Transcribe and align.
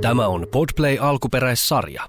Tämä 0.00 0.28
on 0.28 0.46
Podplay 0.52 0.98
alkuperäissarja. 1.00 2.02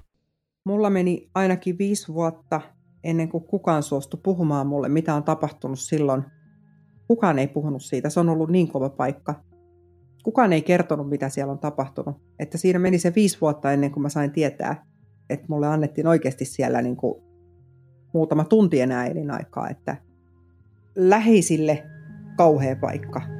Mulla 0.64 0.90
meni 0.90 1.30
ainakin 1.34 1.78
viisi 1.78 2.14
vuotta 2.14 2.60
ennen 3.04 3.28
kuin 3.28 3.44
kukaan 3.44 3.82
suostui 3.82 4.20
puhumaan 4.22 4.66
mulle, 4.66 4.88
mitä 4.88 5.14
on 5.14 5.24
tapahtunut 5.24 5.78
silloin. 5.78 6.22
Kukaan 7.08 7.38
ei 7.38 7.48
puhunut 7.48 7.82
siitä, 7.82 8.10
se 8.10 8.20
on 8.20 8.28
ollut 8.28 8.50
niin 8.50 8.68
kova 8.68 8.88
paikka. 8.88 9.34
Kukaan 10.22 10.52
ei 10.52 10.62
kertonut, 10.62 11.08
mitä 11.08 11.28
siellä 11.28 11.52
on 11.52 11.58
tapahtunut. 11.58 12.16
Että 12.38 12.58
siinä 12.58 12.78
meni 12.78 12.98
se 12.98 13.12
viisi 13.14 13.38
vuotta 13.40 13.72
ennen 13.72 13.90
kuin 13.90 14.02
mä 14.02 14.08
sain 14.08 14.32
tietää, 14.32 14.86
että 15.30 15.46
mulle 15.48 15.66
annettiin 15.66 16.06
oikeasti 16.06 16.44
siellä 16.44 16.82
niin 16.82 16.96
kuin 16.96 17.22
muutama 18.14 18.44
tunti 18.44 18.80
enää 18.80 19.06
elinaikaa. 19.06 19.68
Että 19.68 19.96
läheisille 20.96 21.86
kauhea 22.36 22.76
paikka. 22.76 23.39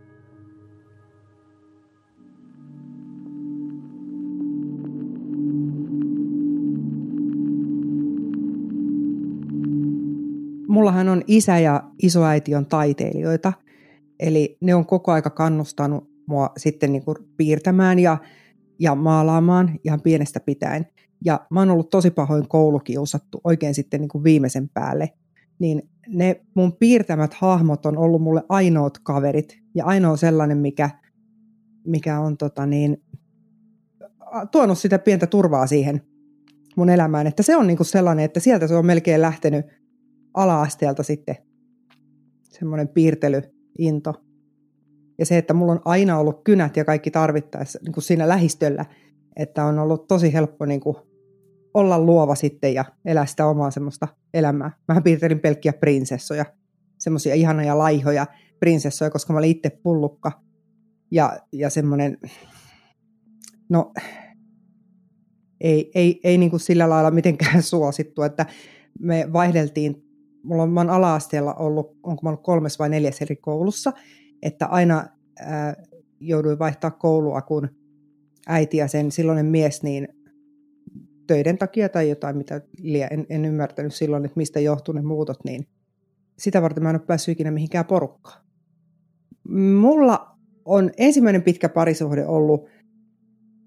mullahan 10.71 11.09
on 11.09 11.21
isä 11.27 11.59
ja 11.59 11.83
isoäiti 12.01 12.55
on 12.55 12.65
taiteilijoita, 12.65 13.53
eli 14.19 14.57
ne 14.61 14.75
on 14.75 14.85
koko 14.85 15.11
aika 15.11 15.29
kannustanut 15.29 16.11
mua 16.27 16.49
sitten 16.57 16.91
niin 16.91 17.05
kuin 17.05 17.17
piirtämään 17.37 17.99
ja, 17.99 18.17
ja 18.79 18.95
maalaamaan 18.95 19.79
ihan 19.83 20.01
pienestä 20.01 20.39
pitäen. 20.39 20.87
Ja 21.25 21.45
mä 21.49 21.59
oon 21.59 21.69
ollut 21.71 21.89
tosi 21.89 22.11
pahoin 22.11 22.47
koulukiusattu 22.47 23.41
oikein 23.43 23.73
sitten 23.73 24.01
niin 24.01 24.09
kuin 24.09 24.23
viimeisen 24.23 24.69
päälle. 24.69 25.09
Niin 25.59 25.89
ne 26.07 26.41
mun 26.55 26.73
piirtämät 26.73 27.33
hahmot 27.33 27.85
on 27.85 27.97
ollut 27.97 28.21
mulle 28.21 28.43
ainoat 28.49 28.99
kaverit 29.03 29.57
ja 29.75 29.85
ainoa 29.85 30.17
sellainen, 30.17 30.57
mikä, 30.57 30.89
mikä 31.87 32.19
on 32.19 32.37
tota 32.37 32.65
niin, 32.65 33.03
tuonut 34.51 34.77
sitä 34.77 34.99
pientä 34.99 35.27
turvaa 35.27 35.67
siihen 35.67 36.01
mun 36.75 36.89
elämään. 36.89 37.27
Että 37.27 37.43
se 37.43 37.55
on 37.55 37.67
niin 37.67 37.77
kuin 37.77 37.87
sellainen, 37.87 38.25
että 38.25 38.39
sieltä 38.39 38.67
se 38.67 38.75
on 38.75 38.85
melkein 38.85 39.21
lähtenyt 39.21 39.80
ala-asteelta 40.33 41.03
sitten 41.03 41.35
semmoinen 42.49 42.87
piirtelyinto. 42.87 44.13
Ja 45.19 45.25
se, 45.25 45.37
että 45.37 45.53
mulla 45.53 45.71
on 45.71 45.81
aina 45.85 46.19
ollut 46.19 46.43
kynät 46.43 46.77
ja 46.77 46.85
kaikki 46.85 47.11
tarvittaessa 47.11 47.79
niin 47.83 47.93
kuin 47.93 48.03
siinä 48.03 48.27
lähistöllä, 48.27 48.85
että 49.35 49.65
on 49.65 49.79
ollut 49.79 50.07
tosi 50.07 50.33
helppo 50.33 50.65
niin 50.65 50.79
kuin 50.79 50.95
olla 51.73 51.99
luova 51.99 52.35
sitten 52.35 52.73
ja 52.73 52.85
elää 53.05 53.25
sitä 53.25 53.45
omaa 53.45 53.71
semmoista 53.71 54.07
elämää. 54.33 54.71
Mä 54.87 55.01
piirtelin 55.01 55.39
pelkkiä 55.39 55.73
prinsessoja, 55.73 56.45
semmoisia 56.99 57.35
ihanoja 57.35 57.77
laihoja 57.77 58.27
prinsessoja, 58.59 59.11
koska 59.11 59.33
mä 59.33 59.39
olin 59.39 59.51
itse 59.51 59.69
pullukka. 59.69 60.31
Ja, 61.11 61.39
ja 61.51 61.69
semmoinen, 61.69 62.17
no 63.69 63.93
ei, 65.61 65.91
ei, 65.95 66.19
ei 66.23 66.37
niin 66.37 66.49
kuin 66.49 66.59
sillä 66.59 66.89
lailla 66.89 67.11
mitenkään 67.11 67.63
suosittu, 67.73 68.21
että 68.21 68.45
me 68.99 69.29
vaihdeltiin 69.33 70.10
mulla 70.43 70.63
on, 70.63 70.69
mä 70.69 70.81
ala-asteella 70.81 71.53
ollut, 71.53 71.97
onko 72.03 72.19
mä 72.23 72.29
ollut 72.29 72.43
kolmes 72.43 72.79
vai 72.79 72.89
neljäs 72.89 73.21
eri 73.21 73.35
koulussa, 73.35 73.93
että 74.41 74.65
aina 74.65 75.05
ää, 75.39 75.83
jouduin 76.19 76.59
vaihtaa 76.59 76.91
koulua, 76.91 77.41
kun 77.41 77.69
äiti 78.47 78.77
ja 78.77 78.87
sen 78.87 79.11
silloinen 79.11 79.45
mies 79.45 79.83
niin 79.83 80.07
töiden 81.27 81.57
takia 81.57 81.89
tai 81.89 82.09
jotain, 82.09 82.37
mitä 82.37 82.61
en, 83.11 83.25
en 83.29 83.45
ymmärtänyt 83.45 83.93
silloin, 83.93 84.25
että 84.25 84.37
mistä 84.37 84.59
johtuu 84.59 84.93
ne 84.93 85.01
muutot, 85.01 85.43
niin 85.43 85.67
sitä 86.37 86.61
varten 86.61 86.83
mä 86.83 86.89
en 86.89 86.95
ole 86.95 87.05
päässyt 87.07 87.33
ikinä 87.33 87.51
mihinkään 87.51 87.85
porukkaan. 87.85 88.41
Mulla 89.79 90.37
on 90.65 90.91
ensimmäinen 90.97 91.43
pitkä 91.43 91.69
parisuhde 91.69 92.25
ollut, 92.25 92.65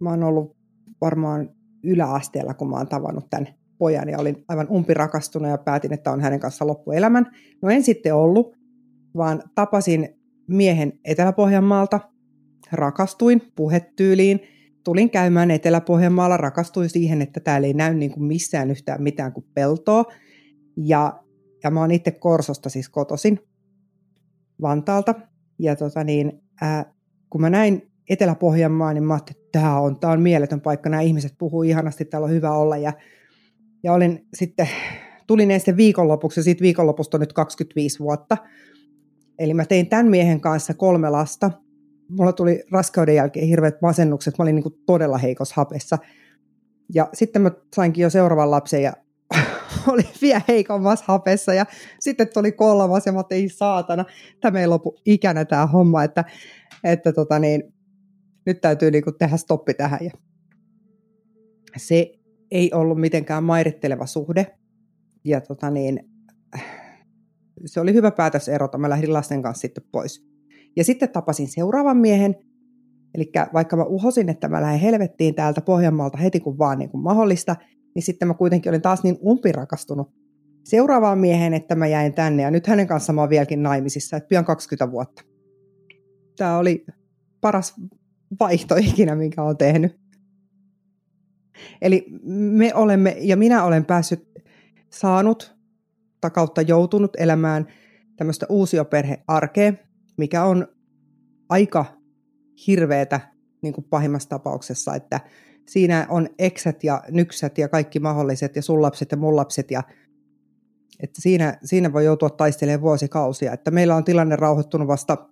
mä 0.00 0.10
oon 0.10 0.22
ollut 0.22 0.56
varmaan 1.00 1.50
yläasteella, 1.82 2.54
kun 2.54 2.70
mä 2.70 2.76
oon 2.76 2.88
tavannut 2.88 3.26
tämän 3.30 3.48
pojan 3.78 4.08
ja 4.08 4.18
olin 4.18 4.44
aivan 4.48 4.66
umpirakastunut 4.70 5.50
ja 5.50 5.58
päätin, 5.58 5.92
että 5.92 6.12
on 6.12 6.20
hänen 6.20 6.40
kanssa 6.40 6.66
loppuelämän. 6.66 7.26
No 7.62 7.70
en 7.70 7.82
sitten 7.82 8.14
ollut, 8.14 8.56
vaan 9.16 9.42
tapasin 9.54 10.08
miehen 10.48 10.92
Etelä-Pohjanmaalta, 11.04 12.00
rakastuin 12.72 13.42
puhetyyliin, 13.56 14.40
tulin 14.84 15.10
käymään 15.10 15.50
Etelä-Pohjanmaalla, 15.50 16.36
rakastuin 16.36 16.90
siihen, 16.90 17.22
että 17.22 17.40
täällä 17.40 17.66
ei 17.66 17.74
näy 17.74 17.94
niin 17.94 18.10
kuin 18.10 18.24
missään 18.24 18.70
yhtään 18.70 19.02
mitään 19.02 19.32
kuin 19.32 19.46
peltoa. 19.54 20.04
Ja, 20.76 21.22
ja 21.64 21.70
mä 21.70 21.80
oon 21.80 21.90
itse 21.90 22.10
Korsosta 22.10 22.68
siis 22.68 22.88
kotosin 22.88 23.40
Vantaalta. 24.62 25.14
Ja 25.58 25.76
tota 25.76 26.04
niin, 26.04 26.42
ää, 26.60 26.92
kun 27.30 27.40
mä 27.40 27.50
näin 27.50 27.90
Etelä-Pohjanmaa, 28.10 28.92
niin 28.92 29.04
mä 29.04 29.14
ajattelin, 29.14 29.40
että 29.40 29.58
tämä 29.58 29.80
on, 29.80 30.00
tämä 30.00 30.12
on 30.12 30.20
mieletön 30.20 30.60
paikka, 30.60 30.88
nämä 30.88 31.00
ihmiset 31.00 31.34
puhuu 31.38 31.62
ihanasti, 31.62 32.04
täällä 32.04 32.26
on 32.26 32.30
hyvä 32.30 32.52
olla. 32.52 32.76
Ja 32.76 32.92
ja 33.84 33.92
olin 33.92 34.26
sitten, 34.34 34.68
tulin 35.26 35.50
ensin 35.50 35.76
viikonlopuksi 35.76 36.40
ja 36.40 36.44
siitä 36.44 36.62
viikonlopusta 36.62 37.16
on 37.16 37.20
nyt 37.20 37.32
25 37.32 37.98
vuotta. 37.98 38.36
Eli 39.38 39.54
mä 39.54 39.64
tein 39.64 39.88
tämän 39.88 40.06
miehen 40.06 40.40
kanssa 40.40 40.74
kolme 40.74 41.10
lasta. 41.10 41.50
Mulla 42.08 42.32
tuli 42.32 42.62
raskauden 42.70 43.14
jälkeen 43.14 43.46
hirveät 43.46 43.82
masennukset. 43.82 44.38
Mä 44.38 44.42
olin 44.42 44.54
niin 44.54 44.82
todella 44.86 45.18
heikossa 45.18 45.54
hapessa. 45.56 45.98
Ja 46.94 47.08
sitten 47.12 47.42
mä 47.42 47.50
sainkin 47.74 48.02
jo 48.02 48.10
seuraavan 48.10 48.50
lapsen 48.50 48.82
ja 48.82 48.92
oli 49.92 50.02
vielä 50.22 50.40
heikommassa 50.48 51.04
hapessa. 51.08 51.54
Ja 51.54 51.66
sitten 52.00 52.28
tuli 52.34 52.52
kolmas 52.52 53.06
ja 53.06 53.12
mä 53.12 53.22
tein 53.22 53.50
saatana, 53.50 54.04
tämä 54.40 54.60
ei 54.60 54.66
lopu 54.66 54.96
ikänä 55.04 55.44
tämä 55.44 55.66
homma, 55.66 56.04
että, 56.04 56.24
että 56.84 57.12
tota 57.12 57.38
niin, 57.38 57.74
nyt 58.46 58.60
täytyy 58.60 58.90
niin 58.90 59.04
kuin 59.04 59.18
tehdä 59.18 59.36
stoppi 59.36 59.74
tähän. 59.74 60.00
Ja 60.02 60.10
se 61.76 62.23
ei 62.50 62.70
ollut 62.72 63.00
mitenkään 63.00 63.44
mairitteleva 63.44 64.06
suhde. 64.06 64.46
Ja 65.24 65.40
tota 65.40 65.70
niin, 65.70 66.00
se 67.66 67.80
oli 67.80 67.94
hyvä 67.94 68.10
päätös 68.10 68.48
erota. 68.48 68.78
Mä 68.78 68.90
lähdin 68.90 69.12
lasten 69.12 69.42
kanssa 69.42 69.60
sitten 69.60 69.84
pois. 69.92 70.26
Ja 70.76 70.84
sitten 70.84 71.08
tapasin 71.08 71.48
seuraavan 71.48 71.96
miehen. 71.96 72.36
Eli 73.14 73.32
vaikka 73.52 73.76
mä 73.76 73.84
uhosin, 73.84 74.28
että 74.28 74.48
mä 74.48 74.62
lähden 74.62 74.80
helvettiin 74.80 75.34
täältä 75.34 75.60
Pohjanmaalta 75.60 76.18
heti 76.18 76.40
kun 76.40 76.58
vaan 76.58 76.78
niin 76.78 76.90
kuin 76.90 77.02
mahdollista, 77.02 77.56
niin 77.94 78.02
sitten 78.02 78.28
mä 78.28 78.34
kuitenkin 78.34 78.70
olin 78.70 78.82
taas 78.82 79.02
niin 79.02 79.18
umpirakastunut 79.26 80.08
seuraavaan 80.64 81.18
mieheen, 81.18 81.54
että 81.54 81.74
mä 81.74 81.86
jäin 81.86 82.14
tänne. 82.14 82.42
Ja 82.42 82.50
nyt 82.50 82.66
hänen 82.66 82.86
kanssaan 82.86 83.14
mä 83.14 83.20
oon 83.20 83.30
vieläkin 83.30 83.62
naimisissa, 83.62 84.16
että 84.16 84.28
pian 84.28 84.44
20 84.44 84.90
vuotta. 84.92 85.22
Tämä 86.36 86.58
oli 86.58 86.86
paras 87.40 87.74
vaihto 88.40 88.76
ikinä, 88.76 89.14
minkä 89.14 89.42
olen 89.42 89.56
tehnyt. 89.56 90.03
Eli 91.82 92.06
me 92.30 92.74
olemme, 92.74 93.16
ja 93.20 93.36
minä 93.36 93.64
olen 93.64 93.84
päässyt, 93.84 94.28
saanut 94.90 95.54
kautta 96.32 96.62
joutunut 96.62 97.10
elämään 97.18 97.66
tämmöistä 98.16 98.46
uusioperhearkea, 98.48 99.72
mikä 100.16 100.44
on 100.44 100.68
aika 101.48 101.84
hirveetä 102.66 103.20
niin 103.62 103.74
kuin 103.74 103.86
pahimmassa 103.90 104.28
tapauksessa, 104.28 104.94
että 104.94 105.20
siinä 105.68 106.06
on 106.08 106.28
eksät 106.38 106.84
ja 106.84 107.02
nyksät 107.10 107.58
ja 107.58 107.68
kaikki 107.68 108.00
mahdolliset 108.00 108.56
ja 108.56 108.62
sun 108.62 108.82
lapset 108.82 109.10
ja 109.10 109.16
mun 109.16 109.36
lapset 109.36 109.70
ja 109.70 109.82
että 111.00 111.20
siinä, 111.20 111.58
siinä 111.64 111.92
voi 111.92 112.04
joutua 112.04 112.30
taistelemaan 112.30 112.82
vuosikausia. 112.82 113.52
Että 113.52 113.70
meillä 113.70 113.96
on 113.96 114.04
tilanne 114.04 114.36
rauhoittunut 114.36 114.88
vasta 114.88 115.28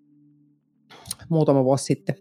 muutama 1.28 1.64
vuosi 1.64 1.84
sitten 1.84 2.14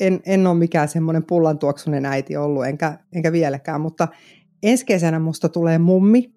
en, 0.00 0.20
en 0.26 0.46
ole 0.46 0.58
mikään 0.58 0.88
semmoinen 0.88 1.24
pullantuoksunen 1.24 2.06
äiti 2.06 2.36
ollut, 2.36 2.66
enkä, 2.66 2.98
enkä 3.12 3.32
vieläkään, 3.32 3.80
mutta 3.80 4.08
ensi 4.62 4.86
kesänä 4.86 5.18
musta 5.18 5.48
tulee 5.48 5.78
mummi, 5.78 6.32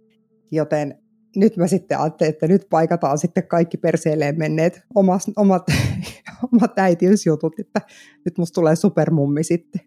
joten 0.52 0.98
nyt 1.36 1.58
mä 1.58 1.68
sitten 1.68 2.00
ajattelin, 2.00 2.30
että 2.30 2.48
nyt 2.48 2.68
paikataan 2.70 3.18
sitten 3.18 3.48
kaikki 3.48 3.78
perseelleen 3.78 4.38
menneet 4.38 4.82
omat, 4.96 5.22
omat, 5.36 5.64
omat 6.54 6.80
äitiysjutut, 6.80 7.60
että 7.60 7.82
nyt 8.26 8.38
musta 8.38 8.56
tulee 8.56 8.76
supermummi 8.76 9.44
sitten. 9.44 9.82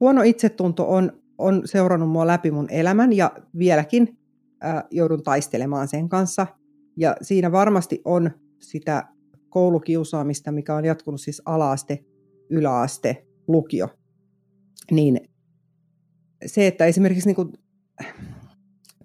Huono 0.00 0.22
itsetunto 0.22 0.90
on 0.90 1.22
on 1.42 1.62
seurannut 1.64 2.10
mua 2.10 2.26
läpi 2.26 2.50
mun 2.50 2.70
elämän 2.70 3.12
ja 3.12 3.32
vieläkin 3.58 4.18
ää, 4.60 4.84
joudun 4.90 5.22
taistelemaan 5.22 5.88
sen 5.88 6.08
kanssa. 6.08 6.46
Ja 6.96 7.16
siinä 7.22 7.52
varmasti 7.52 8.00
on 8.04 8.30
sitä 8.60 9.08
koulukiusaamista, 9.48 10.52
mikä 10.52 10.74
on 10.74 10.84
jatkunut 10.84 11.20
siis 11.20 11.42
alaaste, 11.44 12.04
yläaste, 12.52 13.26
lukio. 13.48 13.88
Niin 14.90 15.20
se, 16.46 16.66
että 16.66 16.86
esimerkiksi 16.86 17.28
niin 17.28 17.36
kuin, 17.36 17.52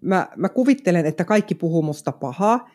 mä, 0.01 0.27
mä 0.35 0.49
kuvittelen, 0.49 1.05
että 1.05 1.25
kaikki 1.25 1.55
puhuu 1.55 1.81
musta 1.81 2.11
pahaa, 2.11 2.69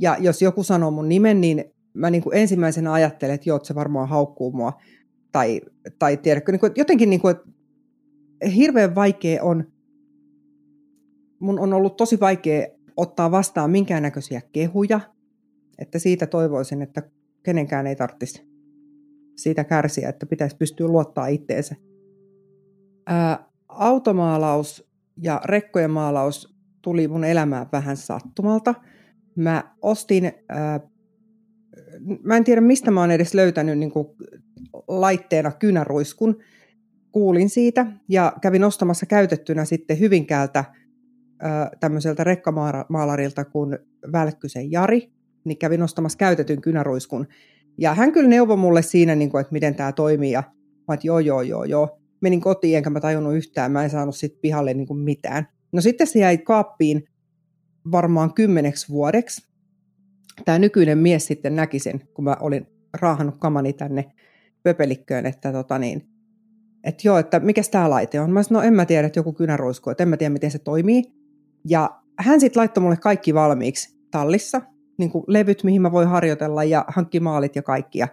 ja 0.00 0.16
jos 0.20 0.42
joku 0.42 0.62
sanoo 0.62 0.90
mun 0.90 1.08
nimen, 1.08 1.40
niin 1.40 1.64
mä 1.94 2.10
niin 2.10 2.22
kuin 2.22 2.36
ensimmäisenä 2.36 2.92
ajattelen, 2.92 3.34
että 3.34 3.48
joo, 3.48 3.60
se 3.62 3.74
varmaan 3.74 4.08
haukkuu 4.08 4.52
mua. 4.52 4.72
Tai, 5.32 5.60
tai 5.98 6.16
tiedätkö, 6.16 6.52
niin 6.52 6.60
kuin, 6.60 6.72
jotenkin 6.76 7.10
niin 7.10 7.20
kuin, 7.20 7.36
että 7.36 7.48
hirveän 8.48 8.94
vaikea 8.94 9.42
on, 9.42 9.72
mun 11.40 11.58
on 11.58 11.74
ollut 11.74 11.96
tosi 11.96 12.20
vaikea 12.20 12.66
ottaa 12.96 13.30
vastaan 13.30 13.70
minkäännäköisiä 13.70 14.40
kehuja, 14.52 15.00
että 15.78 15.98
siitä 15.98 16.26
toivoisin, 16.26 16.82
että 16.82 17.02
kenenkään 17.42 17.86
ei 17.86 17.96
tarvitsisi 17.96 18.55
siitä 19.36 19.64
kärsiä, 19.64 20.08
että 20.08 20.26
pitäisi 20.26 20.56
pystyä 20.56 20.88
luottaa 20.88 21.26
itteensä. 21.26 21.76
Ää, 23.06 23.48
automaalaus 23.68 24.90
ja 25.22 25.40
rekkojen 25.44 25.90
maalaus 25.90 26.56
tuli 26.82 27.08
mun 27.08 27.24
elämään 27.24 27.66
vähän 27.72 27.96
sattumalta. 27.96 28.74
Mä 29.36 29.74
ostin, 29.82 30.32
ää, 30.48 30.80
mä 32.22 32.36
en 32.36 32.44
tiedä 32.44 32.60
mistä 32.60 32.90
mä 32.90 33.00
oon 33.00 33.10
edes 33.10 33.34
löytänyt 33.34 33.78
niin 33.78 33.90
kuin 33.90 34.06
laitteena 34.88 35.52
kynäruiskun, 35.52 36.38
kuulin 37.12 37.50
siitä 37.50 37.86
ja 38.08 38.32
kävin 38.40 38.64
ostamassa 38.64 39.06
käytettynä 39.06 39.64
sitten 39.64 40.00
Hyvinkäältä 40.00 40.64
tämmöiseltä 41.80 42.24
rekkamaalarilta 42.24 43.44
kuin 43.44 43.78
Välkkysen 44.12 44.72
Jari, 44.72 45.10
niin 45.44 45.58
kävin 45.58 45.82
ostamassa 45.82 46.18
käytetyn 46.18 46.60
kynäruiskun. 46.60 47.26
Ja 47.78 47.94
hän 47.94 48.12
kyllä 48.12 48.28
neuvoi 48.28 48.56
mulle 48.56 48.82
siinä, 48.82 49.14
niin 49.14 49.30
kuin, 49.30 49.40
että 49.40 49.52
miten 49.52 49.74
tämä 49.74 49.92
toimii, 49.92 50.32
ja 50.32 50.42
mä 50.88 50.94
että 50.94 51.06
joo, 51.06 51.18
joo, 51.18 51.42
joo, 51.42 51.64
joo. 51.64 51.98
Menin 52.20 52.40
kotiin, 52.40 52.76
enkä 52.76 52.90
mä 52.90 53.00
tajunnut 53.00 53.34
yhtään, 53.34 53.72
mä 53.72 53.84
en 53.84 53.90
saanut 53.90 54.16
sitten 54.16 54.40
pihalle 54.40 54.74
niin 54.74 54.86
kuin 54.86 54.98
mitään. 54.98 55.48
No 55.72 55.80
sitten 55.80 56.06
se 56.06 56.18
jäi 56.18 56.38
kaappiin 56.38 57.04
varmaan 57.90 58.34
kymmeneksi 58.34 58.88
vuodeksi. 58.88 59.48
Tämä 60.44 60.58
nykyinen 60.58 60.98
mies 60.98 61.26
sitten 61.26 61.56
näki 61.56 61.78
sen, 61.78 62.00
kun 62.14 62.24
mä 62.24 62.36
olin 62.40 62.66
raahannut 63.00 63.36
kamani 63.38 63.72
tänne 63.72 64.04
pöpelikköön, 64.62 65.26
että 65.26 65.52
tota 65.52 65.78
niin, 65.78 66.08
että 66.84 67.08
joo, 67.08 67.18
että 67.18 67.40
mikä 67.40 67.62
tämä 67.70 67.90
laite 67.90 68.20
on. 68.20 68.30
Mä 68.30 68.42
sanoin, 68.42 68.62
no 68.62 68.66
en 68.66 68.74
mä 68.74 68.86
tiedä, 68.86 69.06
että 69.06 69.18
joku 69.18 69.32
kynäruisku, 69.32 69.90
että 69.90 70.02
en 70.02 70.08
mä 70.08 70.16
tiedä, 70.16 70.32
miten 70.32 70.50
se 70.50 70.58
toimii. 70.58 71.02
Ja 71.68 72.02
hän 72.18 72.40
sitten 72.40 72.60
laittoi 72.60 72.82
mulle 72.82 72.96
kaikki 72.96 73.34
valmiiksi 73.34 73.98
tallissa, 74.10 74.62
niin 74.98 75.10
kuin 75.10 75.24
levyt, 75.26 75.64
mihin 75.64 75.82
mä 75.82 75.92
voin 75.92 76.08
harjoitella 76.08 76.64
ja 76.64 76.84
hankki 76.88 77.20
maalit 77.20 77.56
ja 77.56 77.62
kaikkia. 77.62 78.08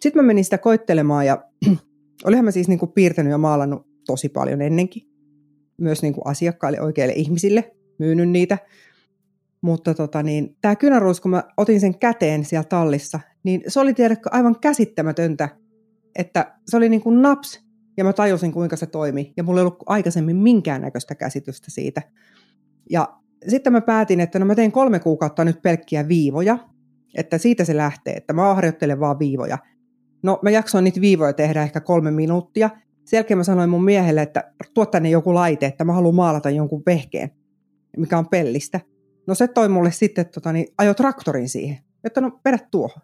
Sitten 0.00 0.22
mä 0.22 0.26
menin 0.26 0.44
sitä 0.44 0.58
koittelemaan 0.58 1.26
ja 1.26 1.44
olihan 2.26 2.44
mä 2.44 2.50
siis 2.50 2.68
niin 2.68 2.78
kuin 2.78 2.92
piirtänyt 2.92 3.30
ja 3.30 3.38
maalannut 3.38 3.86
tosi 4.06 4.28
paljon 4.28 4.62
ennenkin. 4.62 5.02
Myös 5.78 6.02
niin 6.02 6.14
kuin 6.14 6.26
asiakkaille, 6.26 6.80
oikeille 6.80 7.14
ihmisille, 7.14 7.74
myynyt 7.98 8.28
niitä. 8.28 8.58
Mutta 9.60 9.94
tota 9.94 10.22
niin, 10.22 10.56
tämä 10.60 10.76
kynäruis, 10.76 11.20
kun 11.20 11.30
mä 11.30 11.42
otin 11.56 11.80
sen 11.80 11.98
käteen 11.98 12.44
siellä 12.44 12.64
tallissa, 12.68 13.20
niin 13.42 13.62
se 13.68 13.80
oli 13.80 13.94
tiedätkö 13.94 14.28
aivan 14.32 14.60
käsittämätöntä, 14.60 15.48
että 16.18 16.54
se 16.66 16.76
oli 16.76 16.88
niin 16.88 17.00
kuin 17.00 17.22
naps 17.22 17.64
ja 17.96 18.04
mä 18.04 18.12
tajusin, 18.12 18.52
kuinka 18.52 18.76
se 18.76 18.86
toimi. 18.86 19.32
Ja 19.36 19.42
mulla 19.42 19.60
ei 19.60 19.66
ollut 19.66 19.82
aikaisemmin 19.86 20.36
minkäännäköistä 20.36 21.14
käsitystä 21.14 21.70
siitä. 21.70 22.02
Ja 22.90 23.21
sitten 23.48 23.72
mä 23.72 23.80
päätin, 23.80 24.20
että 24.20 24.38
no 24.38 24.44
mä 24.44 24.54
teen 24.54 24.72
kolme 24.72 24.98
kuukautta 24.98 25.44
nyt 25.44 25.62
pelkkiä 25.62 26.08
viivoja, 26.08 26.58
että 27.14 27.38
siitä 27.38 27.64
se 27.64 27.76
lähtee, 27.76 28.14
että 28.14 28.32
mä 28.32 28.54
harjoittelen 28.54 29.00
vaan 29.00 29.18
viivoja. 29.18 29.58
No 30.22 30.38
mä 30.42 30.50
jaksoin 30.50 30.84
niitä 30.84 31.00
viivoja 31.00 31.32
tehdä 31.32 31.62
ehkä 31.62 31.80
kolme 31.80 32.10
minuuttia. 32.10 32.70
Sen 33.04 33.16
jälkeen 33.16 33.38
mä 33.38 33.44
sanoin 33.44 33.70
mun 33.70 33.84
miehelle, 33.84 34.22
että 34.22 34.52
tuo 34.74 34.86
tänne 34.86 35.10
joku 35.10 35.34
laite, 35.34 35.66
että 35.66 35.84
mä 35.84 35.92
haluan 35.92 36.14
maalata 36.14 36.50
jonkun 36.50 36.82
vehkeen, 36.86 37.30
mikä 37.96 38.18
on 38.18 38.28
pellistä. 38.28 38.80
No 39.26 39.34
se 39.34 39.48
toi 39.48 39.68
mulle 39.68 39.90
sitten, 39.90 40.26
tota, 40.26 40.52
niin, 40.52 40.66
ajo 40.78 40.94
traktorin 40.94 41.48
siihen, 41.48 41.78
että 42.04 42.20
no 42.20 42.40
vedä 42.44 42.58
tuohon. 42.70 43.02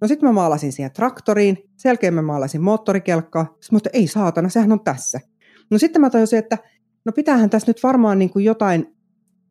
No 0.00 0.08
sitten 0.08 0.28
mä 0.28 0.32
maalasin 0.32 0.72
siihen 0.72 0.92
traktoriin, 0.92 1.56
sen 1.76 1.90
jälkeen 1.90 2.14
mä 2.14 2.22
maalasin 2.22 2.62
moottorikelkkaa, 2.62 3.56
mutta 3.72 3.90
ei 3.92 4.06
saatana, 4.06 4.48
sehän 4.48 4.72
on 4.72 4.84
tässä. 4.84 5.20
No 5.70 5.78
sitten 5.78 6.00
mä 6.00 6.10
tajusin, 6.10 6.38
että 6.38 6.58
no 7.04 7.12
pitäähän 7.12 7.50
tässä 7.50 7.70
nyt 7.70 7.82
varmaan 7.82 8.18
niin 8.18 8.30
kuin 8.30 8.44
jotain 8.44 8.96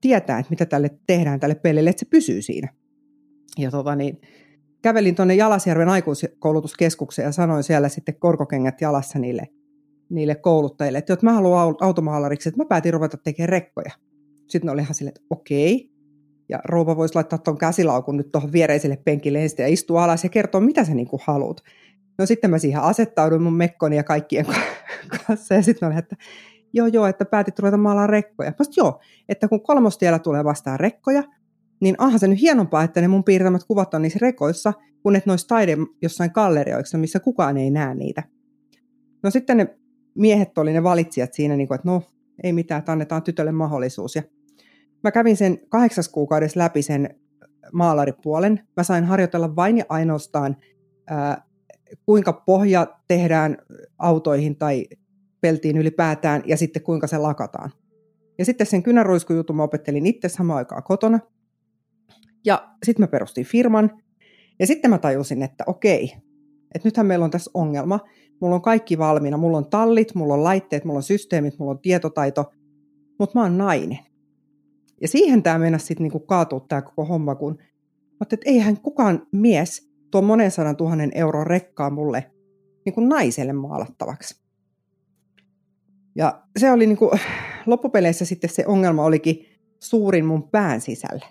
tietää, 0.01 0.39
että 0.39 0.49
mitä 0.49 0.65
tälle 0.65 0.89
tehdään 1.07 1.39
tälle 1.39 1.55
pelille, 1.55 1.89
että 1.89 1.99
se 1.99 2.05
pysyy 2.09 2.41
siinä. 2.41 2.73
Ja 3.57 3.71
tota 3.71 3.95
niin, 3.95 4.21
kävelin 4.81 5.15
tuonne 5.15 5.35
Jalasjärven 5.35 5.89
aikuiskoulutuskeskukseen 5.89 7.25
ja 7.25 7.31
sanoin 7.31 7.63
siellä 7.63 7.89
sitten 7.89 8.15
korkokengät 8.15 8.81
jalassa 8.81 9.19
niille, 9.19 9.47
niille 10.09 10.35
kouluttajille, 10.35 10.97
että 10.97 11.13
jos 11.13 11.23
mä 11.23 11.33
haluan 11.33 11.75
automaalariksi, 11.81 12.49
että 12.49 12.61
mä 12.61 12.65
päätin 12.65 12.93
ruveta 12.93 13.17
tekemään 13.17 13.49
rekkoja. 13.49 13.91
Sitten 14.47 14.65
ne 14.67 14.71
oli 14.71 14.81
ihan 14.81 14.95
silleen, 14.95 15.13
että 15.17 15.27
okei, 15.29 15.91
ja 16.49 16.59
rouva 16.65 16.97
voisi 16.97 17.15
laittaa 17.15 17.39
tuon 17.39 17.57
käsilaukun 17.57 18.17
nyt 18.17 18.31
tuohon 18.31 18.51
viereiselle 18.51 18.97
penkille 18.97 19.39
ja 19.57 19.67
istua 19.67 20.03
alas 20.03 20.23
ja 20.23 20.29
kertoa, 20.29 20.61
mitä 20.61 20.85
sä 20.85 20.93
niinku 20.93 21.19
haluat. 21.23 21.61
No 22.17 22.25
sitten 22.25 22.49
mä 22.49 22.57
siihen 22.57 22.81
asettauduin 22.81 23.41
mun 23.41 23.53
mekkoni 23.53 23.95
ja 23.95 24.03
kaikkien 24.03 24.45
kanssa 25.27 25.53
ja 25.53 25.61
sitten 25.61 25.87
mä 25.87 25.87
olin, 25.87 25.99
että 25.99 26.15
joo 26.73 26.87
joo, 26.87 27.05
että 27.07 27.25
päätit 27.25 27.59
ruveta 27.59 27.77
maalaa 27.77 28.07
rekkoja. 28.07 28.53
Mä 28.59 28.65
joo, 28.77 28.99
että 29.29 29.47
kun 29.47 29.61
kolmostiellä 29.61 30.19
tulee 30.19 30.43
vastaan 30.43 30.79
rekkoja, 30.79 31.23
niin 31.81 31.95
onhan 31.97 32.19
se 32.19 32.27
nyt 32.27 32.41
hienompaa, 32.41 32.83
että 32.83 33.01
ne 33.01 33.07
mun 33.07 33.23
piirtämät 33.23 33.63
kuvat 33.63 33.93
on 33.93 34.01
niissä 34.01 34.19
rekoissa, 34.21 34.73
kun 35.03 35.15
et 35.15 35.25
noissa 35.25 35.47
taide 35.47 35.77
jossain 36.01 36.31
gallerioissa, 36.33 36.97
missä 36.97 37.19
kukaan 37.19 37.57
ei 37.57 37.71
näe 37.71 37.95
niitä. 37.95 38.23
No 39.23 39.29
sitten 39.29 39.57
ne 39.57 39.77
miehet 40.15 40.57
oli 40.57 40.73
ne 40.73 40.83
valitsijat 40.83 41.33
siinä, 41.33 41.55
niin 41.55 41.67
kuin, 41.67 41.75
että 41.75 41.89
no 41.89 42.03
ei 42.43 42.53
mitään, 42.53 42.79
että 42.79 42.91
annetaan 42.91 43.23
tytölle 43.23 43.51
mahdollisuus. 43.51 44.15
Ja 44.15 44.23
Mä 45.03 45.11
kävin 45.11 45.37
sen 45.37 45.59
kahdeksas 45.69 46.09
kuukaudessa 46.09 46.59
läpi 46.59 46.81
sen 46.81 47.15
maalaripuolen. 47.73 48.67
Mä 48.77 48.83
sain 48.83 49.03
harjoitella 49.03 49.55
vain 49.55 49.77
ja 49.77 49.85
ainoastaan, 49.89 50.57
ää, 51.07 51.43
kuinka 52.05 52.33
pohja 52.33 52.87
tehdään 53.07 53.57
autoihin 53.97 54.55
tai 54.55 54.85
peltiin 55.41 55.77
ylipäätään 55.77 56.43
ja 56.45 56.57
sitten 56.57 56.83
kuinka 56.83 57.07
se 57.07 57.17
lakataan. 57.17 57.71
Ja 58.37 58.45
sitten 58.45 58.67
sen 58.67 58.83
kynäruiskujutun 58.83 59.55
mä 59.55 59.63
opettelin 59.63 60.05
itse 60.05 60.29
samaan 60.29 60.57
aikaan 60.57 60.83
kotona. 60.83 61.19
Ja 62.45 62.75
sitten 62.85 63.03
mä 63.03 63.07
perustin 63.07 63.45
firman. 63.45 64.01
Ja 64.59 64.67
sitten 64.67 64.91
mä 64.91 64.97
tajusin, 64.97 65.43
että 65.43 65.63
okei, 65.67 66.13
että 66.75 66.87
nythän 66.87 67.05
meillä 67.05 67.25
on 67.25 67.31
tässä 67.31 67.51
ongelma. 67.53 67.99
Mulla 68.41 68.55
on 68.55 68.61
kaikki 68.61 68.97
valmiina. 68.97 69.37
Mulla 69.37 69.57
on 69.57 69.69
tallit, 69.69 70.15
mulla 70.15 70.33
on 70.33 70.43
laitteet, 70.43 70.85
mulla 70.85 70.97
on 70.97 71.03
systeemit, 71.03 71.59
mulla 71.59 71.71
on 71.71 71.79
tietotaito. 71.79 72.51
Mutta 73.19 73.39
mä 73.39 73.43
oon 73.43 73.57
nainen. 73.57 73.99
Ja 75.01 75.07
siihen 75.07 75.43
tämä 75.43 75.59
mennä 75.59 75.77
sitten 75.77 76.03
niinku 76.03 76.19
kaatua 76.19 76.65
tämä 76.69 76.81
koko 76.81 77.05
homma, 77.05 77.35
kun 77.35 77.57
että 78.21 78.37
eihän 78.45 78.81
kukaan 78.81 79.27
mies 79.31 79.91
tuo 80.11 80.21
monen 80.21 80.51
sadan 80.51 80.75
tuhannen 80.75 81.11
euron 81.15 81.47
rekkaa 81.47 81.89
mulle 81.89 82.31
niinku 82.85 83.01
naiselle 83.01 83.53
maalattavaksi. 83.53 84.40
Ja 86.15 86.43
se 86.59 86.71
oli 86.71 86.87
niinku, 86.87 87.11
loppupeleissä 87.65 88.25
sitten 88.25 88.49
se 88.49 88.63
ongelma 88.67 89.05
olikin 89.05 89.45
suurin 89.79 90.25
mun 90.25 90.49
pään 90.49 90.81
sisällä. 90.81 91.25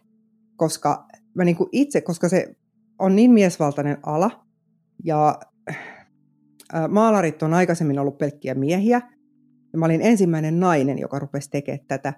Koska 0.56 1.06
mä 1.34 1.44
niinku 1.44 1.68
itse, 1.72 2.00
koska 2.00 2.28
se 2.28 2.56
on 2.98 3.16
niin 3.16 3.30
miesvaltainen 3.30 3.98
ala 4.02 4.46
ja 5.04 5.40
maalarit 6.88 7.42
on 7.42 7.54
aikaisemmin 7.54 7.98
ollut 7.98 8.18
pelkkiä 8.18 8.54
miehiä, 8.54 9.00
ja 9.72 9.78
mä 9.78 9.84
olin 9.84 10.02
ensimmäinen 10.02 10.60
nainen, 10.60 10.98
joka 10.98 11.18
rupesi 11.18 11.50
tekemään 11.50 11.84
tätä, 11.88 12.12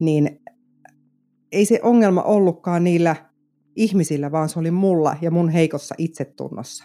niin 0.00 0.42
ei 1.52 1.64
se 1.64 1.80
ongelma 1.82 2.22
ollutkaan 2.22 2.84
niillä 2.84 3.16
ihmisillä, 3.76 4.32
vaan 4.32 4.48
se 4.48 4.58
oli 4.58 4.70
mulla 4.70 5.16
ja 5.20 5.30
mun 5.30 5.48
heikossa 5.48 5.94
itsetunnossa. 5.98 6.84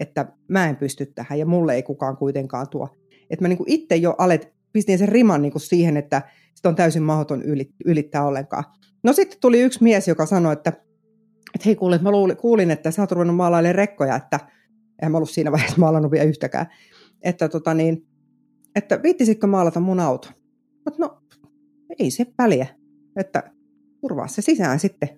Että 0.00 0.32
mä 0.48 0.68
en 0.68 0.76
pysty 0.76 1.06
tähän 1.06 1.38
ja 1.38 1.46
mulle 1.46 1.74
ei 1.74 1.82
kukaan 1.82 2.16
kuitenkaan 2.16 2.68
tuo. 2.68 2.88
Että 3.30 3.44
mä 3.44 3.48
niinku 3.48 3.64
itse 3.66 3.96
jo 3.96 4.14
alet, 4.18 4.53
pistin 4.74 4.98
sen 4.98 5.08
riman 5.08 5.42
niinku 5.42 5.58
siihen, 5.58 5.96
että 5.96 6.22
sitä 6.54 6.68
on 6.68 6.74
täysin 6.74 7.02
mahdoton 7.02 7.42
ylittää 7.84 8.26
ollenkaan. 8.26 8.64
No 9.02 9.12
sitten 9.12 9.38
tuli 9.40 9.60
yksi 9.60 9.82
mies, 9.82 10.08
joka 10.08 10.26
sanoi, 10.26 10.52
että, 10.52 10.70
että 11.54 11.66
hei 11.66 11.76
kuule, 11.76 11.98
mä 11.98 12.10
kuulin, 12.40 12.70
että 12.70 12.90
sä 12.90 13.02
oot 13.02 13.12
ruvennut 13.12 13.36
maalailemaan 13.36 13.74
rekkoja, 13.74 14.16
että 14.16 14.40
en 15.02 15.10
mä 15.10 15.16
ollut 15.16 15.30
siinä 15.30 15.52
vaiheessa 15.52 15.80
maalannut 15.80 16.12
vielä 16.12 16.24
yhtäkään. 16.24 16.66
Että, 17.22 17.48
tota 17.48 17.74
niin, 17.74 18.06
että 18.74 19.02
viittisitkö 19.02 19.46
maalata 19.46 19.80
mun 19.80 20.00
auto? 20.00 20.28
Mutta 20.84 21.02
no, 21.02 21.22
ei 21.98 22.10
se 22.10 22.26
väliä. 22.38 22.66
Että 23.16 23.52
turvaa 24.00 24.28
se 24.28 24.42
sisään 24.42 24.80
sitten. 24.80 25.08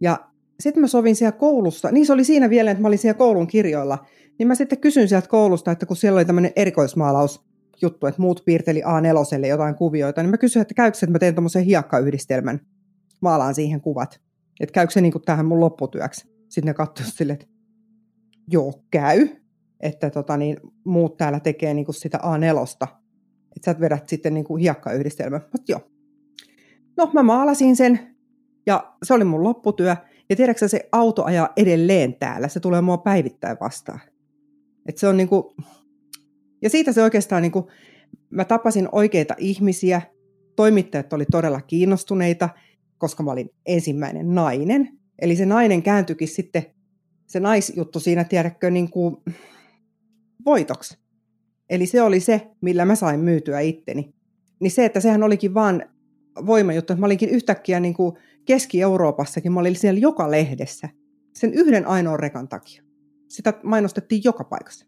Ja 0.00 0.30
sitten 0.60 0.80
mä 0.80 0.86
sovin 0.86 1.16
siellä 1.16 1.38
koulussa, 1.38 1.90
niin 1.90 2.06
se 2.06 2.12
oli 2.12 2.24
siinä 2.24 2.50
vielä, 2.50 2.70
että 2.70 2.82
mä 2.82 2.88
olin 2.88 2.98
siellä 2.98 3.18
koulun 3.18 3.46
kirjoilla, 3.46 4.06
niin 4.38 4.46
mä 4.46 4.54
sitten 4.54 4.80
kysyin 4.80 5.08
sieltä 5.08 5.28
koulusta, 5.28 5.70
että 5.70 5.86
kun 5.86 5.96
siellä 5.96 6.16
oli 6.16 6.24
tämmöinen 6.24 6.52
erikoismaalaus 6.56 7.45
juttu, 7.82 8.06
että 8.06 8.22
muut 8.22 8.42
piirteli 8.44 8.82
A4 8.82 9.46
jotain 9.46 9.74
kuvioita, 9.74 10.22
niin 10.22 10.30
mä 10.30 10.38
kysyin, 10.38 10.62
että 10.62 10.74
käykö 10.74 10.98
että 10.98 11.12
mä 11.12 11.18
teen 11.18 11.34
tämmöisen 11.34 11.64
hiekkayhdistelmän, 11.64 12.60
maalaan 13.20 13.54
siihen 13.54 13.80
kuvat. 13.80 14.20
Että 14.60 14.72
käykö 14.72 14.92
se 14.92 15.00
niin 15.00 15.12
kuin 15.12 15.22
tähän 15.22 15.46
mun 15.46 15.60
lopputyöksi. 15.60 16.28
Sitten 16.48 16.64
ne 16.64 16.74
katsoivat 16.74 17.14
silleen, 17.14 17.38
että 17.40 17.46
joo, 18.50 18.72
käy. 18.90 19.28
Että 19.80 20.10
tota, 20.10 20.36
niin, 20.36 20.56
muut 20.84 21.16
täällä 21.16 21.40
tekee 21.40 21.74
niin 21.74 21.84
kuin 21.84 21.94
sitä 21.94 22.18
A4. 22.18 22.86
Että 23.56 23.72
sä 23.72 23.80
vedät 23.80 24.08
sitten 24.08 24.34
niin 24.34 24.44
kuin 24.44 24.60
hiekkayhdistelmän. 24.60 25.40
Mutta 25.52 25.72
joo. 25.72 25.80
No, 26.96 27.10
mä 27.12 27.22
maalasin 27.22 27.76
sen 27.76 28.16
ja 28.66 28.94
se 29.02 29.14
oli 29.14 29.24
mun 29.24 29.42
lopputyö. 29.42 29.96
Ja 30.30 30.36
tiedätkö 30.36 30.68
se 30.68 30.88
auto 30.92 31.24
ajaa 31.24 31.48
edelleen 31.56 32.14
täällä. 32.14 32.48
Se 32.48 32.60
tulee 32.60 32.80
mua 32.80 32.98
päivittäin 32.98 33.56
vastaan. 33.60 34.00
Et 34.86 34.98
se 34.98 35.08
on 35.08 35.16
niinku, 35.16 35.54
ja 36.62 36.70
siitä 36.70 36.92
se 36.92 37.02
oikeastaan 37.02 37.42
niinku, 37.42 37.70
mä 38.30 38.44
tapasin 38.44 38.88
oikeita 38.92 39.34
ihmisiä, 39.38 40.02
toimittajat 40.56 41.12
oli 41.12 41.24
todella 41.30 41.60
kiinnostuneita, 41.60 42.48
koska 42.98 43.22
mä 43.22 43.32
olin 43.32 43.50
ensimmäinen 43.66 44.34
nainen. 44.34 44.88
Eli 45.18 45.36
se 45.36 45.46
nainen 45.46 45.82
kääntyikin 45.82 46.28
sitten, 46.28 46.62
se 47.26 47.40
naisjuttu 47.40 48.00
siinä, 48.00 48.24
tiedätkö, 48.24 48.70
niin 48.70 48.90
kuin 48.90 49.16
voitoksi. 50.44 50.98
Eli 51.70 51.86
se 51.86 52.02
oli 52.02 52.20
se, 52.20 52.50
millä 52.60 52.84
mä 52.84 52.94
sain 52.94 53.20
myytyä 53.20 53.60
itteni. 53.60 54.14
Niin 54.60 54.70
se, 54.70 54.84
että 54.84 55.00
sehän 55.00 55.22
olikin 55.22 55.54
vaan 55.54 55.82
voimajuttu, 56.46 56.92
että 56.92 57.00
mä 57.00 57.06
olinkin 57.06 57.28
yhtäkkiä 57.28 57.80
niin 57.80 57.94
kuin 57.94 58.16
Keski-Euroopassakin, 58.44 59.52
mä 59.52 59.60
olin 59.60 59.76
siellä 59.76 60.00
joka 60.00 60.30
lehdessä 60.30 60.88
sen 61.34 61.54
yhden 61.54 61.86
ainoan 61.86 62.20
rekan 62.20 62.48
takia. 62.48 62.82
Sitä 63.28 63.54
mainostettiin 63.62 64.24
joka 64.24 64.44
paikassa. 64.44 64.86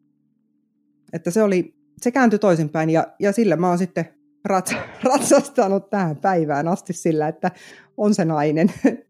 Että 1.13 1.31
se 1.31 1.43
oli, 1.43 1.75
se 2.03 2.11
kääntyi 2.11 2.39
toisinpäin 2.39 2.91
ja, 2.91 3.07
ja 3.19 3.33
sillä 3.33 3.57
mä 3.57 3.69
oon 3.69 3.79
sitten 3.79 4.09
rat, 4.45 4.75
ratsastanut 5.03 5.91
tähän 5.91 6.17
päivään 6.17 6.69
asti 6.69 6.93
sillä, 6.93 7.29
että 7.29 7.51
on 7.97 8.15
se 8.15 8.25
nainen. 8.25 8.73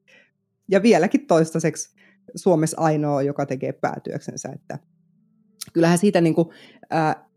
Ja 0.70 0.82
vieläkin 0.82 1.26
toistaiseksi 1.26 1.94
Suomessa 2.34 2.80
ainoa, 2.80 3.22
joka 3.22 3.46
tekee 3.46 3.72
päätyöksensä. 3.72 4.48
Että 4.54 4.78
kyllähän 5.72 5.98
siitä 5.98 6.20
niin 6.20 6.34
kuin, 6.34 6.48
ää, 6.90 7.28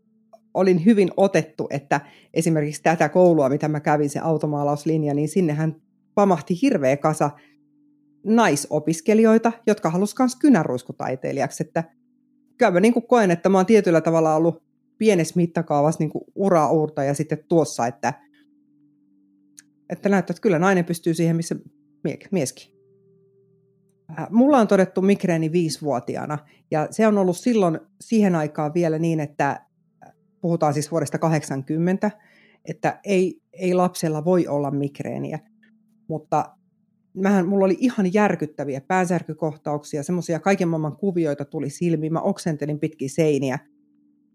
olin 0.54 0.84
hyvin 0.84 1.10
otettu, 1.16 1.66
että 1.70 2.00
esimerkiksi 2.34 2.82
tätä 2.82 3.08
koulua, 3.08 3.48
mitä 3.48 3.68
mä 3.68 3.80
kävin, 3.80 4.10
se 4.10 4.18
automaalauslinja, 4.18 5.14
niin 5.14 5.28
sinnehän 5.28 5.76
pamahti 6.14 6.58
hirveä 6.62 6.96
kasa 6.96 7.30
naisopiskelijoita, 8.24 9.52
jotka 9.66 9.90
halusivat 9.90 10.18
myös 10.18 10.36
kynäruiskutaiteilijaksi. 10.36 11.64
Että 11.66 11.84
kyllä 12.58 12.70
mä 12.70 12.80
niin 12.80 12.92
kuin 12.92 13.06
koen, 13.06 13.30
että 13.30 13.48
mä 13.48 13.58
oon 13.58 13.66
tietyllä 13.66 14.00
tavalla 14.00 14.34
ollut 14.34 14.62
pienessä 14.98 15.36
mittakaavassa 15.36 15.98
niin 15.98 16.10
kuin 16.10 16.24
ura 16.34 16.68
ja 17.06 17.14
sitten 17.14 17.44
tuossa, 17.48 17.86
että, 17.86 18.14
että 19.88 20.08
näyttää, 20.08 20.32
että 20.32 20.42
kyllä 20.42 20.58
nainen 20.58 20.84
pystyy 20.84 21.14
siihen, 21.14 21.36
missä 21.36 21.56
mieskin. 22.30 22.72
Äh, 24.18 24.26
mulla 24.30 24.58
on 24.58 24.68
todettu 24.68 25.02
migreeni 25.02 25.52
viisivuotiaana 25.52 26.38
ja 26.70 26.88
se 26.90 27.06
on 27.06 27.18
ollut 27.18 27.36
silloin 27.36 27.78
siihen 28.00 28.34
aikaan 28.34 28.74
vielä 28.74 28.98
niin, 28.98 29.20
että 29.20 29.66
puhutaan 30.40 30.74
siis 30.74 30.90
vuodesta 30.90 31.18
80, 31.18 32.10
että 32.64 33.00
ei, 33.04 33.40
ei 33.52 33.74
lapsella 33.74 34.24
voi 34.24 34.46
olla 34.48 34.70
migreeniä, 34.70 35.38
mutta 36.08 36.56
mähän, 37.14 37.48
mulla 37.48 37.64
oli 37.64 37.76
ihan 37.80 38.14
järkyttäviä 38.14 38.80
päänsärkykohtauksia, 38.80 40.02
semmoisia 40.02 40.40
kaiken 40.40 40.68
maailman 40.68 40.96
kuvioita 40.96 41.44
tuli 41.44 41.70
silmiin, 41.70 42.12
mä 42.12 42.20
oksentelin 42.20 42.80
pitkin 42.80 43.10
seiniä 43.10 43.58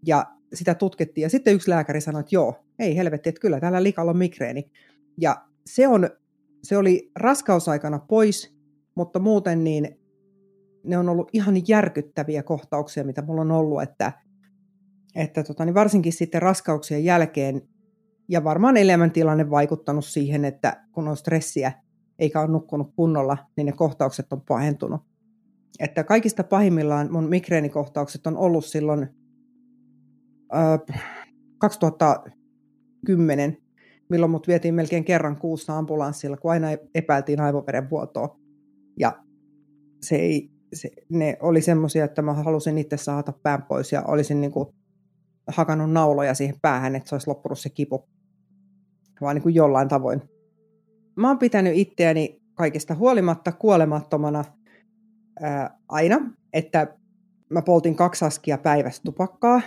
ja 0.06 0.26
sitä 0.54 0.74
tutkittiin. 0.74 1.22
Ja 1.22 1.30
sitten 1.30 1.54
yksi 1.54 1.70
lääkäri 1.70 2.00
sanoi, 2.00 2.20
että 2.20 2.34
joo, 2.34 2.64
ei 2.78 2.96
helvetti, 2.96 3.28
että 3.28 3.40
kyllä 3.40 3.60
tällä 3.60 3.82
likalla 3.82 4.10
on 4.10 4.18
migreeni. 4.18 4.70
Ja 5.20 5.46
se, 5.66 5.88
on, 5.88 6.10
se 6.62 6.76
oli 6.76 7.10
raskausaikana 7.16 7.98
pois, 7.98 8.58
mutta 8.94 9.18
muuten 9.18 9.64
niin 9.64 9.98
ne 10.84 10.98
on 10.98 11.08
ollut 11.08 11.30
ihan 11.32 11.54
järkyttäviä 11.68 12.42
kohtauksia, 12.42 13.04
mitä 13.04 13.22
mulla 13.22 13.40
on 13.40 13.50
ollut, 13.50 13.82
että, 13.82 14.12
että 15.14 15.44
tota, 15.44 15.64
niin 15.64 15.74
varsinkin 15.74 16.12
sitten 16.12 16.42
raskauksien 16.42 17.04
jälkeen, 17.04 17.62
ja 18.28 18.44
varmaan 18.44 18.76
elämäntilanne 18.76 19.50
vaikuttanut 19.50 20.04
siihen, 20.04 20.44
että 20.44 20.84
kun 20.92 21.08
on 21.08 21.16
stressiä, 21.16 21.72
eikä 22.18 22.40
ole 22.40 22.48
nukkunut 22.48 22.92
kunnolla, 22.96 23.38
niin 23.56 23.66
ne 23.66 23.72
kohtaukset 23.72 24.32
on 24.32 24.40
pahentunut. 24.40 25.00
Että 25.78 26.04
kaikista 26.04 26.44
pahimmillaan 26.44 27.12
mun 27.12 27.28
migreenikohtaukset 27.28 28.26
on 28.26 28.36
ollut 28.36 28.64
silloin 28.64 29.08
äh, 30.54 30.80
2010, 31.58 33.56
milloin 34.10 34.30
mut 34.30 34.48
vietiin 34.48 34.74
melkein 34.74 35.04
kerran 35.04 35.36
kuussa 35.36 35.78
ambulanssilla, 35.78 36.36
kun 36.36 36.50
aina 36.50 36.68
epäiltiin 36.94 37.40
aivoverenvuotoa. 37.40 38.38
Ja 38.98 39.22
se 40.02 40.16
ei, 40.16 40.50
se, 40.74 40.90
ne 41.08 41.36
oli 41.40 41.60
semmoisia, 41.60 42.04
että 42.04 42.22
mä 42.22 42.34
halusin 42.34 42.78
itse 42.78 42.96
saada 42.96 43.32
pään 43.42 43.62
pois 43.62 43.92
ja 43.92 44.02
olisin 44.02 44.40
niin 44.40 44.52
kuin 44.52 44.68
hakannut 45.48 45.92
nauloja 45.92 46.34
siihen 46.34 46.56
päähän, 46.62 46.96
että 46.96 47.08
se 47.08 47.14
olisi 47.14 47.28
loppunut 47.28 47.58
se 47.58 47.70
kipu. 47.70 48.08
Vaan 49.20 49.36
niin 49.36 49.42
kuin 49.42 49.54
jollain 49.54 49.88
tavoin 49.88 50.22
mä 51.18 51.28
oon 51.28 51.38
pitänyt 51.38 51.72
itseäni 51.76 52.40
kaikesta 52.54 52.94
huolimatta 52.94 53.52
kuolemattomana 53.52 54.44
ää, 55.40 55.78
aina, 55.88 56.30
että 56.52 56.96
mä 57.50 57.62
poltin 57.62 57.96
kaksi 57.96 58.24
askia 58.24 58.58
päivässä 58.58 59.02
tupakkaa. 59.04 59.60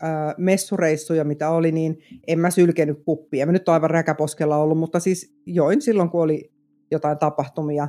Ää, 0.00 0.34
messureissuja, 0.38 1.24
mitä 1.24 1.50
oli, 1.50 1.72
niin 1.72 1.98
en 2.26 2.38
mä 2.38 2.50
sylkenyt 2.50 3.02
kuppia. 3.04 3.46
Mä 3.46 3.52
nyt 3.52 3.68
aivan 3.68 3.90
räkäposkella 3.90 4.56
ollut, 4.56 4.78
mutta 4.78 5.00
siis 5.00 5.34
join 5.46 5.82
silloin, 5.82 6.10
kun 6.10 6.22
oli 6.22 6.52
jotain 6.90 7.18
tapahtumia. 7.18 7.88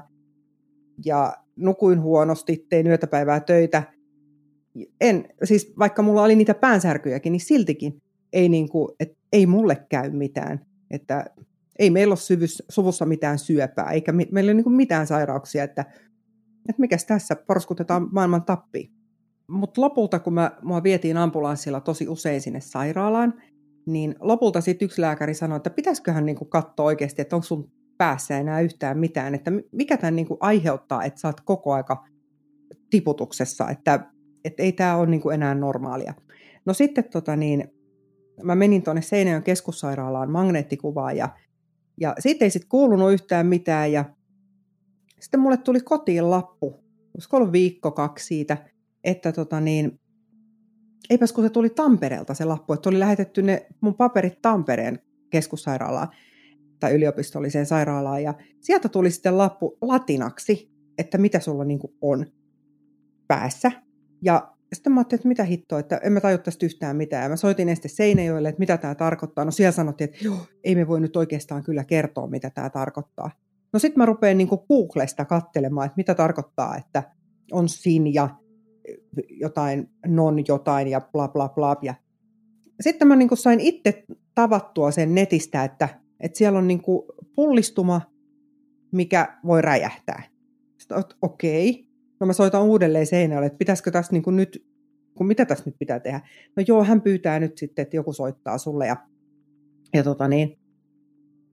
Ja 1.06 1.34
nukuin 1.56 2.01
huonosti, 2.01 2.66
tein 2.70 2.88
yötäpäivää 2.88 3.39
töitä. 3.39 3.84
En, 5.01 5.27
siis 5.44 5.74
vaikka 5.80 6.01
mulla 6.01 6.24
oli 6.24 6.36
niitä 6.36 6.54
päänsärkyjäkin, 6.54 7.32
niin 7.32 7.42
siltikin 7.42 7.98
ei, 8.34 8.50
niin 8.50 8.70
kuin, 8.70 8.96
et, 9.00 9.18
ei 9.34 9.46
mulle 9.46 9.86
käy 9.89 10.10
mitään. 10.10 10.66
Että 10.92 11.25
ei 11.79 11.89
meillä 11.89 12.12
ole 12.12 12.17
syvys, 12.17 12.63
suvussa 12.69 13.05
mitään 13.05 13.39
syöpää, 13.39 13.91
eikä 13.91 14.12
me, 14.12 14.27
meillä 14.31 14.51
ole 14.51 14.62
niin 14.62 14.72
mitään 14.72 15.07
sairauksia, 15.07 15.63
että, 15.63 15.81
että 16.69 16.79
mikäs 16.81 17.05
tässä 17.05 17.36
porskutetaan 17.36 18.07
maailman 18.12 18.43
tappiin. 18.43 18.91
Mutta 19.48 19.81
lopulta, 19.81 20.19
kun 20.19 20.34
mä, 20.34 20.51
mua 20.62 20.84
vietiin 20.84 21.17
ambulanssilla 21.17 21.81
tosi 21.81 22.07
usein 22.07 22.41
sinne 22.41 22.62
sairaalaan, 22.62 23.34
niin 23.86 24.15
lopulta 24.19 24.62
sitten 24.62 24.86
yksi 24.86 25.01
lääkäri 25.01 25.34
sanoi, 25.34 25.57
että 25.57 25.69
pitäisiköhän 25.69 26.25
niinku 26.25 26.46
katsoa 26.46 26.86
oikeasti, 26.86 27.22
että 27.22 27.36
onko 27.36 27.46
sun 27.46 27.72
päässä 27.98 28.38
enää 28.38 28.62
yhtään 28.62 29.00
mitään, 29.00 29.36
että 29.36 29.51
mikä 29.72 29.98
tämän 29.98 30.15
niinku 30.15 30.38
aiheuttaa, 30.39 31.03
että 31.03 31.19
sä 31.19 31.27
oot 31.27 31.41
koko 31.41 31.74
aika 31.74 32.05
tiputuksessa, 32.89 33.69
että, 33.69 34.00
että 34.46 34.63
ei 34.63 34.72
tämä 34.72 34.96
ole 34.96 35.07
niinku 35.07 35.29
enää 35.29 35.55
normaalia. 35.55 36.13
No 36.65 36.74
sitten 36.74 37.03
tota 37.03 37.36
niin, 37.36 37.67
mä 38.43 38.55
menin 38.55 38.84
tuonne 38.84 39.01
Seinäjön 39.01 39.43
keskussairaalaan 39.43 40.31
magneettikuvaan 40.31 41.17
ja 41.17 41.29
ja 42.01 42.16
siitä 42.20 42.46
ei 42.46 42.51
sitten 42.51 42.70
kuulunut 42.70 43.13
yhtään 43.13 43.48
mitään 43.48 43.92
ja 43.92 44.06
sitten 45.20 45.39
mulle 45.39 45.58
tuli 45.58 45.80
kotiin 45.80 46.32
lappu, 46.32 46.84
olisiko 47.16 47.38
ollut 47.38 47.51
viikko 47.51 47.92
kaksi 47.92 48.25
siitä, 48.25 48.58
että 49.04 49.32
tota 49.32 49.60
niin, 49.60 50.00
eipäs 51.10 51.32
kun 51.32 51.44
se 51.44 51.50
tuli 51.50 51.70
Tampereelta 51.70 52.34
se 52.34 52.46
lappu, 52.46 52.74
että 52.74 52.89
oli 52.89 53.00
lähetetty 53.00 53.42
ne 53.42 53.68
mun 53.82 53.96
paperit 53.96 54.42
Tampereen 54.42 55.00
keskussairaalaan 55.30 56.08
tai 56.80 56.96
yliopistolliseen 56.96 57.66
sairaalaan 57.66 58.24
ja 58.24 58.34
sieltä 58.60 58.89
tuli 58.89 59.12
sitten 59.12 59.38
lappu 59.38 59.77
latinaksi, 59.82 60.72
että 60.98 61.18
mitä 61.18 61.39
sulla 61.39 61.63
niin 61.63 61.80
on 62.01 62.25
päässä. 63.27 63.72
Ja 64.22 64.56
sitten 64.74 64.93
mä 64.93 65.00
ajattelin, 65.00 65.19
että 65.19 65.27
mitä 65.27 65.43
hittoa, 65.43 65.79
että 65.79 65.97
en 65.97 66.13
mä 66.13 66.21
tajua 66.21 66.38
tästä 66.38 66.65
yhtään 66.65 66.95
mitään. 66.95 67.31
Mä 67.31 67.36
soitin 67.36 67.69
este 67.69 67.88
Seinäjoelle, 67.88 68.50
että 68.50 68.59
mitä 68.59 68.77
tämä 68.77 68.95
tarkoittaa. 68.95 69.45
No 69.45 69.51
siellä 69.51 69.71
sanottiin, 69.71 70.09
että 70.09 70.25
joo, 70.25 70.38
ei 70.63 70.75
me 70.75 70.88
voi 70.88 71.01
nyt 71.01 71.15
oikeastaan 71.15 71.63
kyllä 71.63 71.83
kertoa, 71.83 72.27
mitä 72.27 72.50
tämä 72.50 72.69
tarkoittaa. 72.69 73.31
No 73.74 73.79
sitten 73.79 73.97
mä 73.97 74.05
rupean 74.05 74.38
niin 74.38 74.47
Googlesta 74.67 75.25
katselemaan, 75.25 75.86
että 75.86 75.97
mitä 75.97 76.15
tarkoittaa, 76.15 76.77
että 76.77 77.03
on 77.51 77.69
sin 77.69 78.13
ja 78.13 78.29
jotain 79.29 79.89
non 80.07 80.36
jotain 80.47 80.88
ja 80.88 81.01
bla 81.01 81.27
bla 81.27 81.50
bla. 81.50 81.75
Ja 81.81 81.93
sitten 82.81 83.07
mä 83.07 83.15
niin 83.15 83.29
sain 83.33 83.59
itse 83.59 84.03
tavattua 84.36 84.91
sen 84.91 85.15
netistä, 85.15 85.63
että, 85.63 85.89
että 86.19 86.38
siellä 86.38 86.59
on 86.59 86.67
niin 86.67 86.81
pullistuma, 87.36 88.01
mikä 88.91 89.38
voi 89.45 89.62
räjähtää. 89.62 90.24
Sitten 90.77 90.97
okei, 91.21 91.69
okay 91.69 91.87
No 92.19 92.27
mä 92.27 92.33
soitan 92.33 92.63
uudelleen 92.63 93.07
seinälle, 93.07 93.45
että 93.45 93.57
pitäisikö 93.57 93.91
tässä 93.91 94.13
niin 94.13 94.24
kuin 94.24 94.36
nyt, 94.36 94.65
kun 95.17 95.27
mitä 95.27 95.45
tässä 95.45 95.63
nyt 95.65 95.75
pitää 95.79 96.00
tehdä. 96.00 96.21
No 96.55 96.63
joo, 96.67 96.83
hän 96.83 97.01
pyytää 97.01 97.39
nyt 97.39 97.57
sitten, 97.57 97.83
että 97.83 97.95
joku 97.95 98.13
soittaa 98.13 98.57
sulle 98.57 98.88
ja, 98.88 98.97
ja 99.93 100.03
tota 100.03 100.27
niin, 100.27 100.59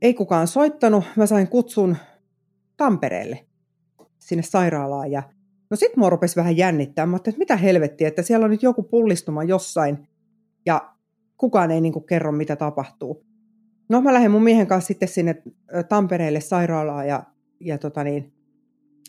ei 0.02 0.14
kukaan 0.14 0.48
soittanut. 0.48 1.04
Mä 1.16 1.26
sain 1.26 1.48
kutsun 1.48 1.96
Tampereelle 2.76 3.46
sinne 4.18 4.42
sairaalaan 4.42 5.10
ja 5.10 5.22
no 5.70 5.76
sit 5.76 5.96
mua 5.96 6.10
rupesi 6.10 6.36
vähän 6.36 6.56
jännittää. 6.56 7.06
Mä 7.06 7.16
että 7.16 7.38
mitä 7.38 7.56
helvettiä, 7.56 8.08
että 8.08 8.22
siellä 8.22 8.44
on 8.44 8.50
nyt 8.50 8.62
joku 8.62 8.82
pullistuma 8.82 9.44
jossain 9.44 10.08
ja 10.66 10.94
kukaan 11.36 11.70
ei 11.70 11.80
niin 11.80 11.92
kuin 11.92 12.06
kerro, 12.06 12.32
mitä 12.32 12.56
tapahtuu. 12.56 13.26
No 13.88 14.00
mä 14.00 14.14
lähdin 14.14 14.30
mun 14.30 14.42
miehen 14.42 14.66
kanssa 14.66 14.88
sitten 14.88 15.08
sinne 15.08 15.42
Tampereelle 15.88 16.40
sairaalaan 16.40 17.08
ja, 17.08 17.22
ja 17.60 17.78
tota 17.78 18.04
niin, 18.04 18.33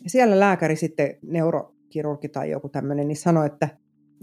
siellä 0.06 0.40
lääkäri 0.40 0.76
sitten, 0.76 1.18
neurokirurgi 1.22 2.28
tai 2.28 2.50
joku 2.50 2.68
tämmöinen, 2.68 3.08
niin 3.08 3.16
sanoi, 3.16 3.46
että, 3.46 3.68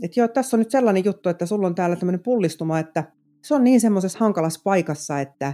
että 0.03 0.19
joo, 0.19 0.27
tässä 0.27 0.57
on 0.57 0.59
nyt 0.59 0.71
sellainen 0.71 1.05
juttu, 1.05 1.29
että 1.29 1.45
sulla 1.45 1.67
on 1.67 1.75
täällä 1.75 1.95
tämmöinen 1.95 2.23
pullistuma, 2.23 2.79
että 2.79 3.03
se 3.43 3.55
on 3.55 3.63
niin 3.63 3.81
semmoisessa 3.81 4.19
hankalassa 4.19 4.61
paikassa, 4.63 5.19
että, 5.19 5.53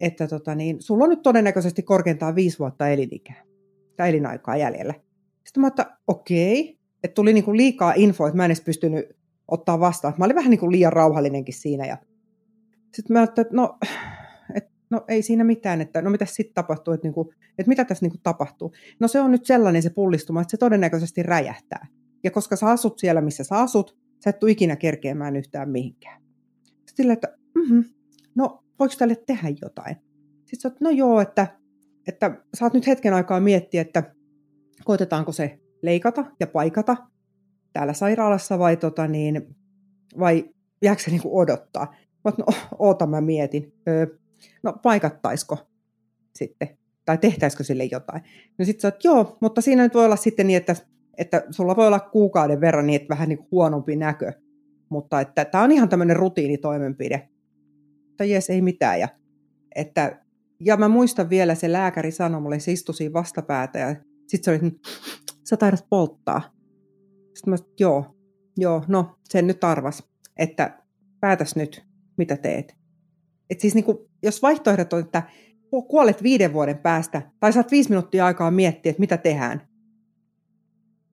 että 0.00 0.28
tota 0.28 0.54
niin, 0.54 0.82
sulla 0.82 1.04
on 1.04 1.10
nyt 1.10 1.22
todennäköisesti 1.22 1.82
korkeintaan 1.82 2.34
viisi 2.34 2.58
vuotta 2.58 2.88
elinikää 2.88 3.42
tai 3.96 4.08
elinaikaa 4.08 4.56
jäljellä. 4.56 4.94
Sitten 5.44 5.60
mä 5.60 5.66
että 5.66 5.98
okei, 6.06 6.78
että 7.04 7.14
tuli 7.14 7.32
niinku 7.32 7.56
liikaa 7.56 7.92
infoa, 7.96 8.28
että 8.28 8.36
mä 8.36 8.44
en 8.44 8.48
edes 8.48 8.60
pystynyt 8.60 9.06
ottaa 9.48 9.80
vastaan. 9.80 10.14
Mä 10.18 10.24
olin 10.24 10.36
vähän 10.36 10.50
niinku 10.50 10.70
liian 10.70 10.92
rauhallinenkin 10.92 11.54
siinä. 11.54 11.86
Ja... 11.86 11.98
Sitten 12.94 13.14
mä 13.14 13.20
ajattelin, 13.20 13.46
että 13.46 13.56
no, 13.56 13.78
no 14.94 15.04
ei 15.08 15.22
siinä 15.22 15.44
mitään, 15.44 15.80
että 15.80 16.02
no 16.02 16.10
mitä 16.10 16.26
sitten 16.26 16.54
tapahtuu, 16.54 16.94
että, 16.94 17.06
niinku, 17.06 17.32
että 17.58 17.68
mitä 17.68 17.84
tässä 17.84 18.04
niinku 18.04 18.18
tapahtuu. 18.22 18.72
No 19.00 19.08
se 19.08 19.20
on 19.20 19.30
nyt 19.30 19.46
sellainen 19.46 19.82
se 19.82 19.90
pullistuma, 19.90 20.40
että 20.40 20.50
se 20.50 20.56
todennäköisesti 20.56 21.22
räjähtää. 21.22 21.86
Ja 22.24 22.30
koska 22.30 22.56
sä 22.56 22.66
asut 22.66 22.98
siellä, 22.98 23.20
missä 23.20 23.44
sä 23.44 23.58
asut, 23.58 23.96
sä 24.24 24.30
et 24.30 24.38
tule 24.38 24.50
ikinä 24.50 24.76
kerkeämään 24.76 25.36
yhtään 25.36 25.70
mihinkään. 25.70 26.22
Sitten 26.86 27.10
että 27.10 27.36
mm-hmm, 27.54 27.84
no 28.34 28.64
voiko 28.78 28.94
tälle 28.98 29.16
tehdä 29.26 29.48
jotain? 29.62 29.96
Sitten 30.44 30.70
sä 30.70 30.76
no 30.80 30.90
joo, 30.90 31.20
että, 31.20 31.46
että 32.08 32.38
saat 32.54 32.74
nyt 32.74 32.86
hetken 32.86 33.14
aikaa 33.14 33.40
miettiä, 33.40 33.80
että 33.80 34.14
koitetaanko 34.84 35.32
se 35.32 35.58
leikata 35.82 36.24
ja 36.40 36.46
paikata 36.46 36.96
täällä 37.72 37.92
sairaalassa 37.92 38.58
vai, 38.58 38.76
tota 38.76 39.08
niin, 39.08 39.56
vai 40.18 40.50
jääkö 40.82 41.02
se 41.02 41.10
niin 41.10 41.20
odottaa? 41.24 41.94
Mä 42.24 42.32
no 42.38 42.44
oota 42.78 43.06
mä 43.06 43.20
mietin. 43.20 43.72
Öö, 43.88 44.06
no 44.62 44.72
paikattaisiko 44.72 45.58
sitten? 46.38 46.78
Tai 47.04 47.18
tehtäisikö 47.18 47.64
sille 47.64 47.84
jotain? 47.84 48.22
No 48.58 48.64
sitten 48.64 48.80
sä 48.80 48.88
että 48.88 49.08
joo, 49.08 49.38
mutta 49.40 49.60
siinä 49.60 49.82
nyt 49.82 49.94
voi 49.94 50.04
olla 50.04 50.16
sitten 50.16 50.46
niin, 50.46 50.56
että, 50.56 50.76
että 51.18 51.44
sulla 51.50 51.76
voi 51.76 51.86
olla 51.86 52.00
kuukauden 52.00 52.60
verran 52.60 52.86
niin, 52.86 52.96
että 52.96 53.08
vähän 53.14 53.28
niin 53.28 53.46
huonompi 53.50 53.96
näkö. 53.96 54.32
Mutta 54.88 55.20
että 55.20 55.44
tämä 55.44 55.64
on 55.64 55.72
ihan 55.72 55.88
tämmöinen 55.88 56.16
rutiinitoimenpide. 56.16 57.28
Tai 58.16 58.30
jes, 58.30 58.50
ei 58.50 58.62
mitään. 58.62 59.00
Ja, 59.00 59.08
että, 59.74 60.22
ja 60.60 60.76
mä 60.76 60.88
muistan 60.88 61.30
vielä, 61.30 61.54
se 61.54 61.72
lääkäri 61.72 62.10
sanoi 62.10 62.40
mulle, 62.40 62.58
se 62.58 62.72
istui 62.72 62.94
siinä 62.94 63.12
vastapäätä 63.12 63.78
ja 63.78 63.96
sitten 64.26 64.58
se 64.58 64.64
oli, 64.64 64.72
sä 65.44 65.56
taidat 65.56 65.86
polttaa. 65.90 66.42
Sitten 67.34 67.50
mä 67.50 67.56
joo, 67.80 68.16
joo, 68.56 68.84
no 68.88 69.18
sen 69.24 69.46
nyt 69.46 69.64
arvas, 69.64 70.10
että 70.36 70.78
päätäs 71.20 71.56
nyt, 71.56 71.84
mitä 72.16 72.36
teet. 72.36 72.76
Et 73.50 73.60
siis 73.60 73.74
niin 73.74 73.84
kuin, 73.84 73.98
jos 74.24 74.42
vaihtoehdot 74.42 74.92
on, 74.92 75.00
että 75.00 75.22
kuolet 75.88 76.22
viiden 76.22 76.52
vuoden 76.52 76.78
päästä, 76.78 77.22
tai 77.40 77.52
saat 77.52 77.70
viisi 77.70 77.88
minuuttia 77.88 78.26
aikaa 78.26 78.50
miettiä, 78.50 78.90
että 78.90 79.00
mitä 79.00 79.16
tehdään. 79.16 79.68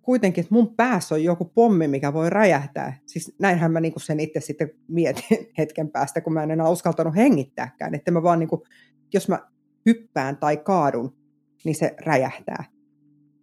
Kuitenkin, 0.02 0.42
että 0.42 0.56
mun 0.56 0.76
päässä 0.76 1.16
on 1.16 1.24
joku 1.24 1.46
pommi, 1.46 1.88
mikä 1.88 2.14
voi 2.14 2.30
räjähtää. 2.30 3.00
Siis 3.06 3.36
näinhän 3.40 3.72
mä 3.72 3.80
niin 3.80 3.94
sen 3.98 4.20
itse 4.20 4.40
sitten 4.40 4.72
mietin 4.88 5.24
hetken 5.58 5.90
päästä, 5.90 6.22
kun 6.22 6.34
mä 6.34 6.44
en 6.44 6.52
enää 6.52 6.70
uskaltanut 6.70 7.16
hengittääkään. 7.16 7.96
Että 7.96 8.12
mä 8.12 8.24
vaan 8.24 8.40
niin 8.40 8.50
kuin, 8.50 8.62
jos 9.14 9.30
mä 9.30 9.40
hyppään 9.86 10.38
tai 10.38 10.58
kaadun, 10.58 11.16
niin 11.64 11.76
se 11.76 11.96
räjähtää 12.06 12.66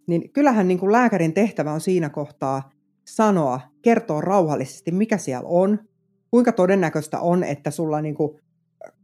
niin 0.09 0.33
kyllähän 0.33 0.67
niin 0.67 0.79
kuin 0.79 0.91
lääkärin 0.91 1.33
tehtävä 1.33 1.71
on 1.71 1.81
siinä 1.81 2.09
kohtaa 2.09 2.71
sanoa, 3.07 3.61
kertoa 3.81 4.21
rauhallisesti, 4.21 4.91
mikä 4.91 5.17
siellä 5.17 5.49
on, 5.49 5.79
kuinka 6.31 6.51
todennäköistä 6.51 7.19
on, 7.19 7.43
että 7.43 7.71
sulla 7.71 8.01
niin 8.01 8.15
kuin 8.15 8.39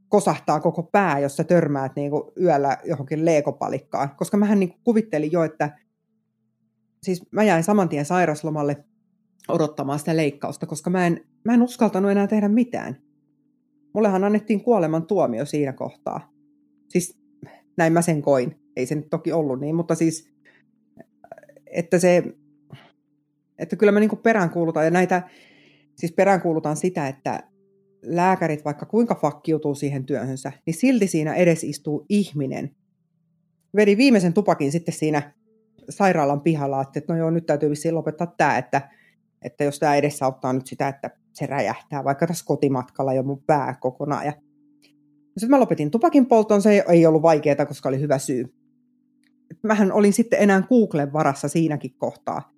kosahtaa 0.10 0.60
koko 0.60 0.84
pää, 0.84 1.20
jos 1.20 1.36
sä 1.36 1.44
törmäät 1.44 1.96
niin 1.96 2.12
kuin 2.12 2.24
yöllä 2.42 2.78
johonkin 2.84 3.26
leekopalikkaan. 3.26 4.10
Koska 4.16 4.38
mähän 4.38 4.60
niin 4.60 4.70
kuin 4.70 4.82
kuvittelin 4.84 5.32
jo, 5.32 5.44
että 5.44 5.80
siis 7.04 7.32
mä 7.32 7.44
jäin 7.44 7.64
saman 7.64 7.90
tien 7.90 8.06
sairaslomalle 8.06 8.86
odottamaan 9.48 10.00
sitä 10.00 10.16
leikkausta, 10.16 10.66
koska 10.66 10.90
mä 10.90 11.08
en, 11.08 11.26
mä 11.46 11.54
en 11.54 11.62
uskaltanut 11.62 12.12
enää 12.12 12.28
tehdä 12.28 12.48
mitään. 12.48 12.98
Mullehan 13.94 14.24
annettiin 14.24 14.64
kuoleman 14.64 15.08
tuomio 15.08 15.46
siinä 15.46 15.74
kohtaa. 15.74 16.32
Siis 16.90 17.20
näin 17.78 17.94
mä 17.94 18.02
sen 18.02 18.22
koin. 18.22 18.56
Ei 18.76 18.86
se 18.86 18.96
nyt 18.96 19.10
toki 19.10 19.32
ollut 19.32 19.60
niin, 19.60 19.76
mutta 19.76 19.96
siis 19.96 20.36
että 21.76 22.00
se, 22.00 22.24
että 23.60 23.76
kyllä 23.76 23.92
me 23.92 24.00
niin 24.00 24.18
peräänkuulutaan, 24.24 24.86
ja 24.86 24.92
näitä, 24.92 25.30
siis 25.96 26.12
peräänkuulutaan 26.12 26.78
sitä, 26.78 27.08
että 27.08 27.44
lääkärit 28.06 28.66
vaikka 28.66 28.86
kuinka 28.86 29.16
fakkiutuu 29.16 29.76
siihen 29.76 30.06
työhönsä, 30.06 30.52
niin 30.66 30.74
silti 30.74 31.08
siinä 31.08 31.34
edes 31.34 31.64
istuu 31.64 32.06
ihminen. 32.10 32.76
Vedi 33.76 33.98
viimeisen 33.98 34.34
tupakin 34.34 34.72
sitten 34.72 34.94
siinä 34.94 35.34
sairaalan 35.90 36.42
pihalla, 36.42 36.82
että 36.82 37.02
no 37.08 37.18
joo, 37.18 37.30
nyt 37.30 37.46
täytyy 37.46 37.70
vissiin 37.70 37.96
lopettaa 37.96 38.34
tämä, 38.38 38.58
että, 38.58 38.90
että 39.42 39.64
jos 39.64 39.80
tämä 39.80 39.96
edessä 39.96 40.26
auttaa 40.26 40.54
nyt 40.54 40.68
sitä, 40.68 40.88
että 40.88 41.10
se 41.34 41.46
räjähtää, 41.46 42.04
vaikka 42.04 42.28
tässä 42.28 42.46
kotimatkalla 42.46 43.14
jo 43.14 43.24
mun 43.24 43.44
pää 43.48 43.76
kokonaan. 43.80 44.26
Ja 44.26 44.34
sitten 45.38 45.50
mä 45.50 45.60
lopetin 45.60 45.92
tupakin 45.92 46.26
polton, 46.26 46.62
se 46.62 46.84
ei 46.90 47.06
ollut 47.06 47.22
vaikeaa, 47.22 47.66
koska 47.66 47.90
oli 47.90 48.00
hyvä 48.00 48.18
syy 48.18 48.54
mähän 49.64 49.92
olin 49.92 50.14
sitten 50.14 50.42
enää 50.42 50.62
Googlen 50.62 51.14
varassa 51.14 51.48
siinäkin 51.48 51.94
kohtaa. 51.98 52.52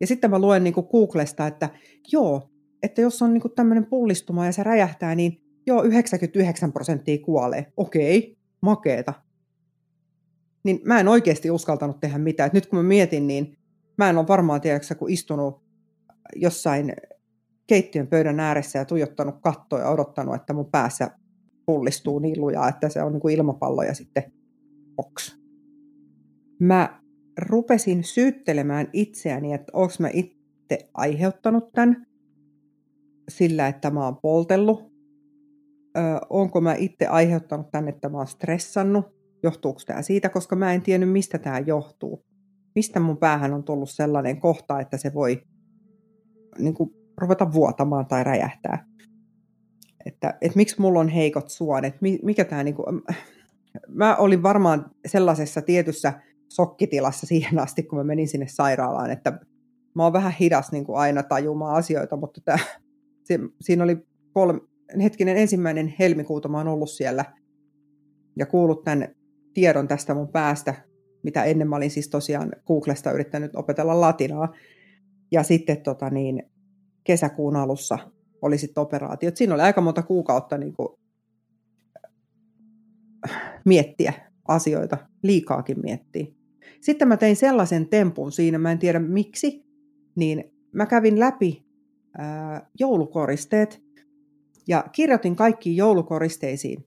Ja 0.00 0.06
sitten 0.06 0.30
mä 0.30 0.38
luen 0.38 0.64
niin 0.64 0.74
Googlesta, 0.90 1.46
että 1.46 1.68
joo, 2.12 2.50
että 2.84 3.00
jos 3.00 3.22
on 3.22 3.34
niin 3.34 3.42
kuin 3.42 3.54
tämmöinen 3.54 3.86
pullistuma 3.86 4.46
ja 4.46 4.52
se 4.52 4.62
räjähtää, 4.62 5.14
niin 5.14 5.40
joo, 5.66 5.82
99 5.82 6.72
prosenttia 6.72 7.18
kuolee. 7.18 7.72
Okei, 7.76 8.38
makeeta. 8.60 9.14
Niin 10.64 10.80
mä 10.84 11.00
en 11.00 11.08
oikeasti 11.08 11.50
uskaltanut 11.50 12.00
tehdä 12.00 12.18
mitään. 12.18 12.46
Et 12.46 12.52
nyt 12.52 12.66
kun 12.66 12.78
mä 12.78 12.82
mietin, 12.82 13.26
niin 13.26 13.58
mä 13.98 14.10
en 14.10 14.18
ole 14.18 14.28
varmaan, 14.28 14.60
tiedätkö, 14.60 14.94
kun 14.94 15.10
istunut 15.10 15.62
jossain 16.36 16.92
keittiön 17.66 18.06
pöydän 18.06 18.40
ääressä 18.40 18.78
ja 18.78 18.84
tuijottanut 18.84 19.34
kattoa 19.40 19.80
ja 19.80 19.88
odottanut, 19.88 20.34
että 20.34 20.52
mun 20.52 20.70
päässä 20.70 21.10
pullistuu 21.66 22.18
niin 22.18 22.40
lujaa, 22.40 22.68
että 22.68 22.88
se 22.88 23.02
on 23.02 23.12
niin 23.12 23.20
kuin 23.20 23.34
ilmapallo 23.34 23.82
ja 23.82 23.94
sitten 23.94 24.32
box 24.96 25.44
mä 26.58 27.00
rupesin 27.38 28.04
syyttelemään 28.04 28.88
itseäni, 28.92 29.52
että 29.52 29.72
onko 29.72 29.94
mä 29.98 30.10
itse 30.12 30.90
aiheuttanut 30.94 31.72
tämän 31.72 32.06
sillä, 33.28 33.68
että 33.68 33.90
mä 33.90 34.04
oon 34.04 34.16
poltellut. 34.16 34.82
Ö, 35.98 36.00
onko 36.30 36.60
mä 36.60 36.74
itse 36.74 37.06
aiheuttanut 37.06 37.70
tämän, 37.70 37.88
että 37.88 38.08
mä 38.08 38.18
oon 38.18 38.26
stressannut. 38.26 39.06
Johtuuko 39.42 39.80
tämä 39.86 40.02
siitä, 40.02 40.28
koska 40.28 40.56
mä 40.56 40.72
en 40.72 40.82
tiennyt, 40.82 41.12
mistä 41.12 41.38
tämä 41.38 41.58
johtuu. 41.58 42.24
Mistä 42.74 43.00
mun 43.00 43.16
päähän 43.16 43.54
on 43.54 43.64
tullut 43.64 43.90
sellainen 43.90 44.40
kohta, 44.40 44.80
että 44.80 44.96
se 44.96 45.14
voi 45.14 45.42
niin 46.58 46.74
kuin, 46.74 46.90
ruveta 47.18 47.52
vuotamaan 47.52 48.06
tai 48.06 48.24
räjähtää. 48.24 48.86
Että, 50.06 50.38
että 50.40 50.56
miksi 50.56 50.80
mulla 50.80 51.00
on 51.00 51.08
heikot 51.08 51.48
suonet, 51.48 51.94
mikä 52.22 52.44
tämä 52.44 52.62
niin 52.62 52.74
kuin, 52.74 53.02
mä 53.88 54.16
olin 54.16 54.42
varmaan 54.42 54.90
sellaisessa 55.06 55.62
tietyssä 55.62 56.12
sokkitilassa 56.48 57.26
siihen 57.26 57.58
asti, 57.58 57.82
kun 57.82 57.98
mä 57.98 58.04
menin 58.04 58.28
sinne 58.28 58.46
sairaalaan, 58.48 59.10
että 59.10 59.38
mä 59.94 60.02
oon 60.02 60.12
vähän 60.12 60.32
hidas 60.40 60.72
niin 60.72 60.84
kuin 60.84 60.98
aina 60.98 61.22
tajumaan 61.22 61.76
asioita, 61.76 62.16
mutta 62.16 62.40
tämä, 62.44 62.58
se, 63.24 63.38
siinä 63.60 63.84
oli 63.84 63.96
kolme, 64.32 64.60
hetkinen 65.02 65.36
ensimmäinen 65.36 65.94
helmikuuta 65.98 66.48
mä 66.48 66.58
oon 66.58 66.68
ollut 66.68 66.90
siellä 66.90 67.24
ja 68.36 68.46
kuullut 68.46 68.84
tämän 68.84 69.14
tiedon 69.54 69.88
tästä 69.88 70.14
mun 70.14 70.28
päästä, 70.28 70.74
mitä 71.22 71.44
ennen 71.44 71.68
mä 71.68 71.76
olin 71.76 71.90
siis 71.90 72.08
tosiaan 72.08 72.52
Googlesta 72.66 73.12
yrittänyt 73.12 73.56
opetella 73.56 74.00
latinaa. 74.00 74.54
Ja 75.32 75.42
sitten 75.42 75.82
tota 75.82 76.10
niin, 76.10 76.42
kesäkuun 77.04 77.56
alussa 77.56 77.98
oli 78.42 78.58
sitten 78.58 78.82
operaatiot. 78.82 79.36
Siinä 79.36 79.54
oli 79.54 79.62
aika 79.62 79.80
monta 79.80 80.02
kuukautta 80.02 80.58
niin 80.58 80.72
kuin, 80.72 80.88
miettiä 83.64 84.12
asioita, 84.48 84.98
liikaakin 85.22 85.80
miettiä. 85.82 86.26
Sitten 86.80 87.08
mä 87.08 87.16
tein 87.16 87.36
sellaisen 87.36 87.88
tempun 87.88 88.32
siinä, 88.32 88.58
mä 88.58 88.72
en 88.72 88.78
tiedä 88.78 88.98
miksi, 88.98 89.64
niin 90.16 90.44
mä 90.72 90.86
kävin 90.86 91.20
läpi 91.20 91.63
joulukoristeet 92.80 93.82
ja 94.68 94.84
kirjoitin 94.92 95.36
kaikkiin 95.36 95.76
joulukoristeisiin, 95.76 96.86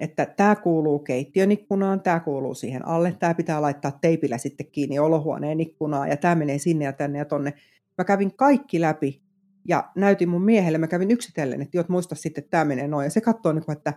että 0.00 0.26
tämä 0.26 0.56
kuuluu 0.56 0.98
keittiön 0.98 1.52
ikkunaan, 1.52 2.00
tämä 2.00 2.20
kuuluu 2.20 2.54
siihen 2.54 2.88
alle, 2.88 3.16
tämä 3.18 3.34
pitää 3.34 3.62
laittaa 3.62 3.98
teipillä 4.00 4.38
sitten 4.38 4.66
kiinni 4.72 4.98
olohuoneen 4.98 5.60
ikkunaan 5.60 6.08
ja 6.08 6.16
tämä 6.16 6.34
menee 6.34 6.58
sinne 6.58 6.84
ja 6.84 6.92
tänne 6.92 7.18
ja 7.18 7.24
tonne. 7.24 7.52
Mä 7.98 8.04
kävin 8.04 8.36
kaikki 8.36 8.80
läpi 8.80 9.22
ja 9.68 9.90
näytin 9.96 10.28
mun 10.28 10.44
miehelle, 10.44 10.78
mä 10.78 10.86
kävin 10.86 11.10
yksitellen, 11.10 11.62
että 11.62 11.76
jot 11.76 11.88
muista 11.88 12.14
sitten, 12.14 12.42
että 12.42 12.50
tämä 12.50 12.64
menee 12.64 12.88
noin. 12.88 13.04
Ja 13.04 13.10
se 13.10 13.20
katsoo, 13.20 13.52
niin 13.52 13.64
kuin, 13.64 13.76
että 13.76 13.92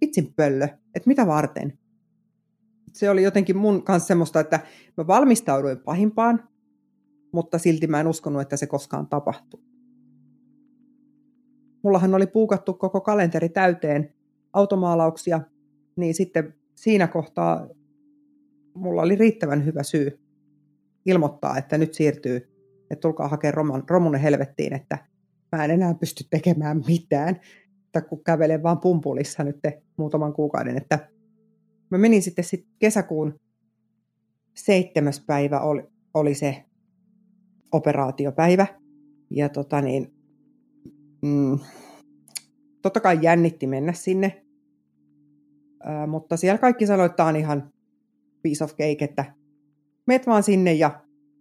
vitsin 0.00 0.32
pöllö, 0.36 0.64
että 0.64 1.08
mitä 1.08 1.26
varten 1.26 1.78
se 2.96 3.10
oli 3.10 3.22
jotenkin 3.22 3.56
mun 3.56 3.82
kanssa 3.82 4.06
semmoista, 4.06 4.40
että 4.40 4.60
mä 4.96 5.06
valmistauduin 5.06 5.78
pahimpaan, 5.78 6.48
mutta 7.32 7.58
silti 7.58 7.86
mä 7.86 8.00
en 8.00 8.06
uskonut, 8.06 8.42
että 8.42 8.56
se 8.56 8.66
koskaan 8.66 9.06
tapahtuu. 9.06 9.60
Mullahan 11.86 12.14
oli 12.14 12.26
puukattu 12.26 12.74
koko 12.74 13.00
kalenteri 13.00 13.48
täyteen 13.48 14.14
automaalauksia, 14.52 15.40
niin 15.96 16.14
sitten 16.14 16.54
siinä 16.74 17.06
kohtaa 17.06 17.68
mulla 18.74 19.02
oli 19.02 19.16
riittävän 19.16 19.64
hyvä 19.64 19.82
syy 19.82 20.20
ilmoittaa, 21.06 21.58
että 21.58 21.78
nyt 21.78 21.94
siirtyy, 21.94 22.36
että 22.90 23.00
tulkaa 23.00 23.28
hakemaan 23.28 23.84
romunen 23.90 24.20
helvettiin, 24.20 24.72
että 24.72 24.98
mä 25.56 25.64
en 25.64 25.70
enää 25.70 25.94
pysty 25.94 26.24
tekemään 26.30 26.82
mitään, 26.86 27.40
että 27.86 28.00
kun 28.00 28.24
kävelen 28.24 28.62
vaan 28.62 28.80
pumpulissa 28.80 29.44
nyt 29.44 29.58
muutaman 29.96 30.32
kuukauden, 30.32 30.76
että 30.76 31.08
mä 31.90 31.98
menin 31.98 32.22
sitten 32.22 32.44
sit 32.44 32.66
kesäkuun 32.78 33.40
seitsemäs 34.54 35.24
päivä 35.26 35.60
oli, 35.60 35.82
oli 36.14 36.34
se 36.34 36.64
operaatiopäivä, 37.72 38.66
ja 39.30 39.48
tota 39.48 39.80
niin, 39.80 40.15
mm, 41.22 41.58
totta 42.82 43.00
kai 43.00 43.18
jännitti 43.22 43.66
mennä 43.66 43.92
sinne, 43.92 44.42
Ää, 45.86 46.06
mutta 46.06 46.36
siellä 46.36 46.58
kaikki 46.58 46.86
sanoivat, 46.86 47.12
että 47.12 47.16
tämä 47.16 47.28
on 47.28 47.36
ihan 47.36 47.72
piece 48.42 48.64
of 48.64 48.70
cake, 48.70 49.04
että 49.04 49.34
meet 50.06 50.26
vaan 50.26 50.42
sinne 50.42 50.72
ja 50.72 51.00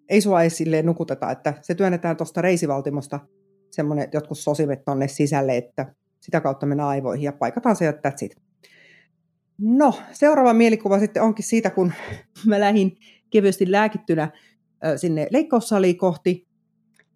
ei 0.09 0.21
sua 0.21 0.41
edes 0.41 0.57
silleen 0.57 0.85
nukuteta, 0.85 1.31
että 1.31 1.53
se 1.61 1.75
työnnetään 1.75 2.17
tuosta 2.17 2.41
reisivaltimosta 2.41 3.19
semmoinen 3.71 4.09
jotkut 4.13 4.37
sosimet 4.37 4.85
tonne 4.85 5.07
sisälle, 5.07 5.57
että 5.57 5.93
sitä 6.19 6.41
kautta 6.41 6.65
mennään 6.65 6.89
aivoihin 6.89 7.23
ja 7.23 7.33
paikataan 7.33 7.75
se 7.75 7.85
ja 7.85 7.91
that's 7.91 8.25
it. 8.25 8.35
No, 9.57 9.93
seuraava 10.11 10.53
mielikuva 10.53 10.99
sitten 10.99 11.23
onkin 11.23 11.45
siitä, 11.45 11.69
kun 11.69 11.93
mä 12.47 12.59
lähdin 12.59 12.97
kevyesti 13.29 13.71
lääkittynä 13.71 14.31
sinne 14.95 15.27
leikkaussaliin 15.31 15.97
kohti. 15.97 16.47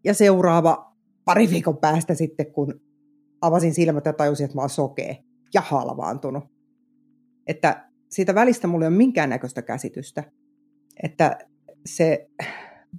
Ja 0.03 0.13
seuraava 0.13 0.88
pari 1.29 1.49
viikon 1.49 1.77
päästä 1.77 2.13
sitten, 2.13 2.51
kun 2.51 2.81
avasin 3.41 3.73
silmät 3.73 4.05
ja 4.05 4.13
tajusin, 4.13 4.45
että 4.45 4.55
mä 4.55 4.61
oon 4.61 4.69
sokea 4.69 5.15
ja 5.53 5.61
halvaantunut. 5.61 6.43
Että 7.47 7.89
siitä 8.09 8.35
välistä 8.35 8.67
mulla 8.67 8.85
ei 8.85 8.87
ole 8.87 8.97
minkäännäköistä 8.97 9.61
käsitystä. 9.61 10.23
Että 11.03 11.37
se 11.85 12.29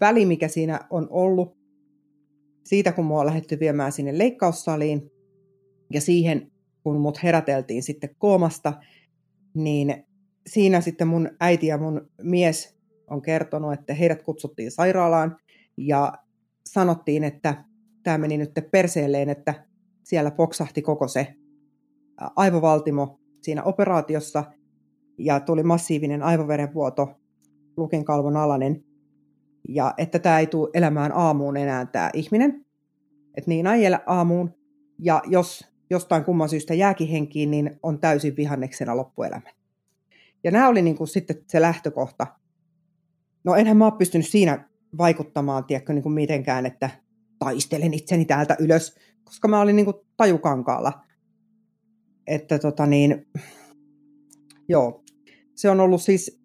väli, 0.00 0.26
mikä 0.26 0.48
siinä 0.48 0.80
on 0.90 1.06
ollut, 1.10 1.56
siitä 2.64 2.92
kun 2.92 3.04
mua 3.04 3.20
on 3.20 3.26
lähdetty 3.26 3.60
viemään 3.60 3.92
sinne 3.92 4.18
leikkaussaliin 4.18 5.10
ja 5.92 6.00
siihen, 6.00 6.52
kun 6.82 7.00
mut 7.00 7.22
heräteltiin 7.22 7.82
sitten 7.82 8.16
koomasta, 8.18 8.72
niin 9.54 10.04
siinä 10.46 10.80
sitten 10.80 11.08
mun 11.08 11.30
äiti 11.40 11.66
ja 11.66 11.78
mun 11.78 12.10
mies 12.22 12.78
on 13.06 13.22
kertonut, 13.22 13.72
että 13.72 13.94
heidät 13.94 14.22
kutsuttiin 14.22 14.70
sairaalaan 14.70 15.36
ja 15.76 16.12
sanottiin, 16.66 17.24
että 17.24 17.69
tämä 18.10 18.18
meni 18.18 18.38
nyt 18.38 18.50
perseelleen, 18.70 19.28
että 19.28 19.66
siellä 20.02 20.30
poksahti 20.30 20.82
koko 20.82 21.08
se 21.08 21.34
aivovaltimo 22.36 23.20
siinä 23.42 23.62
operaatiossa 23.62 24.44
ja 25.18 25.40
tuli 25.40 25.62
massiivinen 25.62 26.22
aivoverenvuoto 26.22 27.20
lukenkalvon 27.76 28.36
alainen 28.36 28.84
ja 29.68 29.94
että 29.98 30.18
tämä 30.18 30.38
ei 30.38 30.46
tule 30.46 30.70
elämään 30.74 31.12
aamuun 31.12 31.56
enää 31.56 31.86
tämä 31.86 32.10
ihminen. 32.14 32.66
Että 33.34 33.50
niin 33.50 33.66
ei 33.66 33.86
elä 33.86 34.00
aamuun 34.06 34.54
ja 34.98 35.22
jos 35.26 35.68
jostain 35.90 36.24
kumman 36.24 36.48
syystä 36.48 36.74
jääkin 36.74 37.08
henkiin, 37.08 37.50
niin 37.50 37.78
on 37.82 38.00
täysin 38.00 38.36
vihanneksena 38.36 38.96
loppuelämä. 38.96 39.50
Ja 40.44 40.50
nämä 40.50 40.68
oli 40.68 40.82
niin 40.82 40.96
kuin 40.96 41.08
sitten 41.08 41.36
se 41.46 41.60
lähtökohta. 41.60 42.26
No 43.44 43.54
enhän 43.54 43.76
mä 43.76 43.84
ole 43.84 43.98
pystynyt 43.98 44.28
siinä 44.28 44.68
vaikuttamaan, 44.98 45.64
tiedätkö, 45.64 45.92
niin 45.92 46.02
kuin 46.02 46.12
mitenkään, 46.12 46.66
että 46.66 46.90
taistelen 47.40 47.94
itseni 47.94 48.24
täältä 48.24 48.56
ylös, 48.60 48.94
koska 49.24 49.48
mä 49.48 49.60
olin 49.60 49.76
niin 49.76 49.84
kuin 49.84 49.96
tajukankaalla. 50.16 50.92
Että 52.26 52.58
tota 52.58 52.86
niin, 52.86 53.26
joo, 54.68 55.04
se 55.54 55.70
on 55.70 55.80
ollut 55.80 56.02
siis 56.02 56.40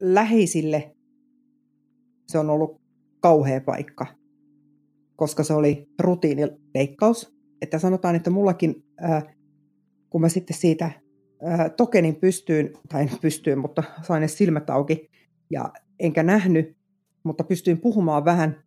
läheisille, 0.00 0.96
se 2.28 2.38
on 2.38 2.50
ollut 2.50 2.80
kauhea 3.20 3.60
paikka, 3.60 4.06
koska 5.16 5.42
se 5.42 5.54
oli 5.54 5.88
rutiinileikkaus. 5.98 7.38
Että 7.62 7.78
sanotaan, 7.78 8.14
että 8.14 8.30
mullakin, 8.30 8.84
ää, 8.96 9.34
kun 10.10 10.20
mä 10.20 10.28
sitten 10.28 10.56
siitä 10.56 10.90
ää, 11.42 11.68
tokenin 11.68 12.16
pystyyn, 12.16 12.70
tai 12.88 13.02
en 13.02 13.10
pystyyn, 13.20 13.58
mutta 13.58 13.82
sain 14.02 14.20
ne 14.20 14.28
silmät 14.28 14.70
auki 14.70 15.08
ja 15.50 15.72
enkä 15.98 16.22
nähnyt, 16.22 16.76
mutta 17.24 17.44
pystyin 17.44 17.80
puhumaan 17.80 18.24
vähän, 18.24 18.64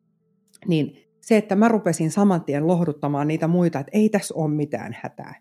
niin 0.68 1.11
se, 1.22 1.38
että 1.38 1.56
mä 1.56 1.68
rupesin 1.68 2.12
saman 2.12 2.44
tien 2.44 2.68
lohduttamaan 2.68 3.28
niitä 3.28 3.48
muita, 3.48 3.80
että 3.80 3.92
ei 3.94 4.10
tässä 4.10 4.34
ole 4.34 4.56
mitään 4.56 4.98
hätää. 5.02 5.36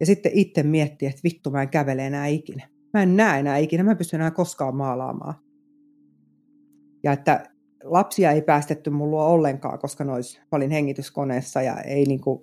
Ja 0.00 0.06
sitten 0.06 0.32
itse 0.34 0.62
miettiä, 0.62 1.08
että 1.10 1.20
vittu 1.24 1.50
mä 1.50 1.62
en 1.62 1.68
kävele 1.68 2.06
enää 2.06 2.26
ikinä. 2.26 2.68
Mä 2.94 3.02
en 3.02 3.16
näe 3.16 3.40
enää 3.40 3.56
ikinä, 3.56 3.84
mä 3.84 3.90
en 3.90 3.96
pysty 3.96 4.16
enää 4.16 4.30
koskaan 4.30 4.76
maalaamaan. 4.76 5.34
Ja 7.02 7.12
että 7.12 7.50
lapsia 7.84 8.30
ei 8.30 8.42
päästetty 8.42 8.90
mulla 8.90 9.26
ollenkaan, 9.26 9.78
koska 9.78 10.04
ne 10.04 10.12
olisi, 10.12 10.40
olin 10.52 10.70
hengityskoneessa 10.70 11.62
ja 11.62 11.80
ei 11.80 12.04
niinku, 12.04 12.42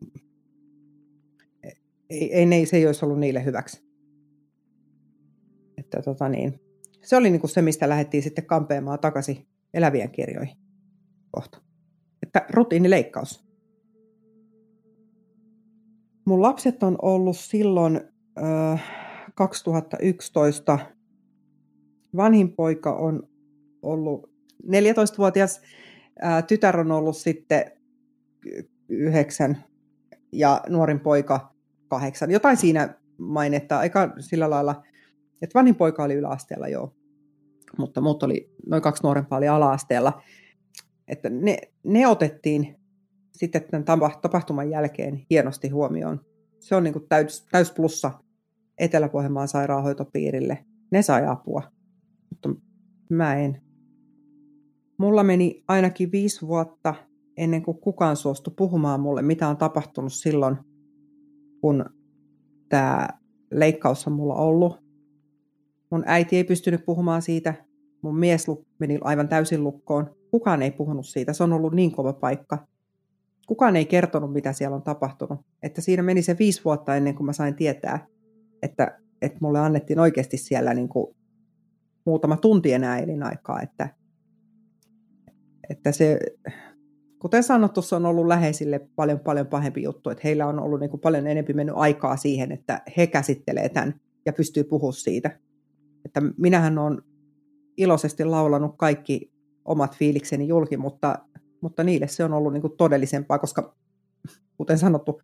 ei, 2.10 2.34
ei, 2.34 2.54
ei, 2.54 2.66
se 2.66 2.78
ei 2.78 2.88
olisi 2.88 3.06
ollut 3.06 3.20
niille 3.20 3.46
hyväksi. 3.46 3.84
Että 5.78 6.02
tota 6.02 6.30
niin, 6.30 6.60
se 7.04 7.16
oli 7.16 7.30
niinku 7.30 7.48
se, 7.48 7.62
mistä 7.62 7.90
lähdettiin 7.90 8.24
sitten 8.24 8.46
kampeamaan 8.46 9.00
takaisin 9.00 9.48
elävien 9.74 10.12
kirjoihin 10.12 10.58
kohta. 11.32 11.62
Että 12.36 12.46
rutiinileikkaus. 12.50 13.46
Mun 16.26 16.42
lapset 16.42 16.84
on 16.84 16.96
ollut 17.02 17.38
silloin 17.38 18.02
ö, 18.38 18.78
2011. 19.36 20.80
Vanhin 22.16 22.56
poika 22.56 22.96
on 22.96 23.30
ollut 23.82 24.30
14-vuotias, 24.68 25.62
ä, 26.24 26.42
tytär 26.42 26.80
on 26.80 26.92
ollut 26.92 27.18
sitten 27.18 27.72
yhdeksän 28.90 29.64
ja 30.32 30.62
nuorin 30.70 31.00
poika 31.00 31.54
kahdeksan. 31.88 32.32
Jotain 32.32 32.58
siinä 32.58 32.96
mainetta, 33.18 33.80
aika 33.80 34.14
sillä 34.20 34.50
lailla, 34.50 34.84
että 35.42 35.60
vanhin 35.60 35.76
poika 35.76 36.04
oli 36.04 36.14
yläasteella 36.14 36.68
joo, 36.68 36.96
mutta 37.78 38.02
muut 38.02 38.24
oli, 38.24 38.50
noin 38.68 38.82
kaksi 38.82 39.04
nuorempaa 39.04 39.38
oli 39.38 39.48
ala-asteella. 39.48 40.22
Että 41.08 41.30
ne, 41.30 41.58
ne 41.84 42.08
otettiin 42.08 42.76
sitten 43.32 43.64
tämän 43.70 44.02
tapahtuman 44.22 44.70
jälkeen 44.70 45.26
hienosti 45.30 45.70
huomioon. 45.70 46.20
Se 46.60 46.76
on 46.76 46.84
niin 46.84 46.94
kuin 46.94 47.06
täys, 47.10 47.46
täys 47.52 47.72
plussa 47.72 48.12
Etelä-Pohjanmaan 48.78 49.48
sairaanhoitopiirille. 49.48 50.66
Ne 50.92 51.02
sai 51.02 51.28
apua, 51.28 51.62
mutta 52.30 52.50
mä 53.10 53.36
en. 53.36 53.62
Mulla 54.98 55.24
meni 55.24 55.64
ainakin 55.68 56.12
viisi 56.12 56.48
vuotta 56.48 56.96
ennen 57.38 57.64
kuin 57.64 57.78
kukaan 57.78 58.16
suostui 58.16 58.54
puhumaan 58.58 59.00
mulle, 59.00 59.22
mitä 59.22 59.48
on 59.48 59.58
tapahtunut 59.58 60.14
silloin, 60.14 60.58
kun 61.62 61.86
tämä 62.70 63.08
leikkaus 63.52 64.08
on 64.08 64.14
mulla 64.14 64.36
ollut. 64.36 64.84
Mun 65.92 66.04
äiti 66.06 66.38
ei 66.38 66.44
pystynyt 66.44 66.86
puhumaan 66.86 67.22
siitä. 67.22 67.66
Mun 68.02 68.20
mies 68.20 68.48
meni 68.80 69.00
aivan 69.02 69.30
täysin 69.30 69.64
lukkoon. 69.64 70.16
Kukaan 70.34 70.62
ei 70.62 70.72
puhunut 70.72 71.06
siitä. 71.06 71.34
Se 71.34 71.44
on 71.44 71.54
ollut 71.54 71.74
niin 71.74 71.92
kova 71.92 72.14
paikka. 72.14 72.68
Kukaan 73.48 73.76
ei 73.76 73.86
kertonut, 73.86 74.34
mitä 74.34 74.54
siellä 74.54 74.76
on 74.76 74.84
tapahtunut. 74.84 75.40
Että 75.64 75.82
siinä 75.82 76.04
meni 76.04 76.22
se 76.22 76.36
viisi 76.40 76.62
vuotta 76.66 76.96
ennen 76.96 77.16
kuin 77.16 77.26
mä 77.26 77.34
sain 77.34 77.56
tietää, 77.56 78.08
että, 78.62 79.00
että 79.22 79.38
mulle 79.42 79.60
annettiin 79.60 80.00
oikeasti 80.00 80.38
siellä 80.38 80.74
niin 80.74 80.90
kuin 80.90 81.16
muutama 82.06 82.38
tunti 82.38 82.74
enää 82.74 83.00
elinaikaa. 83.00 83.62
Että, 83.62 83.90
että 85.70 85.92
se, 85.92 86.20
kuten 87.20 87.44
sanottu, 87.44 87.82
se 87.82 87.96
on 87.96 88.06
ollut 88.06 88.28
läheisille 88.28 88.88
paljon 88.96 89.20
paljon 89.20 89.48
pahempi 89.48 89.84
juttu, 89.84 90.10
että 90.10 90.22
heillä 90.24 90.48
on 90.48 90.60
ollut 90.60 90.80
niin 90.80 90.90
kuin 90.90 91.02
paljon 91.02 91.28
enemmän 91.28 91.56
mennyt 91.56 91.76
aikaa 91.78 92.18
siihen, 92.18 92.52
että 92.52 92.82
he 92.98 93.08
käsittelee 93.08 93.70
tämän 93.70 94.02
ja 94.26 94.34
pystyy 94.34 94.64
puhumaan 94.64 94.94
siitä. 94.94 95.40
Että 96.06 96.22
minähän 96.38 96.78
olen 96.78 97.02
iloisesti 97.78 98.26
laulanut 98.26 98.76
kaikki 98.78 99.33
omat 99.66 99.98
fiilikseni 99.98 100.48
julki, 100.48 100.78
mutta, 100.78 101.16
mutta 101.62 101.84
niille 101.84 102.08
se 102.08 102.24
on 102.24 102.34
ollut 102.34 102.54
niin 102.54 102.62
kuin 102.62 102.78
todellisempaa, 102.78 103.40
koska 103.40 103.76
kuten 104.58 104.78
sanottu, 104.78 105.22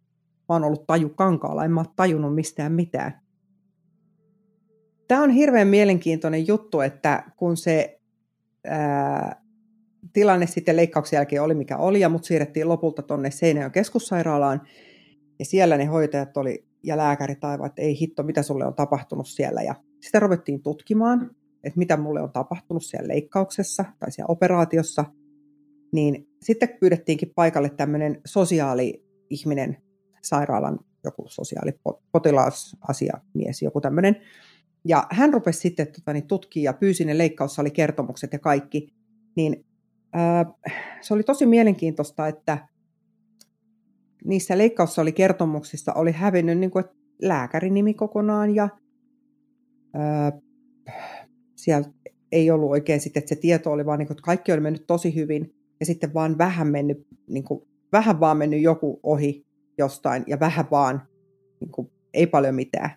mä 0.50 0.56
oon 0.56 0.64
ollut 0.64 0.88
taju 0.88 1.10
kankaalla, 1.10 1.66
en 1.66 1.72
mä 1.72 1.80
ole 1.80 1.88
tajunnut 1.96 2.36
mistään 2.36 2.72
mitään. 2.72 3.22
Tämä 5.08 5.24
on 5.24 5.30
hirveän 5.30 5.68
mielenkiintoinen 5.68 6.48
juttu, 6.48 6.82
että 6.82 7.24
kun 7.38 7.58
se 7.58 8.02
ää, 8.68 9.42
tilanne 10.14 10.48
sitten 10.48 10.76
leikkauksen 10.76 11.18
jälkeen 11.18 11.44
oli 11.44 11.56
mikä 11.56 11.78
oli, 11.78 12.00
ja 12.00 12.10
mut 12.10 12.24
siirrettiin 12.24 12.70
lopulta 12.70 13.02
tuonne 13.02 13.32
Seinäjoen 13.32 13.72
keskussairaalaan, 13.72 14.62
ja 15.40 15.46
siellä 15.46 15.78
ne 15.78 15.86
hoitajat 15.86 16.38
oli, 16.38 16.66
ja 16.84 16.98
lääkärit 16.98 17.44
aivan, 17.44 17.68
että 17.68 17.82
ei 17.82 18.00
hitto, 18.00 18.24
mitä 18.24 18.44
sulle 18.44 18.66
on 18.66 18.76
tapahtunut 18.76 19.28
siellä, 19.28 19.62
ja 19.62 19.76
sitä 20.02 20.20
ruvettiin 20.20 20.62
tutkimaan, 20.62 21.36
että 21.64 21.80
mitä 21.80 21.98
mulle 21.98 22.22
on 22.22 22.32
tapahtunut 22.32 22.86
siellä 22.86 23.08
leikkauksessa 23.08 23.86
tai 24.00 24.12
siellä 24.12 24.32
operaatiossa, 24.32 25.06
niin 25.94 26.28
sitten 26.42 26.70
pyydettiinkin 26.80 27.32
paikalle 27.36 27.70
tämmöinen 27.70 28.22
sosiaali-ihminen 28.26 29.78
sairaalan 30.22 30.80
joku 31.04 31.26
sosiaalipotilasasiamies, 31.28 33.62
joku 33.62 33.82
tämmöinen. 33.82 34.16
Ja 34.88 35.08
hän 35.12 35.34
rupesi 35.34 35.60
sitten 35.60 35.88
tota, 35.88 36.14
niin, 36.14 36.28
tutkia 36.28 36.64
ja 36.64 36.74
pyysi 36.74 37.06
ne 37.06 37.18
kertomukset 37.70 38.34
ja 38.34 38.40
kaikki. 38.40 38.94
Niin 39.36 39.66
ää, 40.14 40.46
se 41.02 41.14
oli 41.14 41.24
tosi 41.24 41.46
mielenkiintoista, 41.46 42.28
että 42.28 42.68
niissä 44.26 44.58
kertomuksissa 45.12 45.94
oli 45.94 46.12
hävinnyt 46.12 46.58
niin 46.58 46.72
kuin, 46.72 46.86
lääkärinimi 47.22 47.94
kokonaan 47.94 48.56
ja 48.56 48.70
ää, 49.94 50.32
siellä 51.64 51.90
ei 52.32 52.52
ollut 52.52 52.70
oikein 52.70 53.00
sitten, 53.00 53.22
että 53.22 53.36
se 53.36 53.42
tieto 53.42 53.72
oli 53.72 53.86
vaan, 53.86 54.00
niin 54.00 54.08
kuin, 54.08 54.16
että 54.16 54.26
kaikki 54.26 54.52
oli 54.52 54.62
mennyt 54.62 54.88
tosi 54.88 55.16
hyvin 55.16 55.56
ja 55.80 55.86
sitten 55.86 56.14
vaan 56.14 56.38
vähän 56.38 56.68
mennyt, 56.68 57.08
niin 57.28 57.44
kuin, 57.44 57.62
vähän 57.92 58.20
vaan 58.20 58.38
mennyt 58.38 58.62
joku 58.62 59.00
ohi 59.04 59.46
jostain 59.78 60.24
ja 60.28 60.40
vähän 60.40 60.66
vaan, 60.72 61.08
niin 61.60 61.72
kuin, 61.72 61.92
ei 62.14 62.28
paljon 62.28 62.56
mitään. 62.56 62.90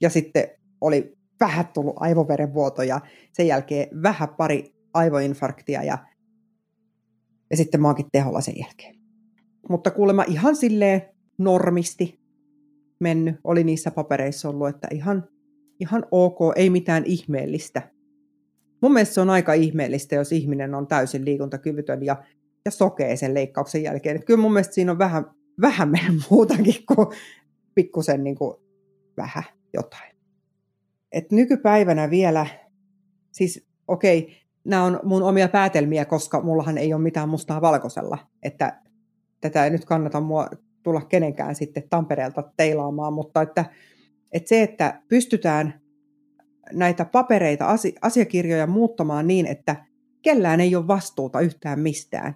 Ja 0.00 0.10
sitten 0.10 0.48
oli 0.80 1.16
vähän 1.40 1.66
tullut 1.66 1.94
aivoverenvuoto 1.96 2.82
ja 2.82 3.00
sen 3.32 3.46
jälkeen 3.46 4.02
vähän 4.02 4.28
pari 4.28 4.74
aivoinfarktia 4.94 5.82
ja, 5.82 5.98
ja 7.50 7.56
sitten 7.56 7.80
mä 7.80 7.88
oonkin 7.88 8.06
teholla 8.12 8.40
sen 8.40 8.54
jälkeen. 8.58 8.96
Mutta 9.68 9.90
kuulemma 9.90 10.24
ihan 10.28 10.56
silleen 10.56 11.02
normisti 11.38 12.20
mennyt, 13.00 13.36
oli 13.44 13.64
niissä 13.64 13.90
papereissa 13.90 14.48
ollut, 14.48 14.68
että 14.68 14.88
ihan, 14.90 15.28
ihan 15.80 16.06
ok, 16.10 16.38
ei 16.56 16.70
mitään 16.70 17.04
ihmeellistä. 17.06 17.82
Mun 18.82 18.92
mielestä 18.92 19.14
se 19.14 19.20
on 19.20 19.30
aika 19.30 19.52
ihmeellistä, 19.52 20.14
jos 20.14 20.32
ihminen 20.32 20.74
on 20.74 20.86
täysin 20.86 21.24
liikuntakyvytön 21.24 22.02
ja, 22.02 22.24
ja 22.64 22.70
sokee 22.70 23.16
sen 23.16 23.34
leikkauksen 23.34 23.82
jälkeen. 23.82 24.16
Että 24.16 24.26
kyllä 24.26 24.40
mun 24.40 24.52
mielestä 24.52 24.74
siinä 24.74 24.92
on 24.92 24.98
vähän, 24.98 25.24
vähän 25.60 25.88
mennyt 25.88 26.22
muutakin 26.30 26.86
kuin 26.94 27.06
pikkusen 27.74 28.24
niin 28.24 28.36
kuin 28.36 28.56
vähän 29.16 29.44
jotain. 29.74 30.14
Et 31.12 31.32
nykypäivänä 31.32 32.10
vielä, 32.10 32.46
siis 33.32 33.66
okei, 33.88 34.18
okay, 34.18 34.34
nämä 34.64 34.84
on 34.84 35.00
mun 35.02 35.22
omia 35.22 35.48
päätelmiä, 35.48 36.04
koska 36.04 36.40
mullahan 36.40 36.78
ei 36.78 36.94
ole 36.94 37.02
mitään 37.02 37.28
mustaa 37.28 37.60
valkoisella, 37.60 38.18
että 38.42 38.80
tätä 39.40 39.64
ei 39.64 39.70
nyt 39.70 39.84
kannata 39.84 40.20
mua 40.20 40.48
tulla 40.82 41.00
kenenkään 41.00 41.54
sitten 41.54 41.82
Tampereelta 41.90 42.42
teilaamaan, 42.56 43.12
mutta 43.12 43.42
että, 43.42 43.64
että 44.34 44.48
se, 44.48 44.62
että 44.62 45.02
pystytään 45.08 45.80
näitä 46.72 47.04
papereita, 47.04 47.66
asiakirjoja 48.00 48.66
muuttamaan 48.66 49.26
niin, 49.26 49.46
että 49.46 49.84
kellään 50.22 50.60
ei 50.60 50.76
ole 50.76 50.86
vastuuta 50.86 51.40
yhtään 51.40 51.80
mistään. 51.80 52.34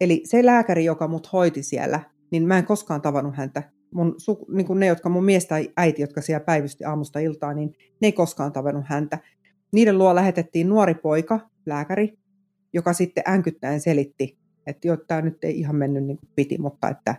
Eli 0.00 0.22
se 0.24 0.46
lääkäri, 0.46 0.84
joka 0.84 1.08
mut 1.08 1.32
hoiti 1.32 1.62
siellä, 1.62 2.00
niin 2.30 2.46
mä 2.46 2.58
en 2.58 2.64
koskaan 2.64 3.02
tavannut 3.02 3.36
häntä. 3.36 3.62
Mun, 3.94 4.16
niin 4.48 4.66
kuin 4.66 4.80
ne, 4.80 4.86
jotka 4.86 5.08
mun 5.08 5.24
mies 5.24 5.46
tai 5.46 5.68
äiti, 5.76 6.02
jotka 6.02 6.20
siellä 6.20 6.44
päivysti 6.44 6.84
aamusta 6.84 7.18
iltaan, 7.18 7.56
niin 7.56 7.74
ne 7.78 8.08
ei 8.08 8.12
koskaan 8.12 8.52
tavannut 8.52 8.84
häntä. 8.86 9.18
Niiden 9.72 9.98
luo 9.98 10.14
lähetettiin 10.14 10.68
nuori 10.68 10.94
poika, 10.94 11.50
lääkäri, 11.66 12.18
joka 12.72 12.92
sitten 12.92 13.24
änkyttäen 13.28 13.80
selitti, 13.80 14.38
että 14.66 14.88
joo, 14.88 14.96
tämä 14.96 15.22
nyt 15.22 15.44
ei 15.44 15.58
ihan 15.58 15.76
mennyt 15.76 16.04
niin 16.04 16.18
kuin 16.18 16.30
piti, 16.34 16.58
mutta 16.58 16.88
että, 16.88 17.14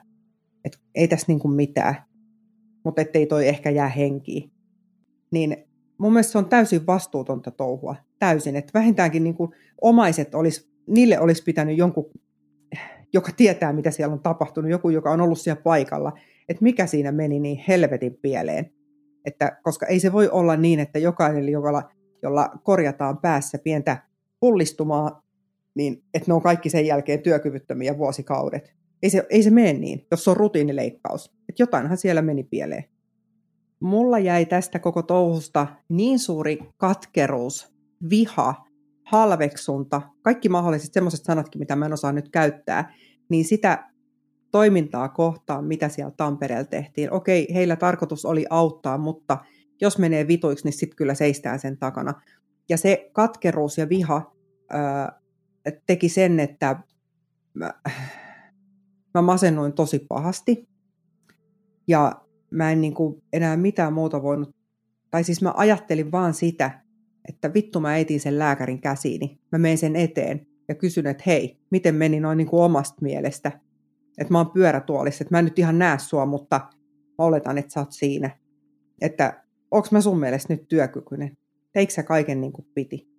että 0.66 0.78
ei 0.96 1.08
tässä 1.08 1.26
niin 1.28 1.40
kuin 1.40 1.54
mitään, 1.54 1.96
mutta 2.90 3.02
ettei 3.02 3.26
toi 3.26 3.48
ehkä 3.48 3.70
jää 3.70 3.90
henkiin. 3.90 4.52
Niin 5.32 5.58
mun 5.98 6.14
mielestä 6.14 6.32
se 6.32 6.38
on 6.38 6.50
täysin 6.50 6.88
vastuutonta 6.88 7.52
touhua, 7.52 7.96
täysin, 8.20 8.56
että 8.56 8.72
vähintäänkin 8.74 9.24
niin 9.24 9.36
kuin 9.36 9.52
omaiset 9.82 10.36
olisi, 10.36 10.72
niille 10.88 11.20
olisi 11.20 11.44
pitänyt 11.44 11.78
jonkun, 11.78 12.12
joka 13.14 13.32
tietää, 13.38 13.74
mitä 13.74 13.92
siellä 13.92 14.14
on 14.14 14.20
tapahtunut, 14.20 14.72
joku, 14.72 14.90
joka 14.90 15.12
on 15.12 15.22
ollut 15.22 15.40
siellä 15.40 15.62
paikalla, 15.62 16.14
että 16.50 16.64
mikä 16.64 16.86
siinä 16.86 17.12
meni 17.12 17.40
niin 17.40 17.64
helvetin 17.68 18.18
pieleen. 18.22 18.72
Että, 19.26 19.58
koska 19.64 19.86
ei 19.86 20.00
se 20.00 20.14
voi 20.14 20.30
olla 20.30 20.56
niin, 20.58 20.80
että 20.80 21.00
jokainen, 21.00 21.50
jolla, 21.50 21.92
jolla 22.24 22.50
korjataan 22.64 23.18
päässä 23.18 23.58
pientä 23.58 23.98
pullistumaa, 24.40 25.24
niin 25.76 26.04
että 26.14 26.32
ne 26.32 26.34
on 26.34 26.42
kaikki 26.42 26.70
sen 26.70 26.86
jälkeen 26.86 27.22
työkyvyttömiä 27.22 27.98
vuosikaudet. 27.98 28.79
Ei 29.04 29.10
se, 29.10 29.26
ei 29.30 29.44
se 29.44 29.50
mene 29.50 29.74
niin, 29.74 30.08
jos 30.12 30.24
se 30.24 30.30
on 30.30 30.38
rutiinileikkaus. 30.38 31.26
Että 31.50 31.64
jotainhan 31.64 31.98
siellä 31.98 32.22
meni 32.22 32.44
pieleen. 32.44 32.84
Mulla 33.80 34.20
jäi 34.20 34.46
tästä 34.46 34.80
koko 34.80 35.04
touhusta 35.04 35.68
niin 35.90 36.20
suuri 36.20 36.60
katkeruus, 36.78 37.74
viha, 38.10 38.66
halveksunta, 39.06 40.02
kaikki 40.22 40.50
mahdolliset 40.50 40.94
semmoiset 40.94 41.24
sanatkin, 41.24 41.60
mitä 41.60 41.76
mä 41.76 41.86
en 41.86 41.94
osaa 41.94 42.12
nyt 42.12 42.30
käyttää, 42.30 42.94
niin 43.30 43.46
sitä 43.46 43.90
toimintaa 44.52 45.10
kohtaan, 45.10 45.66
mitä 45.66 45.90
siellä 45.90 46.14
Tampereella 46.18 46.66
tehtiin. 46.66 47.14
Okei, 47.14 47.48
heillä 47.54 47.76
tarkoitus 47.76 48.26
oli 48.26 48.46
auttaa, 48.50 48.98
mutta 48.98 49.38
jos 49.82 49.98
menee 49.98 50.28
vituiksi, 50.28 50.66
niin 50.66 50.74
sitten 50.74 50.96
kyllä 50.96 51.14
seistään 51.14 51.60
sen 51.60 51.78
takana. 51.78 52.14
Ja 52.70 52.78
se 52.78 53.10
katkeruus 53.14 53.78
ja 53.78 53.90
viha 53.90 54.36
ää, 54.70 55.20
teki 55.86 56.10
sen, 56.10 56.40
että 56.40 56.84
mä, 57.54 57.74
mä 59.14 59.22
masennuin 59.22 59.74
tosi 59.74 60.00
pahasti. 60.00 60.70
Ja 61.88 62.22
mä 62.52 62.72
en 62.72 62.82
niin 62.82 62.94
kuin 62.94 63.24
enää 63.34 63.58
mitään 63.58 63.94
muuta 63.94 64.24
voinut, 64.24 64.56
tai 65.12 65.24
siis 65.24 65.42
mä 65.42 65.54
ajattelin 65.58 66.12
vaan 66.12 66.34
sitä, 66.34 66.82
että 67.30 67.54
vittu 67.54 67.80
mä 67.80 67.98
etin 67.98 68.20
sen 68.20 68.40
lääkärin 68.40 68.82
käsiini. 68.82 69.40
Mä 69.52 69.60
menen 69.60 69.78
sen 69.78 69.96
eteen 69.96 70.48
ja 70.68 70.76
kysyn, 70.76 71.08
että 71.08 71.24
hei, 71.26 71.60
miten 71.72 71.96
meni 71.96 72.20
noin 72.20 72.38
niin 72.38 72.48
kuin 72.48 72.64
omasta 72.64 73.02
mielestä. 73.02 73.52
Että 74.18 74.34
mä 74.34 74.38
oon 74.38 74.52
pyörätuolissa, 74.52 75.24
että 75.24 75.36
mä 75.36 75.40
en 75.40 75.46
nyt 75.46 75.60
ihan 75.60 75.80
näe 75.80 76.00
sua, 76.00 76.26
mutta 76.26 76.60
mä 77.18 77.26
oletan, 77.26 77.58
että 77.58 77.74
sä 77.74 77.80
oot 77.80 77.92
siinä. 77.92 78.38
Että 79.02 79.44
onks 79.72 79.92
mä 79.92 80.02
sun 80.02 80.20
mielestä 80.20 80.54
nyt 80.54 80.68
työkykyinen? 80.68 81.38
Teikö 81.74 81.94
sä 81.94 82.04
kaiken 82.04 82.42
niin 82.42 82.54
kuin 82.54 82.68
piti? 82.74 83.10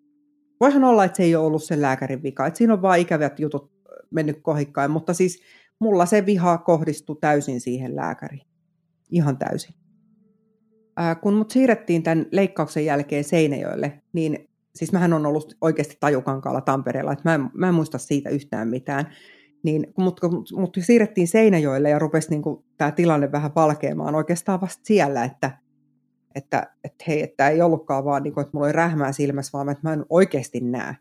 Voihan 0.61 0.85
olla, 0.85 1.05
että 1.05 1.17
se 1.17 1.23
ei 1.23 1.37
ole 1.37 1.47
ollut 1.47 1.65
sen 1.65 1.83
lääkärin 1.83 2.23
vika, 2.23 2.47
että 2.47 2.59
siinä 2.59 2.73
on 2.73 2.83
vaan 2.83 2.99
ikävät 2.99 3.41
jutut 3.41 3.71
mennyt 4.11 4.39
kohikkaan, 4.43 4.91
mutta 4.91 5.15
siis 5.15 5.43
mulla 5.81 6.07
se 6.07 6.27
viha 6.27 6.59
kohdistui 6.59 7.17
täysin 7.21 7.61
siihen 7.61 7.97
lääkäriin. 7.97 8.47
Ihan 9.11 9.39
täysin. 9.39 9.75
Ää, 10.97 11.15
kun 11.15 11.35
mut 11.35 11.51
siirrettiin 11.51 12.03
tämän 12.03 12.27
leikkauksen 12.33 12.85
jälkeen 12.85 13.25
Seinäjoelle, 13.25 14.03
niin 14.13 14.49
siis 14.75 14.93
mähän 14.93 15.13
on 15.13 15.27
ollut 15.27 15.57
oikeasti 15.61 15.97
tajukankaalla 16.01 16.61
Tampereella, 16.61 17.13
että 17.13 17.29
mä 17.29 17.35
en, 17.35 17.51
mä 17.55 17.69
en 17.69 17.75
muista 17.75 17.99
siitä 17.99 18.31
yhtään 18.31 18.69
mitään. 18.69 19.07
Niin, 19.63 19.87
mut, 19.99 20.21
kun 20.21 20.45
mut 20.57 20.77
siirrettiin 20.81 21.29
Seinäjoelle 21.29 21.91
ja 21.91 21.99
rupesi 21.99 22.31
niin 22.31 22.43
tämä 22.77 22.91
tilanne 22.91 23.33
vähän 23.33 23.55
valkeamaan 23.55 24.15
oikeastaan 24.15 24.61
vasta 24.61 24.83
siellä, 24.85 25.25
että 25.25 25.51
että, 26.35 26.75
että 26.85 27.05
hei, 27.09 27.23
että 27.23 27.49
ei 27.49 27.63
ollutkaan 27.63 28.05
vaan 28.05 28.23
niin 28.23 28.35
kuin, 28.35 28.43
että 28.43 28.51
mulla 28.53 28.67
oli 28.67 28.73
rähmää 28.73 29.13
silmässä, 29.13 29.51
vaan 29.53 29.69
että 29.69 29.89
mä 29.89 29.93
en 29.93 30.05
oikeasti 30.09 30.61
näe. 30.61 30.97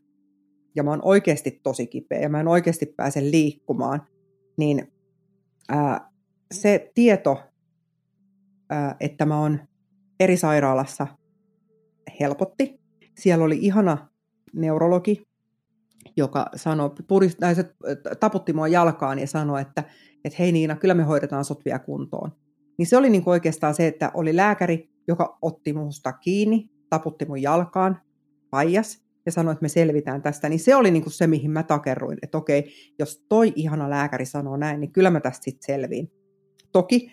Ja 0.75 0.83
mä 0.83 0.89
oon 0.89 1.01
oikeasti 1.03 1.59
tosi 1.63 1.87
kipeä 1.87 2.19
ja 2.19 2.29
mä 2.29 2.39
en 2.39 2.47
oikeasti 2.47 2.85
pääse 2.85 3.21
liikkumaan. 3.21 4.07
Niin 4.59 4.91
ää, 5.69 6.09
se 6.53 6.91
tieto, 6.93 7.43
ää, 8.69 8.95
että 8.99 9.25
mä 9.25 9.39
oon 9.39 9.59
eri 10.19 10.37
sairaalassa 10.37 11.07
helpotti. 12.19 12.79
Siellä 13.17 13.45
oli 13.45 13.57
ihana 13.61 14.09
neurologi, 14.53 15.27
joka 16.17 16.45
sanoi, 16.55 16.89
purist, 17.07 17.43
äh, 17.43 17.55
se 17.55 17.75
taputti 18.19 18.53
mua 18.53 18.67
jalkaan 18.67 19.19
ja 19.19 19.27
sanoi, 19.27 19.61
että, 19.61 19.83
että 20.23 20.35
hei 20.39 20.51
Niina, 20.51 20.75
kyllä 20.75 20.93
me 20.93 21.03
hoidetaan 21.03 21.45
sut 21.45 21.65
vielä 21.65 21.79
kuntoon. 21.79 22.31
Niin 22.77 22.87
se 22.87 22.97
oli 22.97 23.09
niin 23.09 23.23
oikeastaan 23.25 23.75
se, 23.75 23.87
että 23.87 24.11
oli 24.13 24.35
lääkäri, 24.35 24.89
joka 25.07 25.37
otti 25.41 25.73
minusta 25.73 26.13
kiinni, 26.13 26.69
taputti 26.89 27.25
mun 27.25 27.41
jalkaan, 27.41 28.01
paijas 28.49 29.08
ja 29.29 29.33
sanoi, 29.33 29.51
että 29.51 29.61
me 29.61 29.69
selvitään 29.69 30.21
tästä, 30.21 30.49
niin 30.49 30.59
se 30.59 30.75
oli 30.75 30.91
niin 30.91 31.03
kuin 31.03 31.13
se, 31.13 31.27
mihin 31.27 31.51
mä 31.51 31.63
takerruin, 31.63 32.17
että 32.21 32.37
okei, 32.37 32.73
jos 32.99 33.25
toi 33.29 33.53
ihana 33.55 33.89
lääkäri 33.89 34.25
sanoo 34.25 34.57
näin, 34.57 34.79
niin 34.79 34.91
kyllä 34.91 35.09
mä 35.09 35.19
tästä 35.19 35.43
sitten 35.43 35.65
selviin. 35.65 36.11
Toki 36.71 37.11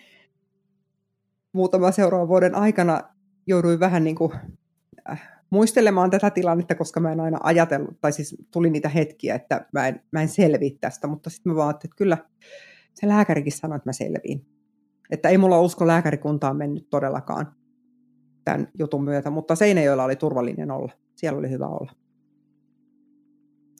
muutama 1.53 1.91
seuraavan 1.91 2.27
vuoden 2.27 2.55
aikana 2.55 3.01
jouduin 3.47 3.79
vähän 3.79 4.03
niin 4.03 4.15
kuin, 4.15 4.31
äh, 5.09 5.29
muistelemaan 5.49 6.09
tätä 6.09 6.29
tilannetta, 6.29 6.75
koska 6.75 6.99
mä 6.99 7.11
en 7.11 7.19
aina 7.19 7.37
ajatellut, 7.43 8.01
tai 8.01 8.11
siis 8.11 8.35
tuli 8.51 8.69
niitä 8.69 8.89
hetkiä, 8.89 9.35
että 9.35 9.65
mä 9.73 9.87
en, 9.87 10.01
mä 10.11 10.21
en 10.21 10.29
selviä 10.29 10.71
tästä, 10.81 11.07
mutta 11.07 11.29
sitten 11.29 11.51
mä 11.51 11.55
vaan 11.55 11.75
että 11.75 11.87
kyllä 11.95 12.17
se 12.93 13.07
lääkärikin 13.07 13.51
sanoi, 13.51 13.75
että 13.75 13.89
mä 13.89 13.93
selviin. 13.93 14.45
Että 15.11 15.29
ei 15.29 15.37
mulla 15.37 15.61
usko 15.61 15.87
lääkärikuntaan 15.87 16.57
mennyt 16.57 16.89
todellakaan 16.89 17.55
tämän 18.45 18.67
jutun 18.79 19.03
myötä, 19.03 19.29
mutta 19.29 19.55
Seinäjoella 19.55 20.03
oli 20.03 20.15
turvallinen 20.15 20.71
olla. 20.71 20.91
Siellä 21.15 21.39
oli 21.39 21.49
hyvä 21.49 21.67
olla. 21.67 21.91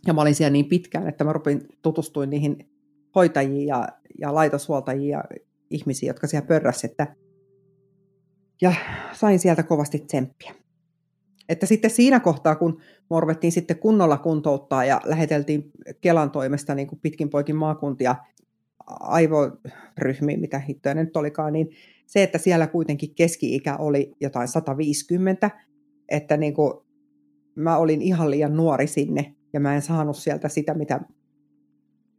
Ja 0.05 0.13
mä 0.13 0.21
olin 0.21 0.35
siellä 0.35 0.51
niin 0.51 0.69
pitkään, 0.69 1.07
että 1.07 1.23
mä 1.23 1.33
rupin 1.33 1.61
tutustuin 1.81 2.29
niihin 2.29 2.69
hoitajiin 3.15 3.67
ja, 3.67 3.87
ja 4.19 4.35
laitoshuoltajiin 4.35 5.09
ja 5.09 5.23
ihmisiin, 5.69 6.07
jotka 6.07 6.27
siellä 6.27 6.47
pörräs, 6.47 6.83
että 6.83 7.15
ja 8.61 8.73
sain 9.11 9.39
sieltä 9.39 9.63
kovasti 9.63 9.99
tsemppiä. 9.99 10.53
Että 11.49 11.65
sitten 11.65 11.91
siinä 11.91 12.19
kohtaa, 12.19 12.55
kun 12.55 12.81
morvettiin 13.09 13.51
sitten 13.51 13.79
kunnolla 13.79 14.17
kuntouttaa 14.17 14.85
ja 14.85 15.01
läheteltiin 15.05 15.71
Kelan 16.01 16.31
toimesta 16.31 16.75
niin 16.75 16.87
kuin 16.87 16.99
pitkin 16.99 17.29
poikin 17.29 17.55
maakuntia 17.55 18.15
aivoryhmiin, 18.87 20.39
mitä 20.39 20.59
hittoja 20.59 20.95
ne 20.95 21.03
nyt 21.03 21.17
olikaan, 21.17 21.53
niin 21.53 21.69
se, 22.05 22.23
että 22.23 22.37
siellä 22.37 22.67
kuitenkin 22.67 23.15
keski-ikä 23.15 23.77
oli 23.77 24.15
jotain 24.19 24.47
150, 24.47 25.51
että 26.09 26.37
niin 26.37 26.53
kuin 26.53 26.73
mä 27.55 27.77
olin 27.77 28.01
ihan 28.01 28.31
liian 28.31 28.57
nuori 28.57 28.87
sinne 28.87 29.35
ja 29.53 29.59
mä 29.59 29.75
en 29.75 29.81
saanut 29.81 30.17
sieltä 30.17 30.49
sitä, 30.49 30.73
mitä 30.73 30.99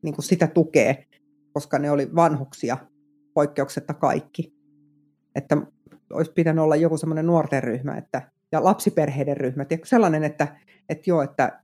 niin 0.03 0.15
kuin 0.15 0.25
sitä 0.25 0.47
tukee, 0.47 1.05
koska 1.53 1.79
ne 1.79 1.91
oli 1.91 2.15
vanhuksia 2.15 2.77
poikkeuksetta 3.35 3.95
kaikki. 3.95 4.55
Että 5.35 5.57
olisi 6.13 6.33
pitänyt 6.33 6.65
olla 6.65 6.77
joku 6.77 6.97
semmoinen 6.97 7.27
nuorten 7.27 7.63
ryhmä 7.63 7.97
että, 7.97 8.31
ja 8.53 8.65
lapsiperheiden 8.65 9.37
ryhmä. 9.37 9.67
Ja 9.71 9.79
sellainen, 9.85 10.25
että, 10.25 10.57
että 10.89 11.11
joo, 11.11 11.23
että, 11.23 11.63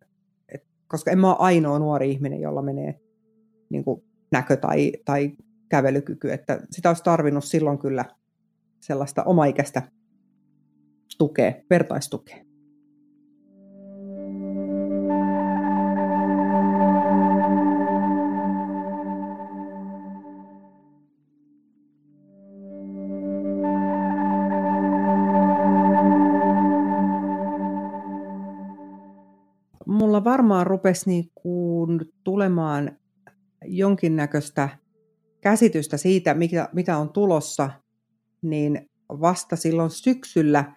että, 0.48 0.68
koska 0.88 1.11
en 1.11 1.18
mä 1.18 1.29
ole 1.29 1.37
ainoa 1.38 1.79
nuori 1.79 2.11
ihminen, 2.11 2.40
jolla 2.40 2.62
menee 2.62 3.00
niin 3.70 3.85
kuin 3.85 4.05
näkö 4.33 4.57
tai, 4.57 4.92
tai 5.05 5.33
kävelykyky, 5.68 6.33
että 6.33 6.61
sitä 6.70 6.90
olisi 6.90 7.05
tarvinnut 7.05 7.44
silloin 7.44 7.79
kyllä 7.79 8.05
sellaista 8.81 9.22
omaikäistä 9.22 9.83
tukea, 11.18 11.53
vertaistukea. 11.70 12.37
Varmaan 30.44 30.66
rupesi 30.66 31.11
niin 31.11 31.30
kuin 31.35 32.00
tulemaan 32.24 32.98
jonkinnäköistä 33.64 34.68
käsitystä 35.40 35.96
siitä, 35.96 36.35
mikä, 36.35 36.68
mitä 36.72 36.98
on 36.98 37.12
tulossa, 37.12 37.70
niin 38.42 38.90
vasta 39.09 39.57
silloin 39.57 39.90
syksyllä. 39.90 40.74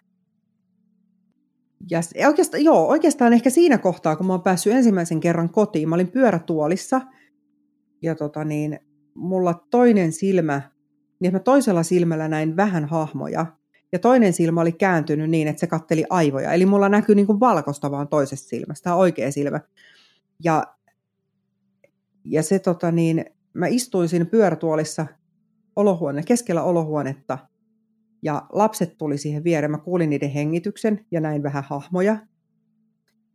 Ja 1.89 2.27
oikeastaan, 2.27 2.63
joo, 2.63 2.87
oikeastaan 2.87 3.33
ehkä 3.33 3.49
siinä 3.49 3.77
kohtaa, 3.77 4.15
kun 4.15 4.25
mä 4.27 4.33
oon 4.33 4.41
päässyt 4.41 4.73
ensimmäisen 4.73 5.19
kerran 5.19 5.49
kotiin, 5.49 5.89
mä 5.89 5.95
olin 5.95 6.11
pyörätuolissa 6.11 7.01
ja 8.01 8.15
tota 8.15 8.43
niin, 8.43 8.79
mulla 9.15 9.53
toinen 9.71 10.11
silmä, 10.11 10.61
niin 11.19 11.33
mä 11.33 11.39
toisella 11.39 11.83
silmällä 11.83 12.27
näin 12.27 12.55
vähän 12.55 12.85
hahmoja 12.85 13.45
ja 13.91 13.99
toinen 13.99 14.33
silmä 14.33 14.61
oli 14.61 14.71
kääntynyt 14.71 15.29
niin, 15.29 15.47
että 15.47 15.59
se 15.59 15.67
katteli 15.67 16.05
aivoja. 16.09 16.53
Eli 16.53 16.65
mulla 16.65 16.89
näkyy 16.89 17.15
niin 17.15 17.27
kuin 17.27 17.39
valkoista 17.39 17.91
vaan 17.91 18.07
toisesta 18.07 18.49
silmästä, 18.49 18.95
oikea 18.95 19.31
silmä. 19.31 19.59
Ja, 20.43 20.63
ja 22.23 22.43
se 22.43 22.59
tota 22.59 22.91
niin, 22.91 23.25
mä 23.53 23.67
istuin 23.67 24.09
siinä 24.09 24.25
pyörätuolissa 24.25 25.07
olohuone, 25.75 26.23
keskellä 26.23 26.63
olohuonetta 26.63 27.37
ja 28.21 28.45
lapset 28.49 28.97
tuli 28.97 29.17
siihen 29.17 29.43
viereen. 29.43 29.71
Mä 29.71 29.77
kuulin 29.77 30.09
niiden 30.09 30.29
hengityksen 30.29 31.05
ja 31.11 31.21
näin 31.21 31.43
vähän 31.43 31.63
hahmoja. 31.63 32.17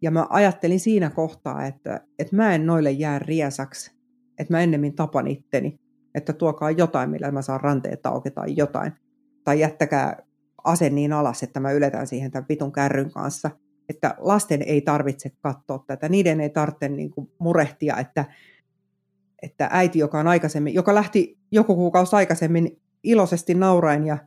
Ja 0.03 0.11
mä 0.11 0.27
ajattelin 0.31 0.81
siinä 0.81 1.11
kohtaa, 1.11 1.67
että, 1.67 2.01
että 2.19 2.37
mä 2.37 2.55
en 2.55 2.67
noille 2.67 2.91
jää 2.91 3.19
riesaksi, 3.19 3.93
että 4.39 4.55
mä 4.55 4.61
ennemmin 4.61 4.95
tapan 4.95 5.27
itteni, 5.27 5.81
että 6.15 6.33
tuokaa 6.33 6.71
jotain, 6.71 7.11
millä 7.11 7.31
mä 7.31 7.43
saan 7.43 7.61
ranteet 7.61 8.07
auki 8.07 8.31
tai 8.31 8.57
jotain. 8.57 8.93
Tai 9.45 9.61
jättäkää 9.61 10.23
ase 10.65 10.91
niin 10.91 11.13
alas, 11.13 11.43
että 11.43 11.61
mä 11.61 11.73
yletän 11.73 12.07
siihen 12.07 12.31
tämän 12.31 12.47
vitun 12.49 12.73
kärryn 12.73 13.11
kanssa. 13.11 13.51
Että 13.89 14.15
lasten 14.19 14.63
ei 14.63 14.81
tarvitse 14.81 15.31
katsoa 15.41 15.85
tätä, 15.87 16.09
niiden 16.09 16.41
ei 16.41 16.51
tarvitse 16.51 16.89
niin 16.89 17.11
kuin 17.11 17.31
murehtia, 17.39 17.97
että, 17.97 18.25
että 19.43 19.69
äiti, 19.73 19.99
joka 19.99 20.21
on 20.21 20.29
aikaisemmin, 20.29 20.75
joka 20.75 20.95
lähti 20.95 21.39
joku 21.51 21.75
kuukausi 21.75 22.17
aikaisemmin 22.17 22.81
iloisesti 23.03 23.55
nauraen 23.55 24.07
ja, 24.07 24.19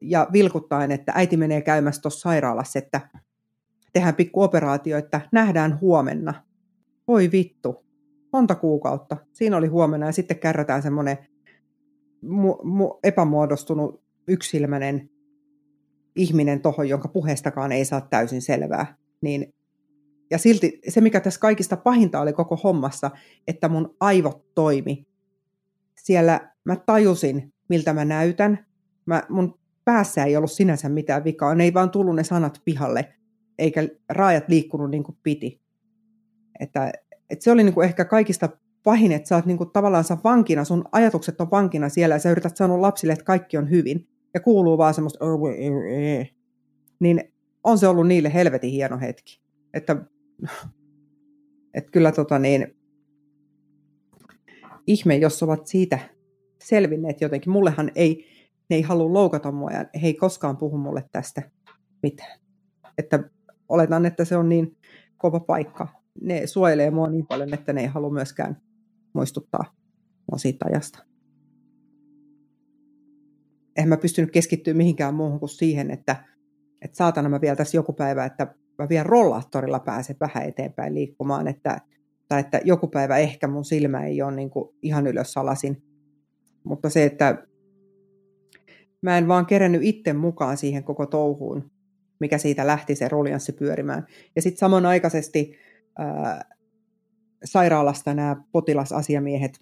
ja 0.00 0.26
vilkuttaen, 0.32 0.90
että 0.90 1.12
äiti 1.14 1.36
menee 1.36 1.62
käymässä 1.62 2.02
tuossa 2.02 2.20
sairaalassa, 2.20 2.78
että 2.78 3.00
tehdään 3.92 4.14
pikku 4.14 4.42
operaatio, 4.42 4.98
että 4.98 5.20
nähdään 5.32 5.80
huomenna. 5.80 6.34
Oi 7.06 7.32
vittu, 7.32 7.86
monta 8.32 8.54
kuukautta. 8.54 9.16
Siinä 9.32 9.56
oli 9.56 9.66
huomenna 9.66 10.06
ja 10.06 10.12
sitten 10.12 10.38
kärrätään 10.38 10.82
semmoinen 10.82 11.18
mu- 12.24 12.62
mu- 12.62 12.98
epämuodostunut 13.02 14.02
yksilmäinen 14.28 15.10
ihminen 16.16 16.60
tohon, 16.60 16.88
jonka 16.88 17.08
puheestakaan 17.08 17.72
ei 17.72 17.84
saa 17.84 18.00
täysin 18.00 18.42
selvää. 18.42 18.96
Niin, 19.20 19.54
ja 20.30 20.38
silti 20.38 20.80
se, 20.88 21.00
mikä 21.00 21.20
tässä 21.20 21.40
kaikista 21.40 21.76
pahinta 21.76 22.20
oli 22.20 22.32
koko 22.32 22.56
hommassa, 22.56 23.10
että 23.48 23.68
mun 23.68 23.96
aivot 24.00 24.54
toimi. 24.54 25.06
Siellä 25.96 26.52
mä 26.64 26.76
tajusin, 26.76 27.52
miltä 27.68 27.92
mä 27.92 28.04
näytän. 28.04 28.66
Mä, 29.06 29.22
mun 29.28 29.58
päässä 29.84 30.24
ei 30.24 30.36
ollut 30.36 30.52
sinänsä 30.52 30.88
mitään 30.88 31.24
vikaa. 31.24 31.54
Ne 31.54 31.64
ei 31.64 31.74
vaan 31.74 31.90
tullut 31.90 32.16
ne 32.16 32.24
sanat 32.24 32.62
pihalle, 32.64 33.14
eikä 33.58 33.88
raajat 34.08 34.48
liikkunut 34.48 34.90
niin 34.90 35.04
kuin 35.04 35.18
piti. 35.22 35.60
Että, 36.60 36.92
että 37.30 37.44
se 37.44 37.52
oli 37.52 37.64
niin 37.64 37.74
kuin 37.74 37.84
ehkä 37.84 38.04
kaikista 38.04 38.48
pahin, 38.82 39.12
että 39.12 39.28
sä 39.28 39.36
oot 39.36 39.46
niin 39.46 39.58
kuin 39.58 39.70
tavallaan 39.70 40.04
sä 40.04 40.16
vankina, 40.24 40.64
sun 40.64 40.84
ajatukset 40.92 41.40
on 41.40 41.50
vankina 41.50 41.88
siellä 41.88 42.14
ja 42.14 42.18
sä 42.18 42.30
yrität 42.30 42.56
sanoa 42.56 42.82
lapsille, 42.82 43.12
että 43.12 43.24
kaikki 43.24 43.56
on 43.56 43.70
hyvin 43.70 44.08
ja 44.34 44.40
kuuluu 44.40 44.78
vaan 44.78 44.94
semmoista 44.94 45.24
niin 47.00 47.32
on 47.64 47.78
se 47.78 47.88
ollut 47.88 48.06
niille 48.06 48.34
helvetin 48.34 48.70
hieno 48.70 48.98
hetki. 48.98 49.40
Että, 49.74 49.96
että 51.74 51.90
kyllä 51.90 52.12
tota 52.12 52.38
niin, 52.38 52.76
ihme, 54.86 55.16
jos 55.16 55.42
ovat 55.42 55.66
siitä 55.66 55.98
selvinneet 56.62 57.20
jotenkin. 57.20 57.52
Mullehan 57.52 57.90
ei, 57.94 58.26
ne 58.70 58.76
ei 58.76 58.82
halua 58.82 59.12
loukata 59.12 59.52
mua 59.52 59.70
ja 59.70 59.86
he 60.02 60.06
ei 60.06 60.14
koskaan 60.14 60.56
puhu 60.56 60.78
mulle 60.78 61.04
tästä 61.12 61.50
mitään. 62.02 62.40
Että 62.98 63.30
oletan, 63.68 64.06
että 64.06 64.24
se 64.24 64.36
on 64.36 64.48
niin 64.48 64.76
kova 65.16 65.40
paikka. 65.40 65.88
Ne 66.20 66.46
suojelee 66.46 66.90
mua 66.90 67.08
niin 67.08 67.26
paljon, 67.26 67.54
että 67.54 67.72
ne 67.72 67.80
ei 67.80 67.86
halua 67.86 68.10
myöskään 68.10 68.62
muistuttaa 69.12 69.64
mua 70.30 70.38
siitä 70.38 70.64
ajasta 70.68 71.08
eihän 73.78 73.88
mä 73.88 73.96
pystynyt 73.96 74.30
keskittyä 74.30 74.74
mihinkään 74.74 75.14
muuhun 75.14 75.38
kuin 75.38 75.48
siihen, 75.48 75.90
että, 75.90 76.16
että 76.82 76.96
saatana 76.96 77.28
mä 77.28 77.40
vielä 77.40 77.56
tässä 77.56 77.76
joku 77.76 77.92
päivä, 77.92 78.24
että 78.24 78.54
mä 78.78 78.88
vielä 78.88 79.04
rollaattorilla 79.04 79.80
pääsen 79.80 80.16
vähän 80.20 80.48
eteenpäin 80.48 80.94
liikkumaan, 80.94 81.48
että, 81.48 81.80
tai 82.28 82.40
että 82.40 82.60
joku 82.64 82.88
päivä 82.88 83.18
ehkä 83.18 83.48
mun 83.48 83.64
silmä 83.64 84.06
ei 84.06 84.22
ole 84.22 84.36
niin 84.36 84.50
kuin 84.50 84.76
ihan 84.82 85.06
ylös 85.06 85.36
alasin. 85.36 85.82
Mutta 86.64 86.90
se, 86.90 87.04
että 87.04 87.46
mä 89.02 89.18
en 89.18 89.28
vaan 89.28 89.46
kerennyt 89.46 89.82
itse 89.84 90.12
mukaan 90.12 90.56
siihen 90.56 90.84
koko 90.84 91.06
touhuun, 91.06 91.70
mikä 92.20 92.38
siitä 92.38 92.66
lähti 92.66 92.94
se 92.94 93.08
ruljanssi 93.08 93.52
pyörimään. 93.52 94.06
Ja 94.36 94.42
sitten 94.42 94.58
samanaikaisesti 94.58 95.52
ää, 95.98 96.44
sairaalasta 97.44 98.14
nämä 98.14 98.36
potilasasiamiehet 98.52 99.60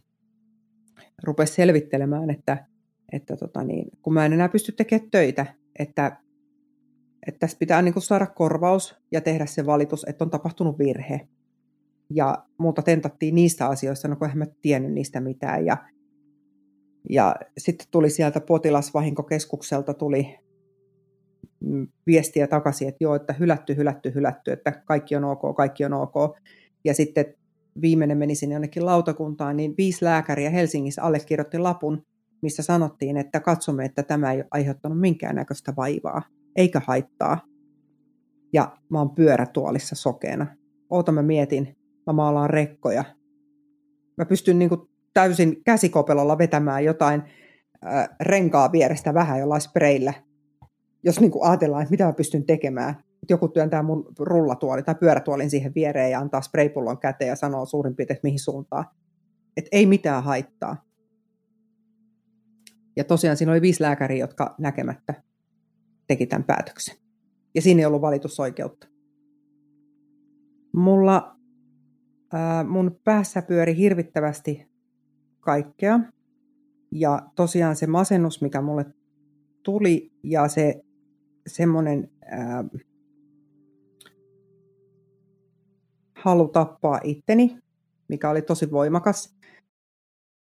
rupesivat 1.23 1.57
selvittelemään, 1.57 2.31
että 2.31 2.67
että 3.13 3.37
tota 3.37 3.65
niin, 3.65 3.89
kun 4.03 4.13
mä 4.13 4.27
en 4.27 4.33
enää 4.33 4.49
pysty 4.49 4.73
tekemään 4.73 5.11
töitä, 5.11 5.47
että, 5.79 6.17
että 7.27 7.39
tässä 7.39 7.59
pitää 7.59 7.83
niin 7.83 8.03
saada 8.03 8.27
korvaus 8.27 8.97
ja 9.13 9.21
tehdä 9.21 9.47
se 9.47 9.67
valitus, 9.67 10.05
että 10.09 10.25
on 10.25 10.31
tapahtunut 10.31 10.79
virhe. 10.79 11.29
Ja 12.11 12.45
muuta 12.59 12.83
tentattiin 12.83 13.35
niistä 13.35 13.67
asioista, 13.67 14.09
no 14.09 14.17
kun 14.17 14.31
en 14.31 14.39
mä 14.39 14.47
tiennyt 14.63 14.93
niistä 14.93 15.21
mitään. 15.21 15.67
Ja, 15.67 15.77
ja 17.11 17.37
sitten 17.59 17.87
tuli 17.91 18.11
sieltä 18.11 18.41
potilasvahinkokeskukselta 18.41 19.95
tuli 19.95 20.39
mm, 21.61 21.89
viestiä 22.07 22.47
takaisin, 22.47 22.89
että 22.89 23.05
joo, 23.05 23.15
että 23.15 23.33
hylätty, 23.33 23.77
hylätty, 23.77 24.15
hylätty, 24.15 24.53
että 24.53 24.83
kaikki 24.85 25.17
on 25.17 25.25
ok, 25.25 25.57
kaikki 25.57 25.85
on 25.85 25.93
ok. 25.93 26.15
Ja 26.85 26.95
sitten 26.95 27.35
viimeinen 27.81 28.19
meni 28.19 28.35
sinne 28.35 28.55
jonnekin 28.55 28.87
lautakuntaan, 28.87 29.57
niin 29.57 29.75
viisi 29.79 30.05
lääkäriä 30.05 30.51
Helsingissä 30.51 31.03
allekirjoitti 31.03 31.59
lapun, 31.59 32.03
missä 32.47 32.63
sanottiin, 32.63 33.17
että 33.17 33.41
katsomme, 33.41 33.85
että 33.85 34.03
tämä 34.03 34.33
ei 34.33 34.45
aiheuttanut 34.51 35.01
minkäännäköistä 35.01 35.73
vaivaa, 35.77 36.23
eikä 36.57 36.81
haittaa. 36.87 37.41
Ja 38.53 38.77
mä 38.89 38.99
oon 38.99 39.11
pyörätuolissa 39.11 39.95
sokeena. 39.95 40.47
Oota 40.91 41.13
mä 41.13 41.23
mietin, 41.23 41.77
mä 42.07 42.13
maalaan 42.13 42.51
rekkoja. 42.51 43.05
Mä 44.17 44.25
pystyn 44.25 44.59
niin 44.59 44.71
täysin 45.15 45.65
käsikopelolla 45.65 46.39
vetämään 46.39 46.85
jotain 46.85 47.23
äh, 47.87 48.09
renkaa 48.21 48.73
vierestä 48.73 49.15
vähän 49.15 49.39
jollain 49.39 49.61
spreillä. 49.61 50.13
Jos 51.05 51.21
niin 51.21 51.33
ajatellaan, 51.43 51.83
että 51.83 51.91
mitä 51.91 52.05
mä 52.05 52.13
pystyn 52.13 52.47
tekemään. 52.47 52.91
Että 52.91 53.33
joku 53.33 53.49
työntää 53.49 53.83
mun 53.83 54.13
rullatuoli 54.19 54.83
tai 54.83 54.95
pyörätuolin 54.95 55.51
siihen 55.51 55.75
viereen 55.75 56.11
ja 56.11 56.21
antaa 56.21 56.41
spraypullon 56.41 56.99
käteen 56.99 57.29
ja 57.29 57.37
sanoo 57.37 57.67
suurin 57.67 57.97
piirtein, 57.97 58.21
mihin 58.23 58.39
suuntaan. 58.39 58.85
Että 59.57 59.69
ei 59.73 59.87
mitään 59.87 60.25
haittaa. 60.25 60.87
Ja 62.97 63.05
tosiaan 63.05 63.37
siinä 63.37 63.53
oli 63.53 63.63
viisi 63.63 63.83
lääkäriä, 63.83 64.19
jotka 64.19 64.55
näkemättä 64.59 65.23
teki 66.07 66.27
tämän 66.27 66.45
päätöksen. 66.45 66.97
Ja 67.55 67.63
siinä 67.63 67.81
ei 67.81 67.87
ollut 67.87 68.01
valitusoikeutta. 68.01 68.89
Mulla 70.75 71.37
ää, 72.33 72.65
mun 72.65 73.01
päässä 73.05 73.43
pyöri 73.43 73.77
hirvittävästi 73.77 74.67
kaikkea. 75.41 76.01
Ja 76.93 77.23
tosiaan 77.35 77.77
se 77.77 77.87
masennus, 77.87 78.43
mikä 78.43 78.61
mulle 78.61 78.87
tuli 79.63 80.13
ja 80.23 80.49
se 80.49 80.83
semmoinen 81.47 82.11
halu 86.17 86.49
tappaa 86.49 87.01
itteni, 87.05 87.59
mikä 88.09 88.31
oli 88.31 88.43
tosi 88.43 88.71
voimakas, 88.71 89.37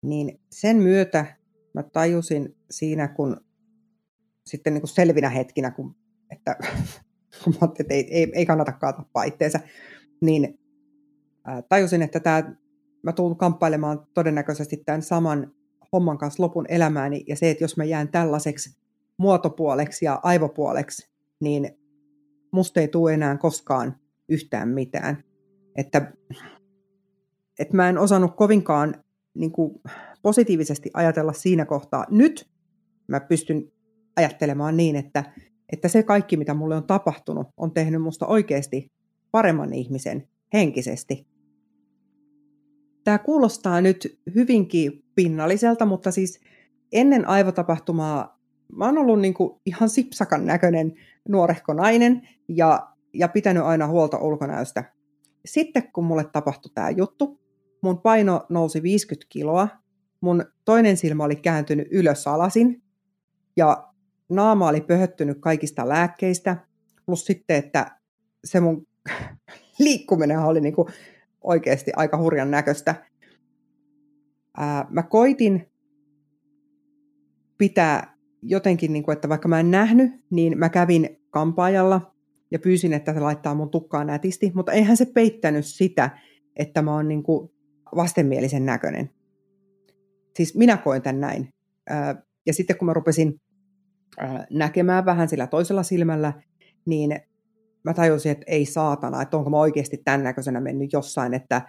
niin 0.03 0.40
sen 0.51 0.76
myötä 0.76 1.36
mä 1.75 1.83
tajusin 1.83 2.57
siinä, 2.70 3.09
kun 3.09 3.37
sitten 4.47 4.75
niin 4.75 4.83
kuin 4.83 4.91
selvinä 4.91 5.29
hetkinä, 5.29 5.70
kun, 5.70 5.97
että, 6.31 6.57
kun 7.45 7.55
mä 7.61 7.68
että 7.81 7.95
ei, 7.95 8.14
ei, 8.14 8.33
ei 8.35 8.47
kannatakaan 8.47 8.95
tappaa 8.95 9.25
itteensä, 9.25 9.61
niin 10.20 10.59
ää, 11.45 11.62
tajusin, 11.62 12.03
että 12.03 12.20
tämä, 12.20 12.55
mä 13.03 13.12
tulen 13.12 13.37
kamppailemaan 13.37 14.07
todennäköisesti 14.14 14.77
tämän 14.77 15.03
saman 15.03 15.53
homman 15.93 16.18
kanssa 16.18 16.43
lopun 16.43 16.66
elämääni, 16.68 17.25
ja 17.29 17.37
se, 17.37 17.51
että 17.51 17.64
jos 17.64 17.77
mä 17.77 17.85
jään 17.85 18.09
tällaiseksi 18.09 18.79
muotopuoleksi 19.16 20.05
ja 20.05 20.20
aivopuoleksi, 20.22 21.11
niin 21.41 21.79
musta 22.53 22.81
ei 22.81 22.89
tule 22.89 23.14
enää 23.14 23.37
koskaan 23.37 23.97
yhtään 24.29 24.68
mitään. 24.68 25.25
Että, 25.77 26.12
että 27.59 27.77
mä 27.77 27.89
en 27.89 27.99
osannut 27.99 28.37
kovinkaan 28.37 29.04
niin 29.35 29.53
kuin, 29.53 29.80
positiivisesti 30.22 30.91
ajatella 30.95 31.32
siinä 31.32 31.64
kohtaa. 31.64 32.07
Nyt 32.11 32.49
mä 33.09 33.20
pystyn 33.20 33.72
ajattelemaan 34.16 34.76
niin, 34.76 34.97
että, 34.97 35.24
että 35.72 35.89
se 35.89 36.03
kaikki, 36.03 36.37
mitä 36.37 36.55
mulle 36.55 36.76
on 36.76 36.87
tapahtunut, 36.87 37.47
on 37.57 37.72
tehnyt 37.72 38.03
musta 38.03 38.26
oikeasti 38.26 38.93
paremman 39.30 39.72
ihmisen 39.72 40.28
henkisesti. 40.53 41.26
Tämä 43.05 43.18
kuulostaa 43.18 43.80
nyt 43.80 44.20
hyvinkin 44.35 45.05
pinnalliselta, 45.14 45.87
mutta 45.87 46.11
siis 46.11 46.41
ennen 46.93 47.28
aivotapahtumaa 47.28 48.41
mä 48.72 48.85
oon 48.85 48.99
ollut 48.99 49.20
niin 49.20 49.35
kuin 49.35 49.61
ihan 49.66 49.89
sipsakan 49.89 50.47
näköinen 50.47 50.95
nuorehko 51.28 51.74
nainen 51.74 52.28
ja, 52.49 52.89
ja 53.14 53.28
pitänyt 53.28 53.62
aina 53.62 53.87
huolta 53.87 54.18
ulkonäöstä. 54.18 54.93
Sitten 55.45 55.93
kun 55.93 56.05
mulle 56.05 56.24
tapahtui 56.24 56.72
tämä 56.74 56.91
juttu, 56.91 57.41
mun 57.85 57.99
paino 57.99 58.47
nousi 58.49 58.82
50 58.82 59.26
kiloa, 59.28 59.68
mun 60.20 60.45
toinen 60.64 60.97
silmä 60.97 61.24
oli 61.24 61.37
kääntynyt 61.37 61.89
ylös 61.91 62.26
alasin 62.26 62.82
ja 63.57 63.93
naama 64.28 64.68
oli 64.68 64.80
pöhöttynyt 64.80 65.39
kaikista 65.41 65.89
lääkkeistä, 65.89 66.57
plus 67.07 67.24
sitten, 67.24 67.57
että 67.57 68.01
se 68.45 68.61
mun 68.61 68.87
liikkuminen 69.78 70.39
oli 70.39 70.61
niin 70.61 70.74
kuin 70.74 70.89
oikeasti 71.41 71.93
aika 71.97 72.18
hurjan 72.18 72.51
näköistä. 72.51 72.95
Ää, 74.57 74.87
mä 74.91 75.03
koitin 75.03 75.70
pitää 77.59 78.16
jotenkin, 78.43 78.93
niin 78.93 79.03
kuin, 79.03 79.12
että 79.12 79.28
vaikka 79.28 79.49
mä 79.49 79.61
en 79.61 79.70
nähnyt, 79.70 80.12
niin 80.30 80.59
mä 80.59 80.68
kävin 80.68 81.20
kampaajalla 81.30 82.14
ja 82.51 82.59
pyysin, 82.59 82.93
että 82.93 83.14
se 83.14 83.20
laittaa 83.20 83.55
mun 83.55 83.70
tukkaa 83.70 84.05
nätisti, 84.05 84.53
mutta 84.55 84.72
eihän 84.72 84.97
se 84.97 85.07
peittänyt 85.07 85.66
sitä, 85.66 86.11
että 86.57 86.82
mä 86.82 86.95
oon 86.95 87.09
niin 87.09 87.22
kuin 87.22 87.54
vastenmielisen 87.97 88.66
näköinen. 88.66 89.11
Siis 90.36 90.55
minä 90.55 90.76
koen 90.76 91.03
tämän 91.03 91.20
näin. 91.20 91.49
Ja 92.47 92.55
sitten 92.55 92.78
kun 92.78 92.86
mä 92.86 92.92
rupesin 92.92 93.40
näkemään 94.51 95.05
vähän 95.05 95.28
sillä 95.28 95.47
toisella 95.47 95.82
silmällä, 95.82 96.32
niin 96.86 97.20
mä 97.84 97.95
tajusin, 97.95 98.32
että 98.32 98.45
ei 98.47 98.66
saatana, 98.66 99.22
että 99.22 99.36
onko 99.36 99.51
mä 99.51 99.59
oikeasti 99.59 99.97
tämän 100.05 100.22
näköisenä 100.22 100.61
mennyt 100.61 100.92
jossain, 100.92 101.34
että 101.34 101.62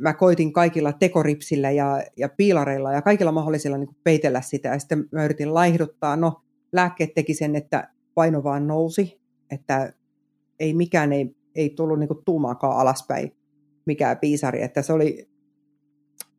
mä 0.00 0.14
koitin 0.14 0.52
kaikilla 0.52 0.92
tekoripsillä 0.92 1.70
ja, 1.70 2.02
ja 2.16 2.28
piilareilla 2.28 2.92
ja 2.92 3.02
kaikilla 3.02 3.32
mahdollisilla 3.32 3.78
niin 3.78 3.96
peitellä 4.04 4.40
sitä. 4.40 4.68
Ja 4.68 4.78
sitten 4.78 5.08
mä 5.12 5.24
yritin 5.24 5.54
laihduttaa. 5.54 6.16
No, 6.16 6.42
lääkkeet 6.72 7.14
teki 7.14 7.34
sen, 7.34 7.56
että 7.56 7.88
paino 8.14 8.44
vaan 8.44 8.66
nousi, 8.66 9.20
että 9.50 9.92
ei 10.58 10.74
mikään 10.74 11.12
ei, 11.12 11.36
ei 11.54 11.70
tullut 11.70 11.98
niin 11.98 12.08
tuumaakaan 12.24 12.78
alaspäin, 12.78 13.36
mikään 13.86 14.18
piisari. 14.18 14.62
Että 14.62 14.82
se 14.82 14.92
oli, 14.92 15.28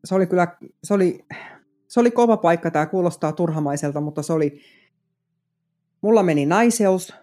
se 0.04 0.14
oli 0.14 0.26
kyllä, 0.26 0.56
se 0.84 0.94
oli, 0.94 1.24
se 1.88 2.00
oli 2.00 2.10
kova 2.10 2.36
paikka, 2.36 2.70
tämä 2.70 2.86
kuulostaa 2.86 3.32
turhamaiselta, 3.32 4.00
mutta 4.00 4.22
se 4.22 4.32
oli, 4.32 4.60
mulla 6.00 6.22
meni 6.22 6.46
naiseus, 6.46 7.14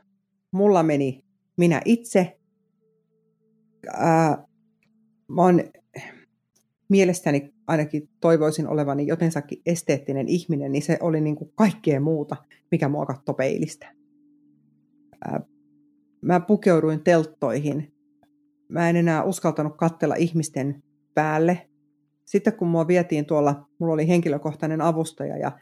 mulla 0.52 0.84
meni 0.84 1.26
minä 1.58 1.82
itse, 1.86 2.40
ää, 3.94 4.48
mä 5.28 5.42
oon 5.42 5.64
mielestäni 6.90 7.54
ainakin 7.68 8.10
toivoisin 8.20 8.68
olevani 8.68 9.08
jotensakin 9.08 9.62
esteettinen 9.66 10.28
ihminen, 10.28 10.72
niin 10.72 10.82
se 10.82 10.98
oli 11.02 11.22
niin 11.22 11.36
kuin 11.36 11.52
kaikkea 11.56 12.00
muuta, 12.00 12.36
mikä 12.72 12.90
mua 12.90 13.06
peilistä. 13.38 13.94
Mä 16.22 16.40
pukeuduin 16.40 17.04
telttoihin. 17.04 17.94
Mä 18.72 18.90
en 18.90 18.96
enää 18.96 19.24
uskaltanut 19.24 19.78
katsella 19.78 20.16
ihmisten 20.16 20.84
päälle. 21.14 21.70
Sitten 22.26 22.54
kun 22.54 22.68
mua 22.68 22.88
vietiin 22.88 23.26
tuolla, 23.26 23.68
mulla 23.80 23.94
oli 23.94 24.08
henkilökohtainen 24.08 24.82
avustaja 24.82 25.38
ja 25.38 25.60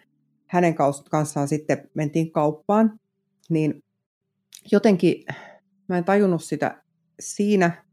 hänen 0.47 0.75
kanssaan 1.09 1.47
sitten 1.47 1.89
mentiin 1.93 2.31
kauppaan, 2.31 2.99
niin 3.49 3.83
jotenkin 4.71 5.23
mä 5.87 5.97
en 5.97 6.05
tajunnut 6.05 6.43
sitä 6.43 6.83
siinä, 7.19 7.85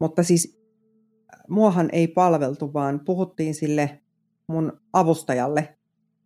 mutta 0.00 0.22
siis 0.22 0.60
muahan 1.48 1.88
ei 1.92 2.08
palveltu, 2.08 2.72
vaan 2.72 3.00
puhuttiin 3.04 3.54
sille 3.54 4.00
mun 4.46 4.80
avustajalle, 4.92 5.76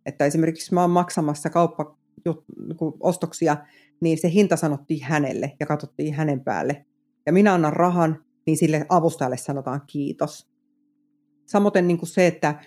että 0.05 0.25
esimerkiksi 0.25 0.73
mä 0.73 0.81
oon 0.81 0.91
maksamassa 0.91 1.49
kauppaostoksia, 1.49 3.57
niin 4.01 4.17
se 4.17 4.31
hinta 4.31 4.55
sanottiin 4.55 5.03
hänelle 5.03 5.55
ja 5.59 5.65
katsottiin 5.65 6.13
hänen 6.13 6.43
päälle. 6.43 6.85
Ja 7.27 7.33
minä 7.33 7.53
annan 7.53 7.73
rahan, 7.73 8.23
niin 8.45 8.57
sille 8.57 8.85
avustajalle 8.89 9.37
sanotaan 9.37 9.81
kiitos. 9.87 10.49
Samoin 11.45 11.87
niin 11.87 11.97
kuin 11.97 12.09
se, 12.09 12.27
että 12.27 12.63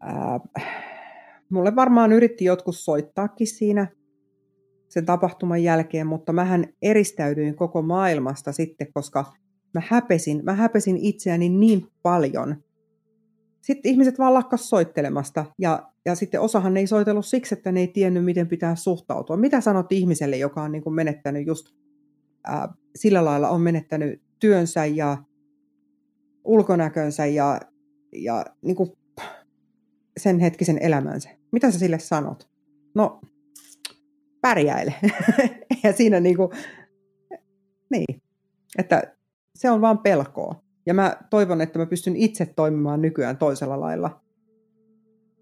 ää, 0.00 0.40
mulle 1.50 1.76
varmaan 1.76 2.12
yritti 2.12 2.44
jotkut 2.44 2.76
soittaakin 2.76 3.46
siinä 3.46 3.88
sen 4.88 5.06
tapahtuman 5.06 5.62
jälkeen, 5.62 6.06
mutta 6.06 6.32
mähän 6.32 6.66
eristäydyin 6.82 7.56
koko 7.56 7.82
maailmasta 7.82 8.52
sitten, 8.52 8.92
koska 8.92 9.24
mä 9.74 9.82
häpesin, 9.88 10.40
mä 10.44 10.52
häpesin 10.52 10.96
itseäni 10.96 11.48
niin 11.48 11.86
paljon. 12.02 12.56
Sitten 13.60 13.90
ihmiset 13.90 14.18
vaan 14.18 14.34
lakkas 14.34 14.68
soittelemasta 14.68 15.44
ja, 15.58 15.92
ja 16.04 16.14
sitten 16.14 16.40
osahan 16.40 16.76
ei 16.76 16.86
soitellut 16.86 17.26
siksi, 17.26 17.54
että 17.54 17.72
ne 17.72 17.80
ei 17.80 17.88
tiennyt, 17.88 18.24
miten 18.24 18.48
pitää 18.48 18.76
suhtautua. 18.76 19.36
Mitä 19.36 19.60
sanot 19.60 19.92
ihmiselle, 19.92 20.36
joka 20.36 20.62
on 20.62 20.72
niin 20.72 20.82
kuin 20.82 20.94
menettänyt 20.94 21.46
just 21.46 21.85
ää, 22.46 22.74
sillä 22.96 23.24
lailla, 23.24 23.48
on 23.48 23.60
menettänyt 23.60 24.22
työnsä 24.38 24.86
ja 24.86 25.18
ulkonäkönsä 26.44 27.26
ja, 27.26 27.60
ja 28.12 28.44
niin 28.62 28.76
kuin 28.76 28.92
sen 30.16 30.38
hetkisen 30.38 30.78
elämänsä. 30.82 31.30
Mitä 31.52 31.70
sä 31.70 31.78
sille 31.78 31.98
sanot? 31.98 32.48
No, 32.94 33.20
pärjäile. 34.40 34.94
ja 35.84 35.92
siinä 35.92 36.20
niin 36.20 36.36
kuin, 36.36 36.48
niin, 37.90 38.22
että 38.78 39.16
se 39.54 39.70
on 39.70 39.80
vaan 39.80 39.98
pelkoa. 39.98 40.62
Ja 40.86 40.94
mä 40.94 41.16
toivon, 41.30 41.60
että 41.60 41.78
mä 41.78 41.86
pystyn 41.86 42.16
itse 42.16 42.46
toimimaan 42.46 43.02
nykyään 43.02 43.36
toisella 43.36 43.80
lailla. 43.80 44.20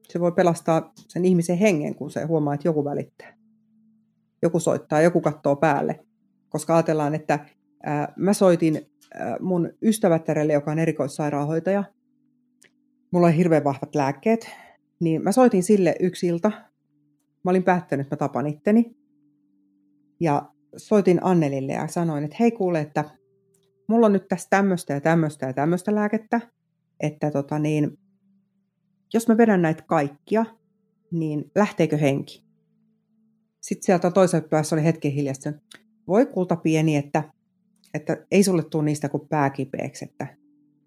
Se 0.08 0.20
voi 0.20 0.32
pelastaa 0.32 0.92
sen 1.08 1.24
ihmisen 1.24 1.58
hengen, 1.58 1.94
kun 1.94 2.10
se 2.10 2.24
huomaa, 2.24 2.54
että 2.54 2.68
joku 2.68 2.84
välittää. 2.84 3.36
Joku 4.42 4.60
soittaa, 4.60 5.00
joku 5.00 5.20
katsoo 5.20 5.56
päälle. 5.56 6.04
Koska 6.54 6.74
ajatellaan, 6.74 7.14
että 7.14 7.46
ää, 7.82 8.12
mä 8.16 8.32
soitin 8.32 8.90
ää, 9.14 9.36
mun 9.40 9.70
ystävättärelle, 9.82 10.52
joka 10.52 10.70
on 10.70 10.78
erikoissairaanhoitaja. 10.78 11.84
Mulla 13.10 13.26
on 13.26 13.32
hirveän 13.32 13.64
vahvat 13.64 13.94
lääkkeet. 13.94 14.50
Niin 15.00 15.22
mä 15.22 15.32
soitin 15.32 15.62
sille 15.62 15.96
yksi 16.00 16.26
ilta. 16.26 16.48
Mä 17.44 17.50
olin 17.50 17.62
päättänyt, 17.62 18.04
että 18.04 18.14
mä 18.14 18.18
tapan 18.18 18.46
itteni. 18.46 18.96
Ja 20.20 20.52
soitin 20.76 21.18
Annelille 21.22 21.72
ja 21.72 21.86
sanoin, 21.86 22.24
että 22.24 22.36
hei 22.40 22.50
kuule, 22.50 22.80
että 22.80 23.04
mulla 23.88 24.06
on 24.06 24.12
nyt 24.12 24.28
tässä 24.28 24.50
tämmöistä 24.50 24.92
ja 24.94 25.00
tämmöistä 25.00 25.46
ja 25.46 25.52
tämmöistä 25.52 25.94
lääkettä, 25.94 26.40
että 27.00 27.30
tota 27.30 27.58
niin, 27.58 27.98
jos 29.14 29.28
mä 29.28 29.36
vedän 29.36 29.62
näitä 29.62 29.82
kaikkia, 29.86 30.44
niin 31.10 31.50
lähteekö 31.54 31.96
henki? 31.96 32.44
Sitten 33.60 33.86
sieltä 33.86 34.10
toisella 34.10 34.48
päässä 34.48 34.76
oli 34.76 34.84
hetken 34.84 35.12
hiljasta, 35.12 35.52
voi 36.08 36.26
kulta 36.26 36.56
pieni, 36.56 36.96
että, 36.96 37.24
että 37.94 38.26
ei 38.30 38.42
sulle 38.42 38.64
tule 38.64 38.84
niistä 38.84 39.08
kuin 39.08 39.28
pääkipeäksi, 39.28 40.04
että 40.04 40.26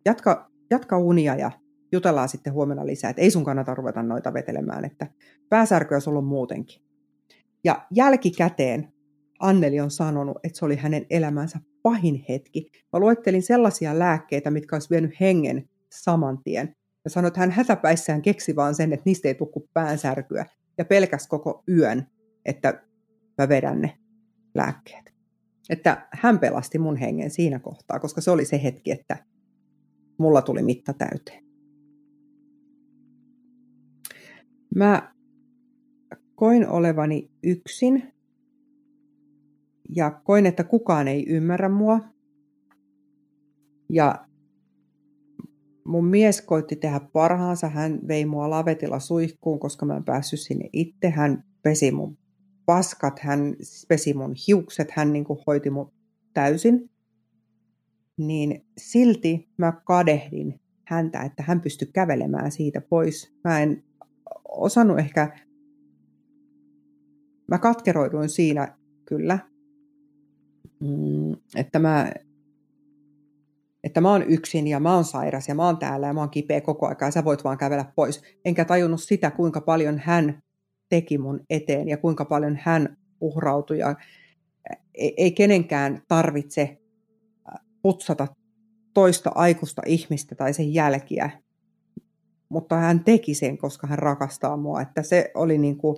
jatka, 0.06 0.52
jatka 0.70 0.98
unia 0.98 1.36
ja 1.36 1.52
jutellaan 1.92 2.30
sitten 2.30 2.54
huomenna 2.54 2.86
lisää, 2.86 3.10
että 3.10 3.22
ei 3.22 3.32
sun 3.32 3.44
kannata 3.44 3.76
ruveta 3.76 4.04
noita 4.04 4.34
vetelemään, 4.34 4.86
että 4.86 5.08
pääsärkyä 5.50 6.00
sulla 6.00 6.20
on 6.20 6.26
muutenkin. 6.26 6.82
Ja 7.64 7.86
jälkikäteen 7.92 8.94
Anneli 9.40 9.80
on 9.80 9.92
sanonut, 9.92 10.38
että 10.44 10.60
se 10.60 10.66
oli 10.66 10.76
hänen 10.76 11.06
elämänsä 11.10 11.60
pahin 11.82 12.26
hetki. 12.30 12.70
Mä 12.94 13.00
luettelin 13.00 13.44
sellaisia 13.44 14.00
lääkkeitä, 14.00 14.52
mitkä 14.52 14.76
olisi 14.76 14.90
vienyt 14.90 15.20
hengen 15.20 15.70
saman 15.92 16.44
tien. 16.44 16.76
Ja 17.04 17.10
sanoi, 17.10 17.28
että 17.28 17.40
hän 17.40 17.52
hätäpäissään 17.52 18.22
keksi 18.22 18.56
vaan 18.56 18.76
sen, 18.76 18.94
että 18.94 19.04
niistä 19.06 19.28
ei 19.28 19.36
tukku 19.36 19.68
päänsärkyä. 19.74 20.46
Ja 20.78 20.86
pelkäs 20.86 21.28
koko 21.28 21.64
yön, 21.70 22.08
että 22.46 22.84
mä 23.38 23.50
vedän 23.50 23.82
ne 23.82 23.98
lääkkeet. 24.58 25.14
Että 25.70 26.08
hän 26.12 26.40
pelasti 26.40 26.80
mun 26.80 26.96
hengen 26.96 27.32
siinä 27.32 27.60
kohtaa, 27.60 28.00
koska 28.00 28.22
se 28.22 28.32
oli 28.32 28.46
se 28.46 28.64
hetki, 28.64 28.92
että 28.92 29.26
mulla 30.18 30.42
tuli 30.42 30.62
mitta 30.62 30.94
täyteen. 30.94 31.44
Mä 34.76 35.14
koin 36.36 36.68
olevani 36.70 37.32
yksin 37.44 38.14
ja 39.96 40.12
koin, 40.12 40.46
että 40.46 40.64
kukaan 40.64 41.08
ei 41.08 41.26
ymmärrä 41.30 41.70
mua. 41.70 42.00
Ja 43.90 44.28
mun 45.86 46.06
mies 46.08 46.42
koitti 46.42 46.76
tehdä 46.76 47.00
parhaansa. 47.14 47.70
Hän 47.70 48.00
vei 48.08 48.26
mua 48.26 48.50
lavetilla 48.50 49.00
suihkuun, 49.00 49.60
koska 49.60 49.86
mä 49.86 49.98
en 49.98 50.04
päässyt 50.04 50.40
sinne 50.40 50.70
itse. 50.74 51.10
Hän 51.10 51.44
pesi 51.64 51.92
mun 51.92 52.18
paskat, 52.68 53.20
hän 53.20 53.56
pesi 53.88 54.14
mun 54.14 54.36
hiukset, 54.48 54.92
hän 54.92 55.14
niin 55.14 55.26
kuin 55.26 55.40
hoiti 55.48 55.70
mun 55.70 55.94
täysin. 56.34 56.90
Niin 58.18 58.66
silti 58.78 59.50
mä 59.58 59.72
kadehdin 59.72 60.60
häntä, 60.88 61.22
että 61.22 61.44
hän 61.44 61.62
pystyi 61.62 61.90
kävelemään 61.94 62.52
siitä 62.52 62.82
pois. 62.82 63.36
Mä 63.44 63.60
en 63.62 63.84
osannut 64.50 65.00
ehkä, 65.00 65.40
mä 67.48 67.58
katkeroiduin 67.58 68.30
siinä 68.30 68.78
kyllä, 69.06 69.40
mm, 70.80 71.32
että 71.56 71.80
mä, 71.80 72.12
että 73.84 74.02
mä 74.02 74.12
oon 74.12 74.24
yksin 74.24 74.68
ja 74.68 74.80
mä 74.80 74.96
oon 74.96 75.04
sairas 75.04 75.48
ja 75.48 75.56
mä 75.56 75.66
oon 75.66 75.78
täällä 75.78 76.08
ja 76.08 76.14
mä 76.14 76.20
oon 76.20 76.30
kipeä 76.30 76.62
koko 76.62 76.86
ajan 76.86 76.98
ja 77.02 77.12
sä 77.12 77.26
voit 77.26 77.44
vaan 77.44 77.58
kävellä 77.58 77.92
pois. 77.96 78.22
Enkä 78.46 78.66
tajunnut 78.66 79.04
sitä, 79.04 79.32
kuinka 79.32 79.62
paljon 79.62 80.00
hän 80.00 80.40
teki 80.90 81.18
mun 81.18 81.40
eteen 81.50 81.88
ja 81.88 81.98
kuinka 81.98 82.26
paljon 82.26 82.60
hän 82.62 82.98
uhrautui. 83.22 83.80
Ja 83.80 83.96
ei, 84.94 85.14
ei 85.18 85.32
kenenkään 85.32 86.02
tarvitse 86.08 86.78
putsata 87.82 88.28
toista 88.94 89.32
aikuista 89.36 89.82
ihmistä 89.86 90.36
tai 90.36 90.54
sen 90.54 90.74
jälkiä, 90.74 91.30
mutta 92.50 92.76
hän 92.76 93.04
teki 93.04 93.34
sen, 93.34 93.58
koska 93.58 93.88
hän 93.88 94.00
rakastaa 94.00 94.58
mua. 94.58 94.82
Että 94.82 95.04
se 95.04 95.32
oli 95.36 95.58
niin 95.58 95.78
kuin, 95.78 95.98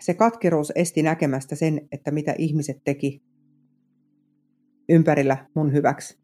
se 0.00 0.14
katkeruus 0.14 0.72
esti 0.74 1.02
näkemästä 1.02 1.54
sen, 1.54 1.88
että 1.92 2.10
mitä 2.10 2.34
ihmiset 2.38 2.80
teki 2.84 3.22
ympärillä 4.88 5.46
mun 5.54 5.72
hyväksi. 5.72 6.18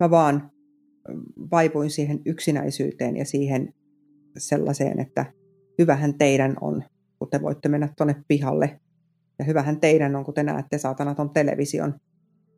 Mä 0.00 0.10
vaan 0.10 0.50
vaipuin 1.50 1.90
siihen 1.90 2.20
yksinäisyyteen 2.26 3.16
ja 3.16 3.24
siihen 3.24 3.74
sellaiseen, 4.38 5.00
että 5.00 5.32
hyvähän 5.78 6.18
teidän 6.18 6.56
on, 6.60 6.84
kun 7.18 7.30
te 7.30 7.42
voitte 7.42 7.68
mennä 7.68 7.88
tuonne 7.96 8.16
pihalle. 8.28 8.80
Ja 9.38 9.44
hyvähän 9.44 9.80
teidän 9.80 10.16
on, 10.16 10.24
kun 10.24 10.34
te 10.34 10.42
näette 10.42 10.78
saatana 10.78 11.14
ton 11.14 11.30
television. 11.30 11.94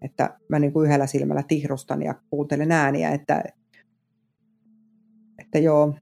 Että 0.02 0.38
mä 0.48 0.58
niin 0.58 0.72
kuin 0.72 0.86
yhdellä 0.86 1.06
silmällä 1.06 1.42
tihrustan 1.48 2.02
ja 2.02 2.14
kuuntelen 2.30 2.72
ääniä, 2.72 3.10
että, 3.10 3.44
että 5.38 5.58
joo, 5.58 5.94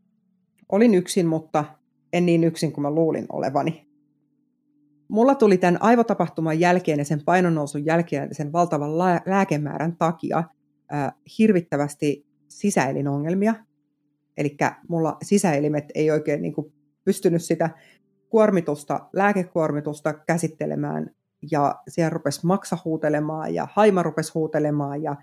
olin 0.73 0.95
yksin, 0.95 1.27
mutta 1.27 1.65
en 2.13 2.27
niin 2.27 2.45
yksin 2.45 2.73
kuin 2.73 2.83
mä 2.83 2.91
luulin 2.91 3.27
olevani. 3.33 3.89
Mulla 5.09 5.35
tuli 5.35 5.59
tämän 5.59 5.83
aivotapahtuman 5.83 6.61
jälkeen 6.61 6.99
ja 6.99 7.05
sen 7.05 7.25
painonnousun 7.25 7.85
jälkeen 7.85 8.29
ja 8.29 8.35
sen 8.35 8.53
valtavan 8.53 8.99
lääkemäärän 9.27 9.97
takia 9.97 10.39
äh, 10.93 11.13
hirvittävästi 11.39 12.27
sisäelinongelmia. 12.49 13.55
Eli 14.37 14.57
mulla 14.89 15.17
sisäelimet 15.23 15.85
ei 15.95 16.11
oikein 16.11 16.43
niin 16.43 16.55
kuin, 16.55 16.73
pystynyt 17.09 17.45
sitä 17.45 17.71
kuormitusta, 18.29 19.09
lääkekuormitusta 19.13 20.15
käsittelemään 20.15 21.11
ja 21.51 21.75
siellä 21.89 22.11
rupesi 22.11 22.47
maksa 22.47 22.79
huutelemaan 22.85 23.55
ja 23.55 23.69
haima 23.73 24.03
rupesi 24.03 24.33
huutelemaan 24.35 25.03
ja, 25.03 25.17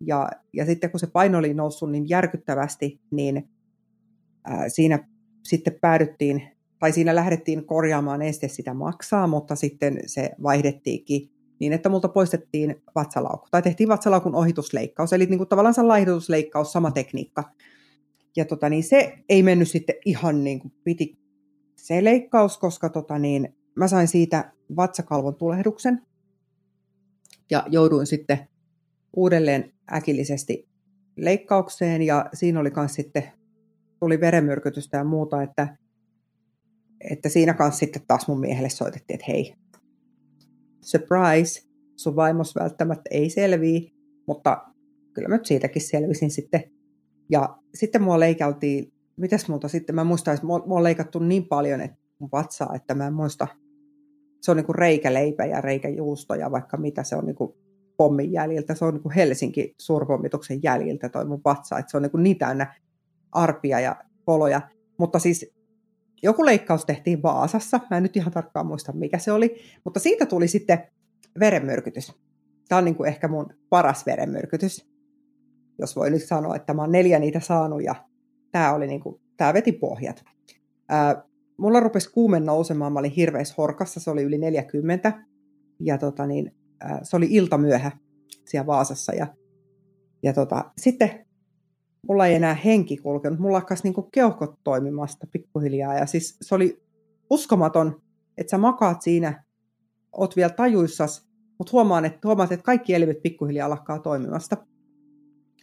ja, 0.00 0.28
ja 0.52 0.66
sitten 0.66 0.90
kun 0.90 1.00
se 1.00 1.06
paino 1.06 1.38
oli 1.38 1.54
noussut 1.54 1.90
niin 1.90 2.08
järkyttävästi, 2.08 3.00
niin 3.10 3.48
ää, 4.44 4.68
siinä 4.68 5.08
sitten 5.44 5.78
päädyttiin 5.80 6.42
tai 6.78 6.92
siinä 6.92 7.14
lähdettiin 7.14 7.66
korjaamaan 7.66 8.22
este 8.22 8.48
sitä 8.48 8.74
maksaa, 8.74 9.26
mutta 9.26 9.56
sitten 9.56 10.00
se 10.06 10.30
vaihdettiinkin 10.42 11.30
niin, 11.60 11.72
että 11.72 11.88
multa 11.88 12.08
poistettiin 12.08 12.82
vatsalaukku, 12.94 13.48
tai 13.50 13.62
tehtiin 13.62 13.88
vatsalaukun 13.88 14.34
ohitusleikkaus, 14.34 15.12
eli 15.12 15.26
niin 15.26 15.38
kuin 15.38 15.48
tavallaan 15.48 15.74
se 15.74 15.82
laihdutusleikkaus, 15.82 16.72
sama 16.72 16.90
tekniikka. 16.90 17.44
Ja 18.36 18.44
tota, 18.44 18.68
niin 18.68 18.84
se 18.84 19.18
ei 19.28 19.42
mennyt 19.42 19.68
sitten 19.68 19.94
ihan 20.04 20.44
niin 20.44 20.58
kuin 20.58 20.72
piti 20.84 21.23
se 21.84 22.04
leikkaus, 22.04 22.58
koska 22.58 22.88
tota, 22.88 23.18
niin, 23.18 23.56
mä 23.74 23.88
sain 23.88 24.08
siitä 24.08 24.52
vatsakalvon 24.76 25.34
tulehduksen, 25.34 26.02
ja 27.50 27.66
jouduin 27.68 28.06
sitten 28.06 28.48
uudelleen 29.16 29.72
äkillisesti 29.92 30.68
leikkaukseen, 31.16 32.02
ja 32.02 32.26
siinä 32.32 32.60
oli 32.60 32.72
myös 32.76 32.94
sitten, 32.94 33.32
tuli 34.00 34.20
verenmyrkytystä 34.20 34.96
ja 34.96 35.04
muuta, 35.04 35.42
että 35.42 35.76
että 37.10 37.28
siinä 37.28 37.54
kanssa 37.54 37.78
sitten 37.78 38.02
taas 38.08 38.28
mun 38.28 38.40
miehelle 38.40 38.68
soitettiin, 38.68 39.14
että 39.14 39.32
hei, 39.32 39.54
surprise, 40.80 41.62
sun 41.96 42.16
vaimos 42.16 42.54
välttämättä 42.54 43.10
ei 43.10 43.30
selviä, 43.30 43.90
mutta 44.26 44.64
kyllä 45.14 45.28
mä 45.28 45.36
nyt 45.36 45.46
siitäkin 45.46 45.82
selvisin 45.82 46.30
sitten. 46.30 46.62
Ja 47.30 47.58
sitten 47.74 48.02
mua 48.02 48.20
leikaltiin, 48.20 48.93
mitäs 49.16 49.48
muuta 49.48 49.68
sitten, 49.68 49.94
mä 49.94 50.04
muistan, 50.04 50.34
että 50.34 50.46
mua, 50.46 50.64
on 50.68 50.82
leikattu 50.82 51.18
niin 51.18 51.48
paljon 51.48 51.80
että 51.80 51.96
mun 52.18 52.30
vatsaa, 52.32 52.74
että 52.74 52.94
mä 52.94 53.06
en 53.06 53.14
muista, 53.14 53.48
se 54.40 54.50
on 54.50 54.56
niin 54.56 54.66
kuin 54.66 54.76
reikäleipä 54.76 55.44
ja 55.44 55.60
reikäjuusto 55.60 56.34
ja 56.34 56.50
vaikka 56.50 56.76
mitä, 56.76 57.02
se 57.02 57.16
on 57.16 57.26
niin 57.26 57.36
kuin 57.36 57.54
pommin 57.96 58.32
jäljiltä, 58.32 58.74
se 58.74 58.84
on 58.84 58.94
niin 58.94 59.02
kuin 59.02 59.14
Helsinki 59.14 59.74
suurpommituksen 59.78 60.62
jäljiltä 60.62 61.08
toi 61.08 61.24
mun 61.24 61.40
vatsa, 61.44 61.78
että 61.78 61.90
se 61.90 61.96
on 61.96 62.02
niin, 62.02 62.10
kuin 62.10 62.22
niin 62.22 62.38
täynnä 62.38 62.74
arpia 63.32 63.80
ja 63.80 63.96
poloja. 64.24 64.60
Mutta 64.98 65.18
siis 65.18 65.54
joku 66.22 66.44
leikkaus 66.44 66.84
tehtiin 66.84 67.22
Vaasassa, 67.22 67.80
mä 67.90 67.96
en 67.96 68.02
nyt 68.02 68.16
ihan 68.16 68.32
tarkkaan 68.32 68.66
muista 68.66 68.92
mikä 68.92 69.18
se 69.18 69.32
oli, 69.32 69.56
mutta 69.84 70.00
siitä 70.00 70.26
tuli 70.26 70.48
sitten 70.48 70.78
verenmyrkytys. 71.40 72.12
Tämä 72.68 72.78
on 72.78 72.84
niin 72.84 72.94
kuin 72.94 73.08
ehkä 73.08 73.28
mun 73.28 73.54
paras 73.68 74.06
verenmyrkytys, 74.06 74.88
jos 75.78 75.96
voi 75.96 76.10
nyt 76.10 76.22
sanoa, 76.22 76.56
että 76.56 76.74
mä 76.74 76.82
oon 76.82 76.92
neljä 76.92 77.18
niitä 77.18 77.40
saanut 77.40 77.82
ja 77.82 77.94
tämä, 78.54 78.74
oli 78.74 78.86
niin 78.86 79.00
kuin, 79.00 79.20
tämä 79.36 79.54
veti 79.54 79.72
pohjat. 79.72 80.24
Ää, 80.88 81.24
mulla 81.56 81.80
rupesi 81.80 82.12
kuume 82.12 82.40
nousemaan, 82.40 82.92
mä 82.92 82.98
olin 82.98 83.10
hirveässä 83.10 83.54
horkassa, 83.58 84.00
se 84.00 84.10
oli 84.10 84.22
yli 84.22 84.38
40 84.38 85.22
ja 85.80 85.98
tota 85.98 86.26
niin, 86.26 86.54
ää, 86.80 87.00
se 87.02 87.16
oli 87.16 87.26
ilta 87.30 87.58
myöhä 87.58 87.92
siellä 88.44 88.66
Vaasassa 88.66 89.14
ja, 89.14 89.26
ja 90.22 90.32
tota, 90.32 90.70
sitten 90.78 91.26
mulla 92.08 92.26
ei 92.26 92.34
enää 92.34 92.54
henki 92.54 92.96
kulkenut, 92.96 93.38
mulla 93.38 93.56
alkaisi 93.56 93.82
niin 93.84 94.10
keuhkot 94.12 94.54
toimimasta 94.64 95.26
pikkuhiljaa. 95.32 95.94
Ja 95.94 96.06
siis 96.06 96.36
se 96.40 96.54
oli 96.54 96.82
uskomaton, 97.30 98.02
että 98.38 98.50
sä 98.50 98.58
makaat 98.58 99.02
siinä, 99.02 99.44
oot 100.12 100.36
vielä 100.36 100.50
tajuissas, 100.50 101.28
mutta 101.58 101.72
huomaan, 101.72 102.04
että, 102.04 102.28
huomaat, 102.28 102.52
että 102.52 102.64
kaikki 102.64 102.94
elimet 102.94 103.22
pikkuhiljaa 103.22 103.70
lakkaa 103.70 103.98
toimimasta. 103.98 104.56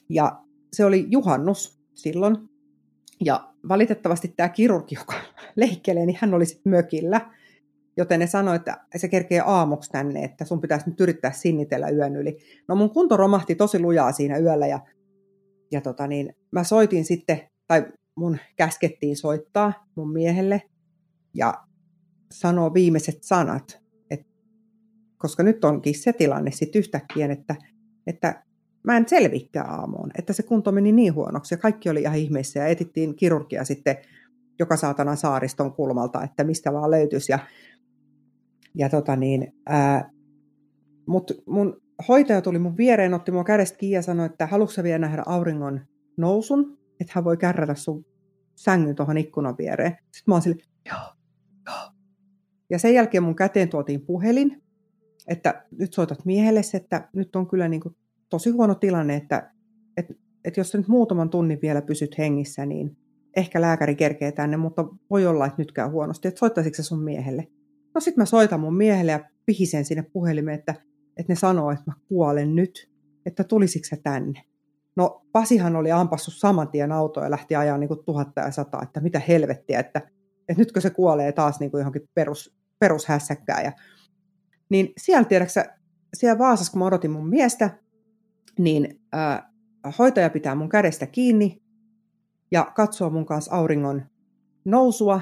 Ja 0.09 0.41
se 0.73 0.85
oli 0.85 1.07
juhannus 1.09 1.81
silloin. 1.93 2.50
Ja 3.25 3.53
valitettavasti 3.69 4.27
tämä 4.27 4.49
kirurgi, 4.49 4.95
joka 4.95 5.13
leikkelee, 5.55 6.05
niin 6.05 6.17
hän 6.21 6.33
oli 6.33 6.45
sitten 6.45 6.71
mökillä. 6.71 7.31
Joten 7.97 8.19
ne 8.19 8.27
sanoi, 8.27 8.55
että 8.55 8.77
se 8.95 9.07
kerkee 9.07 9.41
aamuksi 9.45 9.89
tänne, 9.89 10.23
että 10.23 10.45
sun 10.45 10.61
pitäisi 10.61 10.89
nyt 10.89 11.01
yrittää 11.01 11.31
sinnitellä 11.31 11.89
yön 11.89 12.15
yli. 12.15 12.37
No 12.67 12.75
mun 12.75 12.89
kunto 12.89 13.17
romahti 13.17 13.55
tosi 13.55 13.79
lujaa 13.79 14.11
siinä 14.11 14.37
yöllä 14.37 14.67
ja 14.67 14.79
ja 15.71 15.81
tota 15.81 16.07
niin, 16.07 16.35
mä 16.51 16.63
soitin 16.63 17.05
sitten, 17.05 17.41
tai 17.67 17.85
mun 18.15 18.37
käskettiin 18.55 19.17
soittaa 19.17 19.87
mun 19.95 20.13
miehelle 20.13 20.61
ja 21.33 21.53
sanoa 22.31 22.73
viimeiset 22.73 23.23
sanat, 23.23 23.81
et, 24.09 24.27
koska 25.17 25.43
nyt 25.43 25.65
onkin 25.65 25.99
se 25.99 26.13
tilanne 26.13 26.51
sitten 26.51 26.79
yhtäkkiä, 26.79 27.25
että, 27.31 27.55
että 28.07 28.43
mä 28.83 28.97
en 28.97 29.09
selvikkää 29.09 29.63
aamuun, 29.63 30.11
että 30.17 30.33
se 30.33 30.43
kunto 30.43 30.71
meni 30.71 30.91
niin 30.91 31.13
huonoksi 31.13 31.53
ja 31.53 31.57
kaikki 31.57 31.89
oli 31.89 32.01
ihan 32.01 32.17
ihmeessä 32.17 32.59
ja 32.59 32.67
etittiin 32.67 33.15
kirurgia 33.15 33.65
sitten 33.65 33.97
joka 34.59 34.75
saatana 34.75 35.15
saariston 35.15 35.73
kulmalta, 35.73 36.23
että 36.23 36.43
mistä 36.43 36.73
vaan 36.73 36.91
löytyisi 36.91 37.31
ja, 37.31 37.39
ja 38.75 38.89
tota 38.89 39.15
niin, 39.15 39.53
ää, 39.65 40.09
mut 41.05 41.31
mun 41.45 41.81
hoitaja 42.07 42.41
tuli 42.41 42.59
mun 42.59 42.77
viereen, 42.77 43.13
otti 43.13 43.31
mua 43.31 43.43
kädestä 43.43 43.77
kiinni 43.77 43.95
ja 43.95 44.01
sanoi, 44.01 44.25
että 44.25 44.47
haluatko 44.47 44.83
vielä 44.83 44.97
nähdä 44.97 45.23
auringon 45.25 45.81
nousun, 46.17 46.77
että 46.99 47.13
hän 47.15 47.23
voi 47.23 47.37
kärrätä 47.37 47.75
sun 47.75 48.05
sängyn 48.55 48.95
tuohon 48.95 49.17
ikkunan 49.17 49.57
viereen. 49.57 49.91
Sitten 49.91 50.23
mä 50.25 50.35
oon 50.35 50.41
sille, 50.41 50.63
joo, 50.85 51.13
joo. 51.65 51.91
Ja 52.69 52.79
sen 52.79 52.93
jälkeen 52.93 53.23
mun 53.23 53.35
käteen 53.35 53.69
tuotiin 53.69 54.01
puhelin, 54.01 54.63
että 55.27 55.65
nyt 55.71 55.93
soitat 55.93 56.25
miehelle, 56.25 56.61
että 56.73 57.09
nyt 57.13 57.35
on 57.35 57.47
kyllä 57.47 57.67
niin 57.67 57.81
kuin 57.81 57.95
tosi 58.31 58.49
huono 58.49 58.75
tilanne, 58.75 59.15
että, 59.15 59.51
että 59.97 60.13
että 60.45 60.59
jos 60.59 60.69
sä 60.69 60.77
nyt 60.77 60.87
muutaman 60.87 61.29
tunnin 61.29 61.59
vielä 61.61 61.81
pysyt 61.81 62.17
hengissä, 62.17 62.65
niin 62.65 62.97
ehkä 63.35 63.61
lääkäri 63.61 63.95
kerkee 63.95 64.31
tänne, 64.31 64.57
mutta 64.57 64.85
voi 65.09 65.25
olla, 65.25 65.45
että 65.45 65.61
nyt 65.61 65.71
käy 65.71 65.89
huonosti, 65.89 66.27
että 66.27 66.39
soittaisitko 66.39 66.75
se 66.75 66.83
sun 66.83 67.03
miehelle? 67.03 67.47
No 67.95 68.01
sit 68.01 68.17
mä 68.17 68.25
soitan 68.25 68.59
mun 68.59 68.77
miehelle 68.77 69.11
ja 69.11 69.29
pihisen 69.45 69.85
sinne 69.85 70.03
puhelimeen, 70.13 70.59
että, 70.59 70.75
että 71.17 71.33
ne 71.33 71.35
sanoo, 71.35 71.71
että 71.71 71.83
mä 71.87 71.93
kuolen 72.07 72.55
nyt, 72.55 72.91
että 73.25 73.43
tulisitko 73.43 73.87
se 73.89 73.97
tänne? 74.03 74.41
No 74.95 75.25
Pasihan 75.31 75.75
oli 75.75 75.91
ampassut 75.91 76.33
saman 76.33 76.67
tien 76.67 76.91
autoa 76.91 77.23
ja 77.23 77.31
lähti 77.31 77.55
ajaa 77.55 77.77
niin 77.77 77.87
kuin 77.87 78.05
tuhatta 78.05 78.41
ja 78.41 78.51
sata, 78.51 78.79
että 78.83 78.99
mitä 78.99 79.21
helvettiä, 79.27 79.79
että, 79.79 79.99
että 80.49 80.61
nytkö 80.61 80.81
se 80.81 80.89
kuolee 80.89 81.31
taas 81.31 81.59
niin 81.59 81.71
kuin 81.71 81.79
johonkin 81.79 82.09
perus, 82.13 82.55
perushässäkkään. 82.79 83.63
Ja, 83.63 83.71
niin 84.69 84.93
siellä 84.97 85.25
tiedäksä, 85.25 85.65
siellä 86.13 86.39
Vaasassa, 86.39 86.71
kun 86.71 86.79
mä 86.79 86.85
odotin 86.85 87.11
mun 87.11 87.29
miestä, 87.29 87.69
niin 88.59 89.01
ää, 89.11 89.51
hoitaja 89.99 90.29
pitää 90.29 90.55
mun 90.55 90.69
kädestä 90.69 91.05
kiinni 91.05 91.61
ja 92.51 92.71
katsoo 92.75 93.09
mun 93.09 93.25
kanssa 93.25 93.51
auringon 93.51 94.01
nousua 94.65 95.21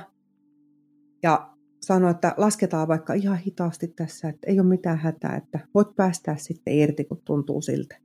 ja 1.24 1.54
sanoo, 1.82 2.10
että 2.10 2.34
lasketaan 2.38 2.88
vaikka 2.88 3.14
ihan 3.14 3.38
hitaasti 3.38 3.88
tässä, 3.88 4.30
että 4.30 4.48
ei 4.48 4.60
ole 4.60 4.68
mitään 4.68 4.98
hätää, 4.98 5.36
että 5.36 5.60
voit 5.74 5.96
päästää 5.96 6.38
sitten 6.38 6.74
irti, 6.74 7.04
kun 7.04 7.22
tuntuu 7.26 7.62
siltä. 7.62 7.98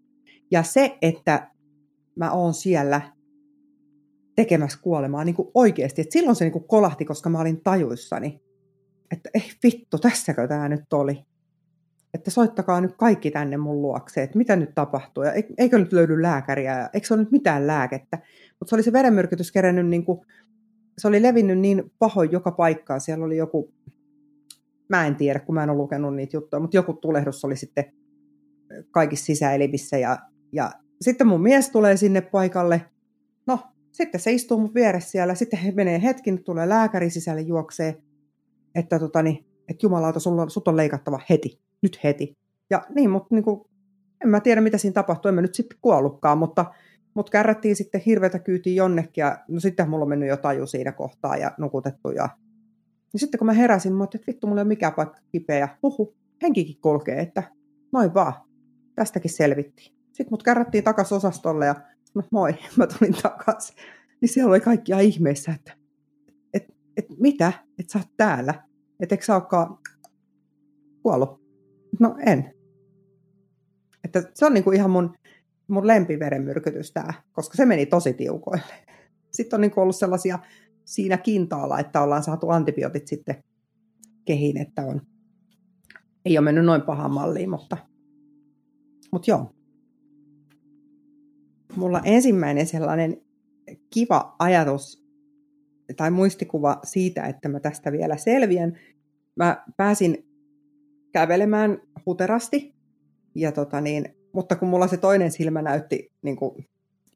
Ja 0.51 0.63
se, 0.63 0.99
että 1.03 1.51
mä 2.17 2.33
oon 2.33 2.55
siellä 2.55 3.01
tekemässä 4.37 4.79
kuolemaa 4.83 5.25
niin 5.25 5.35
kuin 5.35 5.51
oikeasti, 5.55 6.03
että 6.03 6.13
silloin 6.13 6.37
se 6.37 6.45
niin 6.45 6.53
kuin 6.53 6.69
kolahti, 6.69 7.05
koska 7.05 7.31
mä 7.31 7.41
olin 7.41 7.61
tajuissani, 7.61 8.41
että 9.11 9.31
ei 9.35 9.51
vittu, 9.63 9.99
tässäkö 9.99 10.49
tämä 10.49 10.69
nyt 10.69 10.93
oli 10.93 11.25
että 12.15 12.31
soittakaa 12.31 12.81
nyt 12.81 12.97
kaikki 12.97 13.31
tänne 13.31 13.57
mun 13.57 13.83
luokse, 13.83 14.23
että 14.23 14.39
mitä 14.39 14.57
nyt 14.57 14.75
tapahtuu, 14.75 15.25
ja 15.25 15.33
eikö 15.59 15.79
nyt 15.79 15.93
löydy 15.93 16.23
lääkäriä, 16.23 16.79
ja 16.79 16.91
eikö 16.93 17.07
se 17.07 17.15
ole 17.15 17.23
nyt 17.23 17.33
mitään 17.33 17.67
lääkettä. 17.67 18.19
Mutta 18.61 18.71
se 18.71 18.77
oli 18.77 18.83
se 18.83 18.93
verenmyrkytys 18.93 19.53
kerännyt, 19.53 19.87
niin 19.87 20.05
kuin, 20.05 20.21
se 20.99 21.09
oli 21.09 21.23
levinnyt 21.23 21.59
niin 21.59 21.93
pahoin 21.99 22.33
joka 22.33 22.51
paikkaan, 22.51 23.01
siellä 23.01 23.25
oli 23.25 23.37
joku, 23.37 23.73
mä 24.89 25.07
en 25.07 25.17
tiedä, 25.17 25.41
kun 25.41 25.55
mä 25.55 25.63
en 25.63 25.71
ole 25.71 25.79
lukenut 25.79 26.17
niitä 26.17 26.37
juttuja, 26.37 26.61
mutta 26.61 26.77
joku 26.77 26.93
tulehdus 26.93 27.45
oli 27.45 27.57
sitten 27.57 27.85
kaikissa 28.91 29.27
sisäelimissä, 29.27 29.99
ja, 29.99 30.19
ja 30.53 30.71
sitten 31.01 31.27
mun 31.27 31.43
mies 31.43 31.71
tulee 31.71 31.97
sinne 31.97 32.21
paikalle, 32.21 32.83
no 33.47 33.59
sitten 33.93 34.21
se 34.21 34.33
istuu 34.33 34.59
mun 34.59 34.75
vieressä 34.75 35.11
siellä, 35.11 35.35
sitten 35.35 35.59
he 35.59 35.73
menee 35.73 36.03
hetkin, 36.03 36.45
tulee 36.45 36.69
lääkäri 36.69 37.11
sisälle 37.11 37.41
juoksee, 37.41 38.03
että 38.75 38.99
totani, 38.99 39.47
että 39.69 39.87
jumalauta, 39.87 40.21
sulla, 40.21 40.49
sut 40.49 40.69
on 40.69 40.77
leikattava 40.77 41.21
heti 41.31 41.64
nyt 41.85 42.05
heti. 42.05 42.37
Ja 42.71 42.83
niin, 42.95 43.11
mutta 43.11 43.35
niin 43.35 43.45
kuin, 43.45 43.61
en 44.25 44.29
mä 44.31 44.41
tiedä, 44.41 44.61
mitä 44.61 44.79
siinä 44.79 44.95
tapahtui, 44.95 45.29
en 45.29 45.35
mä 45.35 45.41
nyt 45.41 45.55
sitten 45.55 45.79
kuollutkaan, 45.83 46.39
mutta, 46.39 46.65
mutta 47.15 47.31
kärrättiin 47.31 47.77
sitten 47.77 48.01
hirveätä 48.07 48.39
kyytiin 48.39 48.77
jonnekin, 48.77 49.23
ja 49.23 49.39
no 49.49 49.61
sitten 49.61 49.91
mulla 49.91 50.03
on 50.03 50.09
mennyt 50.09 50.29
jo 50.29 50.37
taju 50.37 50.67
siinä 50.67 50.93
kohtaa 50.93 51.37
ja 51.37 51.53
nukutettu. 51.59 52.11
Ja... 52.11 52.29
Niin 53.13 53.21
sitten 53.21 53.39
kun 53.39 53.47
mä 53.47 53.53
heräsin, 53.53 53.93
mä 53.95 54.05
että 54.05 54.27
vittu, 54.27 54.47
mulla 54.47 54.61
ei 54.61 54.63
ole 54.63 54.69
mikään 54.69 54.95
paikka 54.95 55.19
kipeä, 55.33 55.59
ja 55.59 55.69
huhu, 55.83 56.17
henkikin 56.43 56.81
kulkee, 56.81 57.21
että 57.21 57.43
noin 57.93 58.15
vaan, 58.15 58.33
tästäkin 58.95 59.31
selvittiin. 59.31 59.95
Sitten 60.07 60.27
mut 60.31 60.43
kärrättiin 60.43 60.85
takaisin 60.85 61.17
osastolle, 61.17 61.67
ja 61.67 61.75
no 62.15 62.23
moi, 62.31 62.55
mä 62.77 62.87
tulin 62.87 63.15
takaisin. 63.23 63.77
Niin 64.21 64.29
siellä 64.29 64.51
oli 64.51 64.61
kaikkia 64.61 65.01
ihmeissä, 65.01 65.53
että 65.53 65.73
et, 66.55 66.75
et 66.97 67.07
mitä, 67.21 67.53
että 67.79 67.93
sä 67.93 67.99
oot 67.99 68.17
täällä, 68.17 68.55
että 69.01 69.15
eikö 69.15 69.25
sä 69.25 69.35
olekaan 69.35 69.79
kuollut. 71.03 71.44
No 72.01 72.17
en. 72.27 72.55
Että 74.05 74.23
se 74.35 74.47
on 74.47 74.55
niinku 74.55 74.71
ihan 74.71 74.91
mun, 74.91 75.15
mun 75.69 75.87
lempiverenmyrkytys 75.87 76.93
tämä, 76.93 77.13
koska 77.33 77.57
se 77.57 77.67
meni 77.67 77.87
tosi 77.87 78.15
tiukoille. 78.15 78.75
Sitten 79.31 79.57
on 79.57 79.61
niinku 79.61 79.81
ollut 79.81 79.97
sellaisia 79.97 80.39
siinä 80.85 81.17
kintaalla, 81.17 81.79
että 81.79 82.03
ollaan 82.03 82.23
saatu 82.23 82.51
antibiootit 82.51 83.09
sitten 83.09 83.45
kehiin, 84.25 84.57
että 84.57 84.83
on, 84.83 85.01
ei 86.25 86.39
ole 86.39 86.45
mennyt 86.45 86.65
noin 86.65 86.83
pahaan 86.83 87.11
malliin, 87.11 87.51
mutta, 87.51 87.77
mutta 89.13 89.31
joo. 89.31 89.55
Mulla 91.77 92.01
ensimmäinen 92.05 92.67
sellainen 92.67 93.23
kiva 93.91 94.37
ajatus 94.39 95.05
tai 95.97 96.11
muistikuva 96.11 96.81
siitä, 96.85 97.23
että 97.23 97.49
mä 97.49 97.61
tästä 97.61 97.93
vielä 97.93 98.17
selviän. 98.17 98.79
Mä 99.37 99.65
pääsin 99.77 100.34
kävelemään 101.15 101.79
huterasti, 102.07 102.75
ja 103.35 103.53
tota 103.53 103.81
niin, 103.81 104.17
mutta 104.33 104.57
kun 104.57 104.69
mulla 104.69 104.87
se 104.87 104.97
toinen 104.97 105.31
silmä 105.31 105.63
näytti 105.63 106.13
niin 106.23 106.37
kuin 106.37 106.69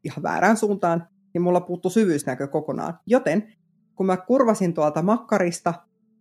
ihan 0.05 0.23
väärään 0.23 0.57
suuntaan, 0.57 1.09
niin 1.35 1.43
mulla 1.43 1.61
puuttu 1.61 1.91
syvyysnäkö 1.91 2.47
kokonaan. 2.47 2.99
Joten 3.07 3.53
kun 3.95 4.07
mä 4.07 4.17
kurvasin 4.17 4.75
tuolta 4.75 5.03
makkarista 5.03 5.75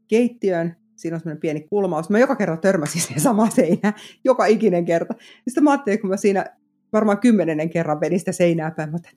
keittiöön, 0.08 0.76
siinä 0.96 1.16
on 1.16 1.20
semmoinen 1.20 1.42
pieni 1.42 1.68
kulmaus, 1.70 2.10
mä 2.10 2.20
joka 2.20 2.36
kerta 2.36 2.58
törmäsin 2.58 3.02
siihen 3.02 3.22
samaan 3.22 3.52
seinään, 3.52 3.94
joka 4.24 4.46
ikinen 4.46 4.86
kerta. 4.86 5.14
Sitten 5.48 5.64
mä 5.64 5.72
ajattelin, 5.72 6.02
kun 6.02 6.10
mä 6.10 6.18
siinä 6.18 6.46
varmaan 6.94 7.20
kymmenennen 7.20 7.70
kerran 7.70 8.00
vedin 8.00 8.20
sitä 8.20 8.32
seinää 8.32 8.72
päin, 8.72 8.96
että 8.96 9.10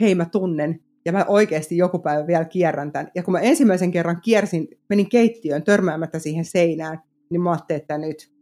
hei 0.00 0.14
mä 0.14 0.24
tunnen, 0.24 0.80
ja 1.04 1.12
mä 1.12 1.24
oikeasti 1.28 1.76
joku 1.76 1.98
päivä 1.98 2.26
vielä 2.26 2.44
kierrän 2.44 2.92
tämän. 2.92 3.10
Ja 3.14 3.22
kun 3.22 3.32
mä 3.32 3.40
ensimmäisen 3.40 3.90
kerran 3.90 4.20
kiersin, 4.20 4.68
menin 4.88 5.08
keittiöön 5.08 5.62
törmäämättä 5.62 6.18
siihen 6.18 6.44
seinään, 6.44 6.98
niin 7.30 7.40
mä 7.40 7.50
ajattelin, 7.50 7.80
että 7.80 7.98
nyt, 7.98 8.32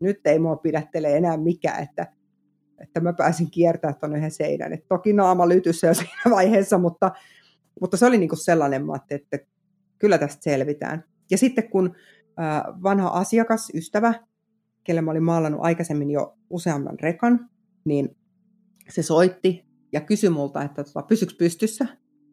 nyt 0.00 0.26
ei 0.26 0.38
mua 0.38 0.56
pidättele 0.56 1.16
enää 1.16 1.36
mikään, 1.36 1.82
että, 1.82 2.06
että 2.80 3.00
mä 3.00 3.12
pääsin 3.12 3.50
kiertämään 3.50 4.00
tuonne 4.00 4.18
yhden 4.18 4.30
seinän. 4.30 4.72
Et 4.72 4.88
toki 4.88 5.12
naama 5.12 5.48
lytyssä 5.48 5.86
jo 5.86 5.94
siinä 6.04 6.30
vaiheessa, 6.30 6.78
mutta, 6.78 7.12
mutta 7.80 7.96
se 7.96 8.06
oli 8.06 8.18
niinku 8.18 8.36
sellainen, 8.36 8.86
mä 8.86 8.92
että 9.10 9.38
kyllä 9.98 10.18
tästä 10.18 10.42
selvitään. 10.42 11.04
Ja 11.30 11.38
sitten 11.38 11.70
kun 11.70 11.94
vanha 12.82 13.08
asiakas, 13.08 13.70
ystävä, 13.74 14.14
kelle 14.84 15.00
mä 15.00 15.10
olin 15.10 15.22
maalannut 15.22 15.60
aikaisemmin 15.64 16.10
jo 16.10 16.38
useamman 16.50 17.00
rekan, 17.00 17.50
niin 17.84 18.16
se 18.88 19.02
soitti 19.02 19.64
ja 19.92 20.00
kysyi 20.00 20.30
multa, 20.30 20.62
että 20.62 20.84
tota, 20.84 21.02
pysyks 21.02 21.34
pystyssä? 21.34 21.86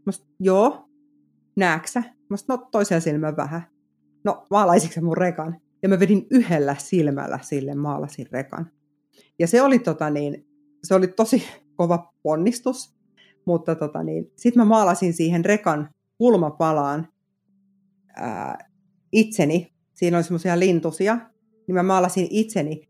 Mä 0.06 0.12
sanoin, 0.12 0.36
joo, 0.39 0.89
nääksä? 1.56 2.04
Mä 2.30 2.38
sanoin, 2.38 2.62
no 2.62 2.68
toisella 2.72 3.02
silmän 3.02 3.38
vähän. 3.38 3.62
No 4.24 4.47
maalaisitko 4.49 5.02
mun 5.02 5.18
rekan? 5.18 5.62
Ja 5.84 5.89
mä 5.89 5.99
vedin 5.99 6.27
yhdellä 6.29 6.75
silmällä 6.79 7.39
sille 7.41 7.75
maalasin 7.75 8.27
rekan. 8.32 8.71
Ja 9.39 9.47
se 9.47 9.61
oli, 9.61 9.79
tota 9.79 10.09
niin, 10.09 10.47
se 10.84 10.95
oli 10.95 11.07
tosi 11.07 11.43
kova 11.75 12.13
ponnistus, 12.23 12.95
mutta 13.45 13.75
tota 13.75 14.03
niin, 14.03 14.32
sitten 14.36 14.61
mä 14.61 14.65
maalasin 14.65 15.13
siihen 15.13 15.45
rekan 15.45 15.89
kulmapalaan 16.17 17.07
ää, 18.15 18.69
itseni. 19.11 19.73
Siinä 19.93 20.17
oli 20.17 20.23
semmoisia 20.23 20.59
lintusia, 20.59 21.17
niin 21.67 21.75
mä 21.75 21.84
maalasin 21.84 22.27
itseni 22.29 22.89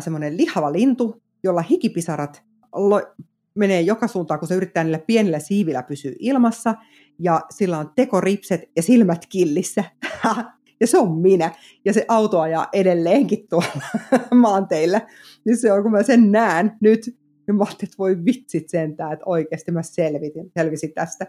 semmoinen 0.00 0.36
lihava 0.36 0.72
lintu, 0.72 1.22
jolla 1.44 1.62
hikipisarat 1.62 2.42
lo- 2.74 3.14
menee 3.54 3.80
joka 3.80 4.08
suuntaan, 4.08 4.40
kun 4.40 4.48
se 4.48 4.54
yrittää 4.54 4.84
niillä 4.84 4.98
pienillä 4.98 5.38
siivillä 5.38 5.82
pysyä 5.82 6.12
ilmassa, 6.18 6.74
ja 7.18 7.40
sillä 7.50 7.78
on 7.78 7.92
tekoripset 7.96 8.60
ja 8.76 8.82
silmät 8.82 9.26
killissä. 9.26 9.84
ja 10.80 10.86
se 10.86 10.98
on 10.98 11.18
minä. 11.18 11.52
Ja 11.84 11.92
se 11.92 12.04
auto 12.08 12.40
ajaa 12.40 12.68
edelleenkin 12.72 13.48
tuolla 13.48 13.80
maanteillä. 14.34 15.00
Niin 15.44 15.56
se 15.56 15.72
on, 15.72 15.82
kun 15.82 15.92
mä 15.92 16.02
sen 16.02 16.32
näen 16.32 16.72
nyt, 16.80 17.06
niin 17.46 17.56
mä 17.56 17.64
ajattelin, 17.64 17.88
että 17.88 17.98
voi 17.98 18.24
vitsit 18.24 18.68
sentään, 18.68 19.12
että 19.12 19.24
oikeasti 19.26 19.72
mä 19.72 19.82
selvitin, 19.82 20.50
selvisin 20.58 20.92
tästä. 20.94 21.26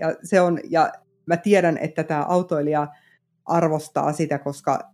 Ja, 0.00 0.16
se 0.22 0.40
on, 0.40 0.60
ja 0.70 0.92
mä 1.26 1.36
tiedän, 1.36 1.78
että 1.78 2.04
tämä 2.04 2.24
autoilija 2.24 2.88
arvostaa 3.44 4.12
sitä, 4.12 4.38
koska 4.38 4.92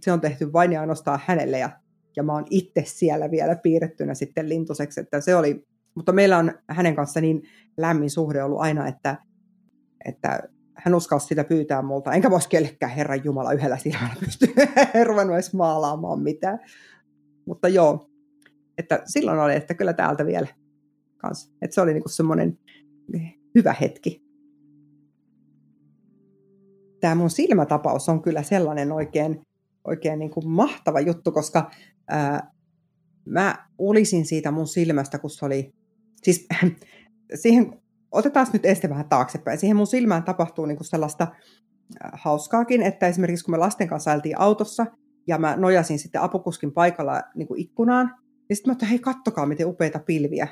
se 0.00 0.12
on 0.12 0.20
tehty 0.20 0.52
vain 0.52 0.72
ja 0.72 0.80
ainoastaan 0.80 1.20
hänelle 1.24 1.58
ja, 1.58 1.70
ja 2.16 2.22
mä 2.22 2.32
oon 2.32 2.46
itse 2.50 2.82
siellä 2.86 3.30
vielä 3.30 3.56
piirrettynä 3.56 4.14
sitten 4.14 4.48
lintuseksi, 4.48 5.00
että 5.00 5.20
se 5.20 5.36
oli, 5.36 5.66
mutta 5.94 6.12
meillä 6.12 6.38
on 6.38 6.52
hänen 6.68 6.96
kanssa 6.96 7.20
niin 7.20 7.42
lämmin 7.76 8.10
suhde 8.10 8.42
ollut 8.42 8.60
aina, 8.60 8.88
että, 8.88 9.16
että 10.04 10.40
hän 10.74 10.94
uskalsi 10.94 11.26
sitä 11.26 11.44
pyytää 11.44 11.82
multa, 11.82 12.12
enkä 12.12 12.30
voisi 12.30 12.48
kellekään 12.48 12.92
Herran 12.92 13.24
Jumala 13.24 13.52
yhdellä 13.52 13.76
silmällä 13.76 14.14
pysty 14.20 14.46
ruvennut 15.04 15.34
edes 15.34 15.54
maalaamaan 15.54 16.20
mitään. 16.20 16.58
Mutta 17.46 17.68
joo, 17.68 18.10
että 18.78 19.02
silloin 19.04 19.38
oli, 19.38 19.54
että 19.54 19.74
kyllä 19.74 19.92
täältä 19.92 20.26
vielä 20.26 20.46
kanssa. 21.16 21.52
Että 21.62 21.74
se 21.74 21.80
oli 21.80 21.92
niinku 21.92 22.08
semmoinen 22.08 22.58
hyvä 23.54 23.72
hetki. 23.80 24.24
Tämä 27.00 27.14
mun 27.14 27.30
silmätapaus 27.30 28.08
on 28.08 28.22
kyllä 28.22 28.42
sellainen 28.42 28.92
oikein, 28.92 29.42
oikein 29.84 30.18
niin 30.18 30.30
kuin 30.30 30.48
mahtava 30.48 31.00
juttu, 31.00 31.32
koska 31.32 31.70
ää, 32.08 32.52
mä 33.26 33.68
olisin 33.78 34.26
siitä 34.26 34.50
mun 34.50 34.66
silmästä, 34.66 35.18
kun 35.18 35.30
se 35.30 35.44
oli, 35.44 35.74
siis 36.22 36.46
siihen 37.42 37.82
otetaan 38.14 38.46
nyt 38.52 38.66
este 38.66 38.88
vähän 38.88 39.08
taaksepäin. 39.08 39.58
Siihen 39.58 39.76
mun 39.76 39.86
silmään 39.86 40.22
tapahtuu 40.22 40.66
niin 40.66 40.76
kuin 40.76 40.86
sellaista 40.86 41.24
äh, 41.24 42.10
hauskaakin, 42.12 42.82
että 42.82 43.06
esimerkiksi 43.06 43.44
kun 43.44 43.54
me 43.54 43.58
lasten 43.58 43.88
kanssa 43.88 44.10
ajeltiin 44.10 44.40
autossa 44.40 44.86
ja 45.26 45.38
mä 45.38 45.56
nojasin 45.56 45.98
sitten 45.98 46.20
apukuskin 46.20 46.72
paikalla 46.72 47.22
niin 47.34 47.48
kuin 47.48 47.60
ikkunaan, 47.60 48.14
niin 48.48 48.56
sitten 48.56 48.70
mä 48.70 48.72
että 48.72 48.86
hei 48.86 48.98
kattokaa 48.98 49.46
miten 49.46 49.66
upeita 49.66 49.98
pilviä. 49.98 50.48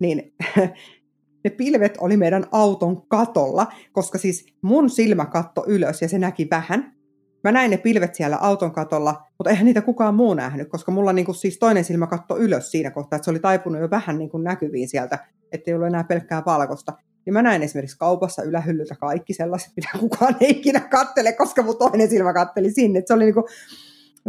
niin 0.00 0.34
ne 1.44 1.50
pilvet 1.50 1.98
oli 2.00 2.16
meidän 2.16 2.44
auton 2.52 3.06
katolla, 3.06 3.66
koska 3.92 4.18
siis 4.18 4.46
mun 4.62 4.90
silmä 4.90 5.26
katto 5.26 5.64
ylös 5.66 6.02
ja 6.02 6.08
se 6.08 6.18
näki 6.18 6.48
vähän. 6.50 7.01
Mä 7.44 7.52
näin 7.52 7.70
ne 7.70 7.76
pilvet 7.76 8.14
siellä 8.14 8.36
auton 8.36 8.72
katolla, 8.72 9.26
mutta 9.38 9.50
eihän 9.50 9.64
niitä 9.64 9.82
kukaan 9.82 10.14
muu 10.14 10.34
nähnyt, 10.34 10.68
koska 10.68 10.92
mulla 10.92 11.12
niin 11.12 11.24
kuin 11.24 11.34
siis 11.34 11.58
toinen 11.58 11.84
silmä 11.84 12.06
katto 12.06 12.38
ylös 12.38 12.70
siinä 12.70 12.90
kohtaa, 12.90 13.16
että 13.16 13.24
se 13.24 13.30
oli 13.30 13.38
taipunut 13.38 13.80
jo 13.80 13.90
vähän 13.90 14.18
niin 14.18 14.30
kuin 14.30 14.44
näkyviin 14.44 14.88
sieltä, 14.88 15.18
ettei 15.52 15.74
ollut 15.74 15.86
enää 15.86 16.04
pelkkää 16.04 16.42
valkoista. 16.46 16.92
Niin 17.26 17.32
mä 17.32 17.42
näin 17.42 17.62
esimerkiksi 17.62 17.98
kaupassa 17.98 18.42
ylähyllyltä 18.42 18.94
kaikki 18.94 19.34
sellaiset, 19.34 19.72
mitä 19.76 19.88
kukaan 20.00 20.36
ei 20.40 20.50
ikinä 20.50 20.80
kattele, 20.80 21.32
koska 21.32 21.62
mun 21.62 21.78
toinen 21.78 22.10
silmä 22.10 22.32
katteli 22.32 22.70
sinne. 22.70 23.02
se 23.06 23.14
oli, 23.14 23.24
niin 23.24 23.34
kuin, 23.34 23.44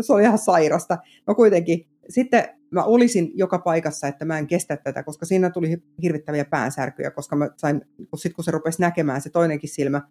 se 0.01 0.13
oli 0.13 0.23
ihan 0.23 0.37
sairasta. 0.37 0.97
No 1.27 1.35
kuitenkin, 1.35 1.87
sitten 2.09 2.49
mä 2.71 2.85
ulisin 2.85 3.31
joka 3.35 3.59
paikassa, 3.59 4.07
että 4.07 4.25
mä 4.25 4.37
en 4.37 4.47
kestä 4.47 4.77
tätä, 4.77 5.03
koska 5.03 5.25
siinä 5.25 5.49
tuli 5.49 5.77
hirvittäviä 6.03 6.45
päänsärkyjä, 6.45 7.11
koska 7.11 7.35
mä 7.35 7.49
sain, 7.57 7.81
kun 8.09 8.19
sit 8.19 8.33
kun 8.33 8.43
se 8.43 8.51
rupesi 8.51 8.81
näkemään 8.81 9.21
se 9.21 9.29
toinenkin 9.29 9.69
silmä, 9.69 10.01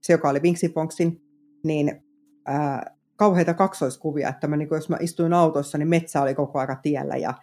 se 0.00 0.12
joka 0.12 0.28
oli 0.28 0.42
Vinksifonksin, 0.42 1.22
niin 1.64 2.02
ää, 2.46 2.96
kauheita 3.16 3.54
kaksoiskuvia, 3.54 4.28
että 4.28 4.46
mä, 4.46 4.56
niin 4.56 4.68
kun, 4.68 4.78
jos 4.78 4.88
mä 4.88 4.96
istuin 5.00 5.32
autossa, 5.32 5.78
niin 5.78 5.88
metsä 5.88 6.22
oli 6.22 6.34
koko 6.34 6.58
aika 6.58 6.76
tiellä 6.82 7.16
ja, 7.16 7.34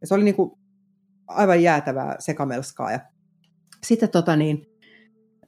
ja 0.00 0.06
se 0.06 0.14
oli 0.14 0.24
niin 0.24 0.34
kuin, 0.34 0.58
aivan 1.26 1.62
jäätävää 1.62 2.16
sekamelskaa. 2.18 2.92
Ja 2.92 3.00
sitten 3.86 4.08
tota 4.08 4.36
niin, 4.36 4.66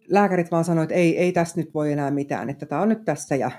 lääkärit 0.08 0.50
vaan 0.50 0.64
sanoivat, 0.64 0.90
että 0.90 1.00
ei, 1.00 1.18
ei 1.18 1.32
tässä 1.32 1.60
nyt 1.60 1.74
voi 1.74 1.92
enää 1.92 2.10
mitään, 2.10 2.50
että 2.50 2.66
tämä 2.66 2.82
on 2.82 2.88
nyt 2.88 3.04
tässä 3.04 3.36
ja 3.36 3.50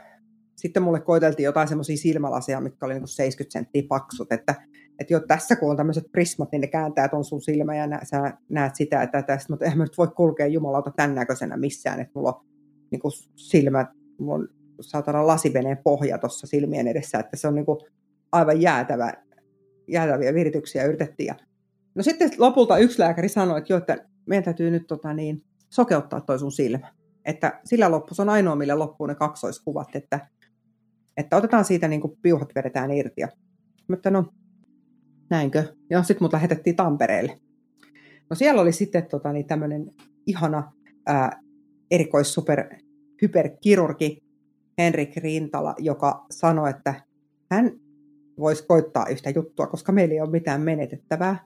sitten 0.55 0.83
mulle 0.83 0.99
koiteltiin 0.99 1.45
jotain 1.45 1.67
semmoisia 1.67 1.97
silmälaseja, 1.97 2.61
mitkä 2.61 2.85
oli 2.85 2.93
niin 2.93 3.07
70 3.07 3.53
senttiä 3.53 3.83
paksut, 3.89 4.31
että, 4.31 4.55
että 4.99 5.13
jo 5.13 5.19
tässä 5.19 5.55
kun 5.55 5.71
on 5.71 5.77
tämmöiset 5.77 6.11
prismat, 6.11 6.51
niin 6.51 6.61
ne 6.61 6.67
kääntää 6.67 7.07
ton 7.07 7.25
sun 7.25 7.41
silmä 7.41 7.75
ja 7.75 7.87
nä, 7.87 7.99
sä 8.03 8.33
näet 8.49 8.75
sitä, 8.75 9.01
että 9.01 9.21
tästä, 9.21 9.53
mutta 9.53 9.65
eihän 9.65 9.77
mä 9.77 9.83
nyt 9.83 9.97
voi 9.97 10.07
kulkea 10.07 10.47
jumalauta 10.47 10.91
tämän 10.91 11.15
näköisenä 11.15 11.57
missään, 11.57 11.99
että 11.99 12.11
mulla 12.15 12.33
on 12.33 12.45
niin 12.91 12.99
kuin 12.99 13.11
silmät, 13.35 13.87
mulla 14.19 14.35
on 14.35 14.47
saatana 14.81 15.27
lasiveneen 15.27 15.77
pohja 15.83 16.17
tuossa 16.17 16.47
silmien 16.47 16.87
edessä, 16.87 17.19
että 17.19 17.37
se 17.37 17.47
on 17.47 17.55
niin 17.55 17.65
kuin 17.65 17.79
aivan 18.31 18.61
jäätävä, 18.61 19.13
jäätäviä 19.87 20.33
virityksiä 20.33 20.85
yritettiin. 20.85 21.35
No 21.95 22.03
sitten 22.03 22.31
lopulta 22.37 22.77
yksi 22.77 22.99
lääkäri 22.99 23.29
sanoi, 23.29 23.57
että 23.57 23.73
jo, 23.73 23.77
että 23.77 23.97
meidän 24.25 24.43
täytyy 24.43 24.71
nyt 24.71 24.87
tota 24.87 25.13
niin, 25.13 25.43
sokeuttaa 25.69 26.21
toi 26.21 26.39
sun 26.39 26.51
silmä. 26.51 26.93
Että 27.25 27.59
sillä 27.65 27.91
loppu, 27.91 28.13
se 28.13 28.21
on 28.21 28.29
ainoa, 28.29 28.55
millä 28.55 28.79
loppuu 28.79 29.07
ne 29.07 29.15
kaksoiskuvat, 29.15 29.95
että, 29.95 30.27
että 31.17 31.37
otetaan 31.37 31.65
siitä 31.65 31.87
niin 31.87 32.01
kuin 32.01 32.17
piuhat 32.21 32.49
vedetään 32.55 32.91
irti. 32.91 33.21
Mutta 33.89 34.09
no, 34.11 34.33
näinkö? 35.29 35.63
Ja 35.89 36.03
sitten 36.03 36.25
mut 36.25 36.33
lähetettiin 36.33 36.75
Tampereelle. 36.75 37.39
No 38.29 38.35
siellä 38.35 38.61
oli 38.61 38.71
sitten 38.71 39.05
tota, 39.05 39.33
niin 39.33 39.47
tämmöinen 39.47 39.91
ihana 40.27 40.71
ää, 41.05 41.39
erikoissuper 41.91 42.75
hyperkirurgi 43.21 44.23
Henrik 44.79 45.15
Rintala, 45.15 45.75
joka 45.77 46.25
sanoi, 46.31 46.69
että 46.69 46.93
hän 47.51 47.71
voisi 48.39 48.65
koittaa 48.67 49.07
yhtä 49.07 49.29
juttua, 49.29 49.67
koska 49.67 49.91
meillä 49.91 50.13
ei 50.13 50.21
ole 50.21 50.29
mitään 50.29 50.61
menetettävää. 50.61 51.43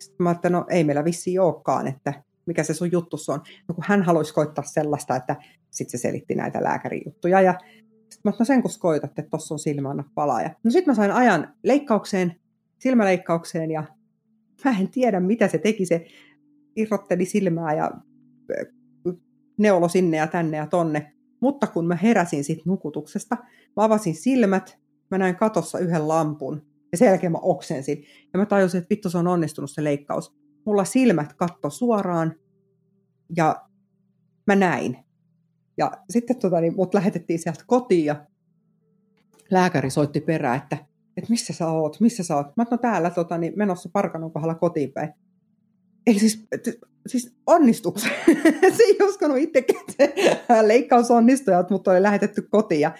Sitten 0.00 0.24
mä 0.24 0.30
että 0.30 0.50
no 0.50 0.66
ei 0.68 0.84
meillä 0.84 1.04
vissi 1.04 1.38
olekaan, 1.38 1.86
että 1.86 2.22
mikä 2.46 2.62
se 2.62 2.74
sun 2.74 2.92
juttu 2.92 3.16
on. 3.28 3.40
No 3.68 3.74
kun 3.74 3.84
hän 3.86 4.02
haluaisi 4.02 4.34
koittaa 4.34 4.64
sellaista, 4.64 5.16
että 5.16 5.36
sitten 5.70 6.00
se 6.00 6.02
selitti 6.02 6.34
näitä 6.34 6.62
lääkärijuttuja. 6.62 7.40
Ja 7.40 7.54
sitten 7.82 8.20
mä 8.24 8.32
no 8.38 8.44
sen 8.44 8.62
kun 8.62 8.70
koitat, 8.80 9.10
että 9.18 9.30
tuossa 9.30 9.54
on 9.54 9.58
silmä, 9.58 9.90
anna 9.90 10.04
palaa. 10.14 10.40
No 10.64 10.70
sitten 10.70 10.90
mä 10.90 10.94
sain 10.94 11.12
ajan 11.12 11.54
leikkaukseen, 11.62 12.36
silmäleikkaukseen 12.78 13.70
ja 13.70 13.84
mä 14.64 14.76
en 14.80 14.88
tiedä 14.88 15.20
mitä 15.20 15.48
se 15.48 15.58
teki. 15.58 15.86
Se 15.86 16.06
irrotteli 16.76 17.24
silmää 17.24 17.74
ja 17.74 17.90
neulo 19.58 19.88
sinne 19.88 20.16
ja 20.16 20.26
tänne 20.26 20.56
ja 20.56 20.66
tonne. 20.66 21.12
Mutta 21.42 21.66
kun 21.66 21.86
mä 21.86 21.96
heräsin 21.96 22.44
siitä 22.44 22.62
nukutuksesta, 22.64 23.36
mä 23.76 23.84
avasin 23.84 24.14
silmät, 24.14 24.78
mä 25.10 25.18
näin 25.18 25.36
katossa 25.36 25.78
yhden 25.78 26.08
lampun 26.08 26.66
ja 26.92 26.98
sen 26.98 27.06
jälkeen 27.06 27.32
mä 27.32 27.38
oksensin. 27.42 28.04
Ja 28.32 28.38
mä 28.38 28.46
tajusin, 28.46 28.78
että 28.78 28.90
vittu 28.90 29.10
se 29.10 29.18
on 29.18 29.26
onnistunut 29.26 29.70
se 29.70 29.84
leikkaus. 29.84 30.34
Mulla 30.66 30.84
silmät 30.84 31.32
katto 31.32 31.70
suoraan 31.70 32.34
ja 33.36 33.68
mä 34.46 34.56
näin. 34.56 34.96
Ja 35.78 35.90
sitten 36.10 36.36
tota, 36.36 36.60
niin 36.60 36.76
mut 36.76 36.94
lähetettiin 36.94 37.38
sieltä 37.38 37.64
kotiin 37.66 38.04
ja 38.04 38.26
lääkäri 39.50 39.90
soitti 39.90 40.20
perään, 40.20 40.56
että, 40.56 40.76
että 41.16 41.30
missä 41.30 41.52
sä 41.52 41.66
oot, 41.68 42.00
missä 42.00 42.22
sä 42.22 42.36
oot. 42.36 42.46
Mä 42.56 42.64
oon 42.70 42.78
täällä 42.78 43.10
tota, 43.10 43.38
niin 43.38 43.52
menossa 43.56 43.90
Parkanon 43.92 44.32
kohdalla 44.32 44.54
kotiin 44.54 44.92
päin. 44.92 45.12
Eli 46.06 46.18
siis, 46.18 46.46
siis 47.06 47.34
onnistuiko 47.46 47.98
se? 47.98 48.10
ei 48.62 48.98
uskonut 49.08 49.38
itsekään, 49.38 49.84
että 49.98 50.68
leikkaus 50.68 51.10
onnistui, 51.10 51.54
mutta 51.70 51.90
oli 51.90 52.02
lähetetty 52.02 52.42
kotiin. 52.42 52.80
Ja 52.80 52.92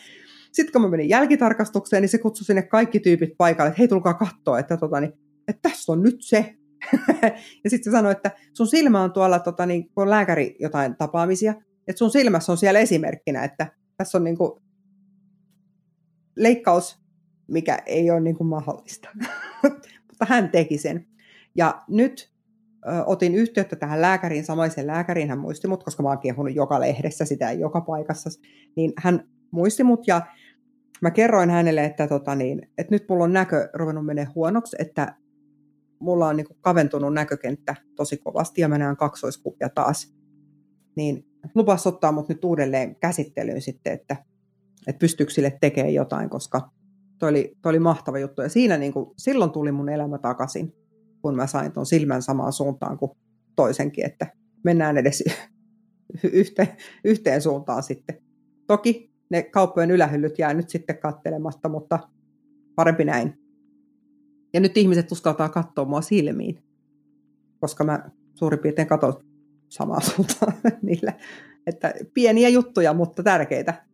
sitten 0.52 0.72
kun 0.72 0.82
mä 0.82 0.88
menin 0.88 1.08
jälkitarkastukseen, 1.08 2.02
niin 2.02 2.08
se 2.08 2.18
kutsui 2.18 2.44
sinne 2.44 2.62
kaikki 2.62 3.00
tyypit 3.00 3.30
paikalle, 3.38 3.68
että 3.68 3.78
hei 3.78 3.88
tulkaa 3.88 4.14
katsoa, 4.14 4.58
että, 4.58 4.76
tota, 4.76 5.00
niin, 5.00 5.12
että 5.48 5.68
tässä 5.68 5.92
on 5.92 6.02
nyt 6.02 6.16
se. 6.20 6.54
ja 7.64 7.70
sitten 7.70 7.84
se 7.84 7.90
sanoi, 7.90 8.12
että 8.12 8.30
sun 8.56 8.66
silmä 8.66 9.02
on 9.02 9.12
tuolla, 9.12 9.38
tota, 9.38 9.66
niin, 9.66 9.84
kun 9.84 10.02
on 10.02 10.10
lääkäri 10.10 10.56
jotain 10.60 10.96
tapaamisia, 10.96 11.54
että 11.88 11.98
sun 11.98 12.10
silmässä 12.10 12.52
on 12.52 12.58
siellä 12.58 12.80
esimerkkinä, 12.80 13.44
että 13.44 13.72
tässä 13.96 14.18
on 14.18 14.24
niin 14.24 14.36
kuin, 14.36 14.62
leikkaus, 16.36 16.98
mikä 17.48 17.78
ei 17.86 18.10
ole 18.10 18.20
niin 18.20 18.36
kuin, 18.36 18.48
mahdollista. 18.48 19.08
Mutta 20.08 20.26
hän 20.28 20.50
teki 20.50 20.78
sen. 20.78 21.06
Ja 21.56 21.82
nyt 21.88 22.31
otin 23.06 23.34
yhteyttä 23.34 23.76
tähän 23.76 24.02
lääkäriin, 24.02 24.44
samaisen 24.44 24.86
lääkäriin 24.86 25.28
hän 25.28 25.38
muisti 25.38 25.68
mut, 25.68 25.84
koska 25.84 26.02
mä 26.02 26.08
oon 26.08 26.18
kiehunut 26.18 26.54
joka 26.54 26.80
lehdessä 26.80 27.24
sitä 27.24 27.52
joka 27.52 27.80
paikassa, 27.80 28.30
niin 28.76 28.92
hän 28.98 29.28
muisti 29.50 29.84
mut 29.84 30.06
ja 30.06 30.22
mä 31.02 31.10
kerroin 31.10 31.50
hänelle, 31.50 31.84
että, 31.84 32.08
tota 32.08 32.34
niin, 32.34 32.70
että 32.78 32.94
nyt 32.94 33.04
mulla 33.08 33.24
on 33.24 33.32
näkö 33.32 33.68
ruvennut 33.74 34.06
menee 34.06 34.24
huonoksi, 34.34 34.76
että 34.78 35.14
mulla 35.98 36.28
on 36.28 36.36
niin 36.36 36.46
kuin 36.46 36.58
kaventunut 36.60 37.14
näkökenttä 37.14 37.74
tosi 37.96 38.16
kovasti 38.16 38.60
ja 38.60 38.68
mä 38.68 38.78
näen 38.78 38.96
kaksoiskuvia 38.96 39.68
taas. 39.68 40.14
Niin 40.96 41.26
lupas 41.54 41.86
ottaa 41.86 42.12
mut 42.12 42.28
nyt 42.28 42.44
uudelleen 42.44 42.96
käsittelyyn 42.96 43.62
sitten, 43.62 43.92
että, 43.92 44.16
että 44.86 44.98
pystyykö 44.98 45.32
sille 45.32 45.58
tekemään 45.60 45.94
jotain, 45.94 46.30
koska 46.30 46.70
toi 47.18 47.30
oli, 47.30 47.56
toi 47.62 47.70
oli 47.70 47.78
mahtava 47.78 48.18
juttu. 48.18 48.42
Ja 48.42 48.48
siinä 48.48 48.76
niin 48.76 48.92
kuin, 48.92 49.10
silloin 49.16 49.50
tuli 49.50 49.72
mun 49.72 49.88
elämä 49.88 50.18
takaisin, 50.18 50.74
kun 51.22 51.36
mä 51.36 51.46
sain 51.46 51.72
ton 51.72 51.86
silmän 51.86 52.22
samaan 52.22 52.52
suuntaan 52.52 52.98
kuin 52.98 53.12
toisenkin, 53.56 54.06
että 54.06 54.26
mennään 54.64 54.98
edes 54.98 55.24
yhteen, 56.32 56.68
yhteen 57.04 57.42
suuntaan 57.42 57.82
sitten. 57.82 58.22
Toki 58.66 59.12
ne 59.30 59.42
kauppojen 59.42 59.90
ylähyllyt 59.90 60.38
jää 60.38 60.54
nyt 60.54 60.70
sitten 60.70 60.98
kattelematta, 60.98 61.68
mutta 61.68 61.98
parempi 62.74 63.04
näin. 63.04 63.38
Ja 64.54 64.60
nyt 64.60 64.76
ihmiset 64.76 65.12
uskaltaa 65.12 65.48
katsoa 65.48 65.84
mua 65.84 66.00
silmiin, 66.00 66.62
koska 67.60 67.84
mä 67.84 68.10
suurin 68.34 68.58
piirtein 68.58 68.88
katson 68.88 69.24
samaa 69.68 70.00
suuntaan 70.10 70.52
niillä. 70.82 71.12
Että 71.66 71.94
pieniä 72.14 72.48
juttuja, 72.48 72.94
mutta 72.94 73.22
tärkeitä. 73.22 73.86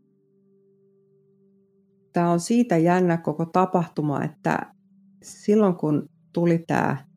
Tämä 2.13 2.31
on 2.31 2.41
siitä 2.41 2.77
jännä 2.77 3.17
koko 3.17 3.47
tapahtuma, 3.47 4.25
että 4.25 4.75
silloin 5.23 5.75
kun 5.75 6.09
tuli 6.33 6.65
tämä 6.67 7.08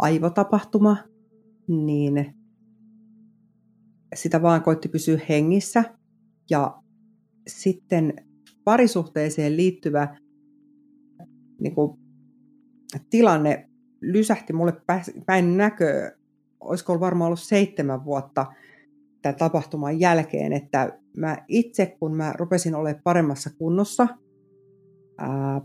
aivotapahtuma, 0.00 0.96
niin 1.68 2.34
sitä 4.14 4.42
vaan 4.42 4.62
koitti 4.62 4.88
pysyä 4.88 5.20
hengissä. 5.28 5.84
Ja 6.50 6.82
sitten 7.48 8.14
parisuhteeseen 8.64 9.56
liittyvä 9.56 10.16
niin 11.60 11.74
kuin, 11.74 11.98
tilanne 13.10 13.68
lysähti 14.00 14.52
mulle 14.52 14.72
päin 15.26 15.56
näköä, 15.56 16.12
olisiko 16.60 16.92
ollut 16.92 17.00
varmaan 17.00 17.26
ollut 17.26 17.40
seitsemän 17.40 18.04
vuotta 18.04 18.46
tämän 19.22 19.36
tapahtuman 19.36 20.00
jälkeen, 20.00 20.52
että 20.52 20.98
mä 21.16 21.44
itse, 21.48 21.96
kun 22.00 22.16
mä 22.16 22.32
rupesin 22.32 22.74
olemaan 22.74 23.02
paremmassa 23.04 23.50
kunnossa, 23.58 24.08
ää, 25.18 25.60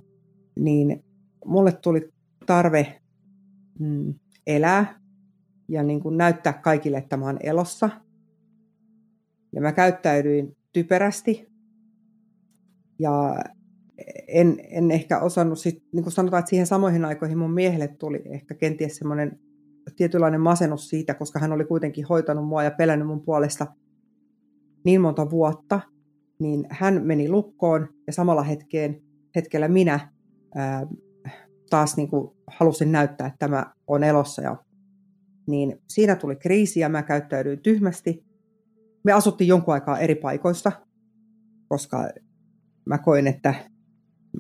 niin 0.59 1.03
mulle 1.45 1.71
tuli 1.71 2.09
tarve 2.45 3.01
mm, 3.79 4.13
elää 4.47 4.99
ja 5.69 5.83
niin 5.83 5.99
kuin 5.99 6.17
näyttää 6.17 6.53
kaikille, 6.53 6.97
että 6.97 7.17
mä 7.17 7.25
oon 7.25 7.39
elossa. 7.43 7.89
Ja 9.53 9.61
mä 9.61 9.71
käyttäydyin 9.71 10.57
typerästi 10.73 11.47
ja 12.99 13.35
en, 14.27 14.57
en 14.69 14.91
ehkä 14.91 15.19
osannut, 15.19 15.59
sit, 15.59 15.83
niin 15.93 16.03
kuin 16.03 16.13
sanotaan, 16.13 16.39
että 16.39 16.49
siihen 16.49 16.67
samoihin 16.67 17.05
aikoihin 17.05 17.37
mun 17.37 17.53
miehelle 17.53 17.87
tuli 17.87 18.21
ehkä 18.25 18.55
kenties 18.55 18.95
semmoinen 18.95 19.39
tietynlainen 19.95 20.41
masennus 20.41 20.89
siitä, 20.89 21.13
koska 21.13 21.39
hän 21.39 21.51
oli 21.51 21.65
kuitenkin 21.65 22.05
hoitanut 22.05 22.47
mua 22.47 22.63
ja 22.63 22.71
pelännyt 22.71 23.07
mun 23.07 23.21
puolesta 23.21 23.67
niin 24.85 25.01
monta 25.01 25.29
vuotta, 25.29 25.81
niin 26.39 26.67
hän 26.69 27.05
meni 27.05 27.29
lukkoon 27.29 27.87
ja 28.07 28.13
samalla 28.13 28.43
hetkeen, 28.43 29.01
hetkellä 29.35 29.67
minä 29.67 30.11
ää, 30.55 30.87
taas 31.69 31.97
niin 31.97 32.09
kuin 32.09 32.31
halusin 32.47 32.91
näyttää, 32.91 33.27
että 33.27 33.39
tämä 33.39 33.73
on 33.87 34.03
elossa 34.03 34.41
ja 34.41 34.57
niin 35.47 35.81
siinä 35.89 36.15
tuli 36.15 36.35
kriisi 36.35 36.79
ja 36.79 36.89
mä 36.89 37.03
käyttäydyin 37.03 37.59
tyhmästi. 37.59 38.25
Me 39.03 39.11
asuttiin 39.11 39.47
jonkun 39.47 39.73
aikaa 39.73 39.99
eri 39.99 40.15
paikoista, 40.15 40.71
koska 41.67 42.09
mä 42.85 42.97
koin, 42.97 43.27
että 43.27 43.55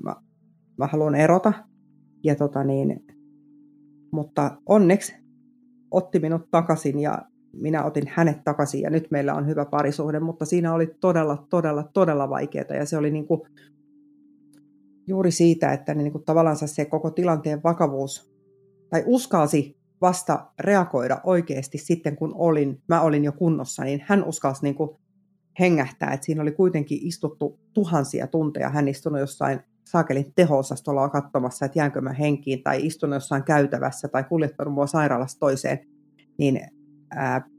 mä, 0.03 0.15
mä 0.77 0.87
haluan 0.87 1.15
erota. 1.15 1.53
Ja 2.23 2.35
tota 2.35 2.63
niin, 2.63 3.05
mutta 4.11 4.57
onneksi 4.65 5.15
otti 5.91 6.19
minut 6.19 6.51
takaisin 6.51 6.99
ja 6.99 7.21
minä 7.53 7.83
otin 7.83 8.03
hänet 8.07 8.43
takaisin 8.43 8.81
ja 8.81 8.89
nyt 8.89 9.11
meillä 9.11 9.33
on 9.33 9.47
hyvä 9.47 9.65
parisuhde, 9.65 10.19
mutta 10.19 10.45
siinä 10.45 10.73
oli 10.73 10.95
todella, 10.99 11.47
todella, 11.49 11.83
todella 11.93 12.29
vaikeaa 12.29 12.75
ja 12.75 12.85
se 12.85 12.97
oli 12.97 13.11
niin 13.11 13.27
kuin 13.27 13.41
juuri 15.07 15.31
siitä, 15.31 15.73
että 15.73 15.93
niin 15.93 16.11
kuin 16.11 16.23
tavallaan 16.23 16.57
se 16.65 16.85
koko 16.85 17.11
tilanteen 17.11 17.63
vakavuus 17.63 18.31
tai 18.89 19.03
uskalsi 19.05 19.77
vasta 20.01 20.51
reagoida 20.59 21.21
oikeasti 21.23 21.77
sitten, 21.77 22.15
kun 22.15 22.31
olin, 22.35 22.81
mä 22.87 23.01
olin 23.01 23.23
jo 23.23 23.31
kunnossa, 23.31 23.83
niin 23.83 24.03
hän 24.05 24.23
uskalsi 24.23 24.63
niin 24.63 24.75
kuin 24.75 24.89
hengähtää, 25.59 26.13
että 26.13 26.25
siinä 26.25 26.41
oli 26.41 26.51
kuitenkin 26.51 26.99
istuttu 27.01 27.59
tuhansia 27.73 28.27
tunteja, 28.27 28.69
hän 28.69 28.87
istunut 28.87 29.19
jossain 29.19 29.59
saakelin 29.85 30.33
teho-osastolla 30.35 31.09
katsomassa, 31.09 31.65
että 31.65 31.79
jäänkö 31.79 32.01
mä 32.01 32.13
henkiin, 32.13 32.63
tai 32.63 32.85
istunut 32.85 33.13
jossain 33.13 33.43
käytävässä, 33.43 34.07
tai 34.07 34.23
kuljettanut 34.23 34.73
mua 34.73 34.87
sairaalasta 34.87 35.39
toiseen, 35.39 35.79
niin 36.37 36.61
ää, 37.09 37.49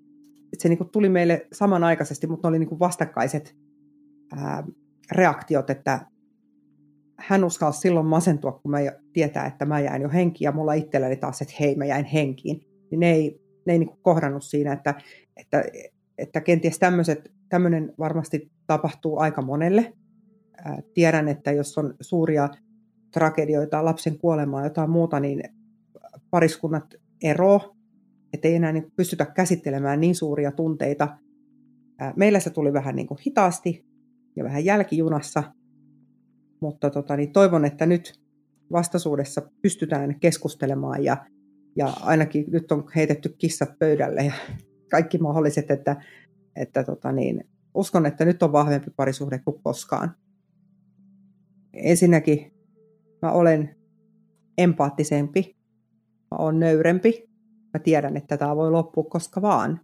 se 0.59 0.68
niin 0.68 0.78
kuin 0.78 0.90
tuli 0.90 1.09
meille 1.09 1.47
samanaikaisesti, 1.53 2.26
mutta 2.26 2.49
ne 2.49 2.51
oli 2.51 2.59
niin 2.59 2.68
kuin 2.68 2.78
vastakkaiset 2.78 3.57
ää, 4.36 4.64
reaktiot, 5.12 5.70
että 5.70 6.07
hän 7.18 7.44
uskalsi 7.44 7.80
silloin 7.80 8.06
masentua, 8.06 8.52
kun 8.52 8.70
mä 8.70 8.78
tietää, 9.12 9.46
että 9.46 9.64
mä 9.64 9.80
jäin 9.80 10.02
jo 10.02 10.08
henkiin, 10.08 10.46
ja 10.46 10.52
mulla 10.52 10.72
itselläni 10.72 11.16
taas, 11.16 11.42
että 11.42 11.54
hei, 11.60 11.76
mä 11.76 11.84
jäin 11.84 12.04
henkiin. 12.04 12.60
Niin 12.90 13.00
ne 13.00 13.12
ei, 13.12 13.40
ne 13.66 13.72
ei 13.72 13.78
niin 13.78 13.98
kohdannut 14.02 14.44
siinä, 14.44 14.72
että, 14.72 14.94
että, 15.36 15.64
että 16.18 16.40
kenties 16.40 16.78
tämmöinen 17.48 17.94
varmasti 17.98 18.50
tapahtuu 18.66 19.18
aika 19.18 19.42
monelle. 19.42 19.92
Ää, 20.64 20.82
tiedän, 20.94 21.28
että 21.28 21.52
jos 21.52 21.78
on 21.78 21.94
suuria 22.00 22.48
tragedioita, 23.12 23.84
lapsen 23.84 24.18
kuolemaa 24.18 24.64
jotain 24.64 24.90
muuta, 24.90 25.20
niin 25.20 25.42
pariskunnat 26.30 26.94
ero, 27.22 27.60
ettei 28.32 28.54
enää 28.54 28.72
niin 28.72 28.92
pystytä 28.96 29.26
käsittelemään 29.26 30.00
niin 30.00 30.14
suuria 30.14 30.52
tunteita. 30.52 31.18
Ää, 31.98 32.12
meillä 32.16 32.40
se 32.40 32.50
tuli 32.50 32.72
vähän 32.72 32.96
niin 32.96 33.06
kuin 33.06 33.18
hitaasti 33.26 33.86
ja 34.36 34.44
vähän 34.44 34.64
jälkijunassa, 34.64 35.42
mutta 36.61 36.90
tota, 36.90 37.16
niin 37.16 37.32
toivon, 37.32 37.64
että 37.64 37.86
nyt 37.86 38.20
vastaisuudessa 38.72 39.42
pystytään 39.62 40.20
keskustelemaan 40.20 41.04
ja, 41.04 41.26
ja 41.76 41.92
ainakin 42.00 42.44
nyt 42.50 42.72
on 42.72 42.88
heitetty 42.96 43.28
kissat 43.38 43.78
pöydälle 43.78 44.24
ja 44.24 44.32
kaikki 44.90 45.18
mahdolliset, 45.18 45.70
että, 45.70 45.96
että 46.57 46.84
tota 46.84 47.12
niin, 47.12 47.44
uskon, 47.74 48.07
että 48.07 48.24
nyt 48.24 48.42
on 48.42 48.52
vahvempi 48.52 48.90
parisuhde 48.96 49.38
kuin 49.38 49.62
koskaan. 49.62 50.14
Ensinnäkin 51.72 52.52
mä 53.22 53.32
olen 53.32 53.76
empaattisempi, 54.59 55.57
mä 56.30 56.36
olen 56.38 56.61
nöyrempi, 56.61 57.28
mä 57.74 57.80
tiedän, 57.80 58.16
että 58.16 58.36
tämä 58.36 58.57
voi 58.57 58.70
loppua 58.70 59.04
koska 59.04 59.42
vaan. 59.42 59.80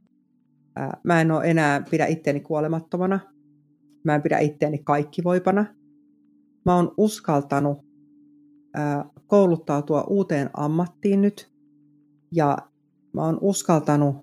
Mä 1.05 1.21
en 1.21 1.31
ole 1.31 1.51
enää 1.51 1.85
pidä 1.91 2.07
itteeni 2.07 2.41
kuolemattomana, 2.41 3.21
mä 4.05 4.15
en 4.15 4.23
pidä 4.23 4.39
itteeni 4.39 4.79
kaikkivoipana, 4.79 5.67
mä 6.65 6.77
oon 6.77 6.95
uskaltanut 6.97 7.79
ää, 8.75 9.05
kouluttautua 9.27 10.05
uuteen 10.09 10.51
ammattiin 10.55 11.21
nyt 11.21 11.53
ja 12.33 12.59
mä 13.13 13.25
oon 13.25 13.39
uskaltanut 13.41 14.17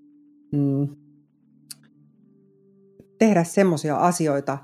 mm, 0.52 0.88
tehdä 3.20 3.44
semmoisia 3.44 3.98
asioita, 3.98 4.58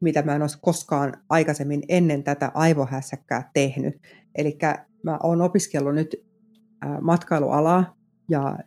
mitä 0.00 0.22
mä 0.22 0.34
en 0.34 0.42
olisi 0.42 0.58
koskaan 0.62 1.12
aikaisemmin 1.28 1.82
ennen 1.88 2.24
tätä 2.24 2.52
aivohässäkkää 2.54 3.50
tehnyt. 3.54 3.94
Eli 4.34 4.58
mä 5.02 5.18
oon 5.22 5.42
opiskellut 5.42 5.94
nyt 5.94 6.16
ää, 6.80 7.00
matkailualaa 7.00 7.94
ja, 8.30 8.58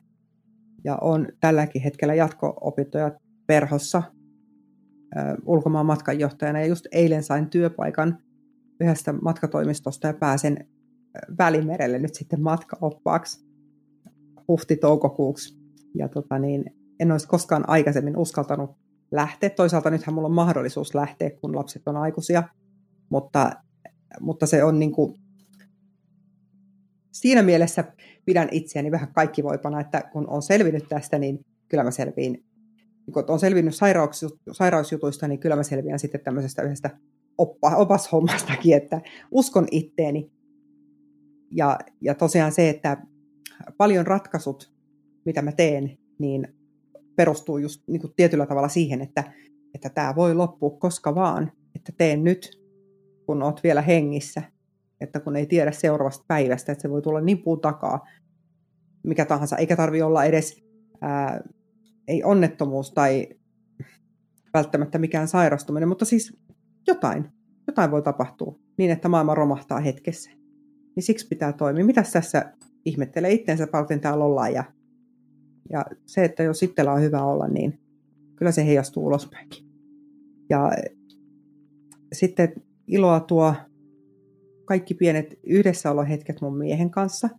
ja 0.84 0.97
on 1.02 1.28
tälläkin 1.39 1.82
hetkellä 1.82 2.14
jatko-opintoja 2.14 3.12
perhossa 3.47 4.04
ulkomaan 5.45 5.86
matkanjohtajana 5.86 6.59
ja 6.59 6.66
just 6.66 6.86
eilen 6.91 7.24
sain 7.24 7.49
työpaikan 7.49 8.18
yhdestä 8.80 9.14
matkatoimistosta 9.14 10.07
ja 10.07 10.14
pääsen 10.14 10.68
Välimerelle 11.38 11.99
nyt 11.99 12.16
sitten 12.16 12.41
matkaoppaaksi 12.41 13.45
huhti-toukokuuksi. 14.47 15.62
Ja 15.95 16.09
tota 16.09 16.39
niin, 16.39 16.76
en 16.99 17.12
olisi 17.12 17.28
koskaan 17.28 17.70
aikaisemmin 17.70 18.18
uskaltanut 18.18 18.72
lähteä. 19.12 19.49
Toisaalta 19.49 19.89
nythän 19.89 20.14
mulla 20.14 20.28
on 20.28 20.34
mahdollisuus 20.34 20.95
lähteä, 20.95 21.30
kun 21.30 21.55
lapset 21.55 21.88
on 21.88 21.97
aikuisia, 21.97 22.43
mutta, 23.09 23.51
mutta 24.20 24.45
se 24.45 24.64
on 24.64 24.80
niin 24.80 24.91
kuin, 24.91 25.20
siinä 27.12 27.43
mielessä 27.43 27.84
pidän 28.26 28.47
itseäni 28.51 28.91
vähän 28.91 29.14
kaikkivoipana, 29.14 29.82
että 29.82 30.01
kun 30.14 30.30
on 30.30 30.41
selvinnyt 30.41 30.86
tästä, 30.89 31.20
niin 31.20 31.39
kyllä 31.68 31.84
mä 31.84 31.91
selviin 31.91 32.45
kun 33.14 33.24
on 33.28 33.39
selvinnyt 33.39 33.76
sairaus, 33.76 34.26
sairausjutuista, 34.52 35.28
niin 35.28 35.39
kyllä 35.39 35.56
mä 35.56 35.64
selviän 35.64 35.99
sitten 35.99 36.22
tämmöisestä 36.22 36.62
yhdestä 36.62 36.89
oppa, 37.38 37.76
opashommastakin, 37.76 38.78
että 38.78 39.02
uskon 39.32 39.68
itteeni. 39.72 40.32
Ja, 41.52 41.80
ja 42.02 42.16
tosiaan 42.16 42.52
se, 42.52 42.70
että 42.70 42.97
paljon 43.78 44.08
ratkaisut, 44.08 44.74
mitä 45.26 45.41
mä 45.41 45.52
teen, 45.52 45.97
niin 46.20 46.47
perustuu 47.16 47.58
just 47.58 47.82
niin 47.88 48.02
kuin 48.02 48.14
tietyllä 48.16 48.45
tavalla 48.45 48.68
siihen, 48.68 49.02
että, 49.02 49.34
että 49.76 49.89
tämä 49.89 50.16
voi 50.16 50.36
loppua 50.36 50.70
koska 50.70 51.16
vaan, 51.16 51.52
että 51.76 51.91
teen 51.97 52.24
nyt, 52.24 52.62
kun 53.26 53.43
oot 53.43 53.64
vielä 53.64 53.82
hengissä, 53.82 54.41
että 55.02 55.20
kun 55.20 55.36
ei 55.36 55.45
tiedä 55.45 55.72
seuraavasta 55.72 56.26
päivästä, 56.28 56.72
että 56.72 56.82
se 56.82 56.89
voi 56.89 57.02
tulla 57.02 57.22
niin 57.22 57.43
puun 57.43 57.62
takaa, 57.62 58.08
mikä 59.04 59.26
tahansa, 59.26 59.58
eikä 59.58 59.76
tarvi 59.76 60.02
olla 60.02 60.24
edes 60.24 60.64
ää, 61.02 61.41
ei 62.12 62.24
onnettomuus 62.24 62.91
tai 62.91 63.28
välttämättä 64.53 64.97
mikään 64.97 65.28
sairastuminen, 65.28 65.89
mutta 65.89 66.05
siis 66.05 66.38
jotain, 66.88 67.32
jotain 67.68 67.91
voi 67.91 68.01
tapahtua 68.01 68.59
niin, 68.78 68.91
että 68.91 69.09
maailma 69.09 69.36
romahtaa 69.36 69.80
hetkessä. 69.80 70.32
Niin 70.95 71.03
siksi 71.03 71.28
pitää 71.28 71.53
toimia. 71.53 71.86
Mitäs 71.86 72.12
tässä 72.12 72.53
ihmettelee 72.86 73.32
itsensä 73.32 73.68
paljon 73.68 73.99
täällä 73.99 74.26
ollaan 74.26 74.53
ja, 74.53 74.64
ja 75.70 75.86
se, 76.05 76.26
että 76.26 76.43
jos 76.43 76.64
itsellä 76.64 76.93
on 76.93 77.01
hyvä 77.01 77.24
olla, 77.24 77.47
niin 77.47 77.80
kyllä 78.36 78.51
se 78.51 78.66
heijastuu 78.66 79.05
ulospäinkin. 79.05 79.66
Ja 80.49 80.72
sitten 82.14 82.53
iloa 82.88 83.20
tuo 83.20 83.55
kaikki 84.66 84.93
pienet 84.93 85.39
yhdessäolohetket 85.43 86.41
mun 86.41 86.57
miehen 86.57 86.91
kanssa. 86.91 87.30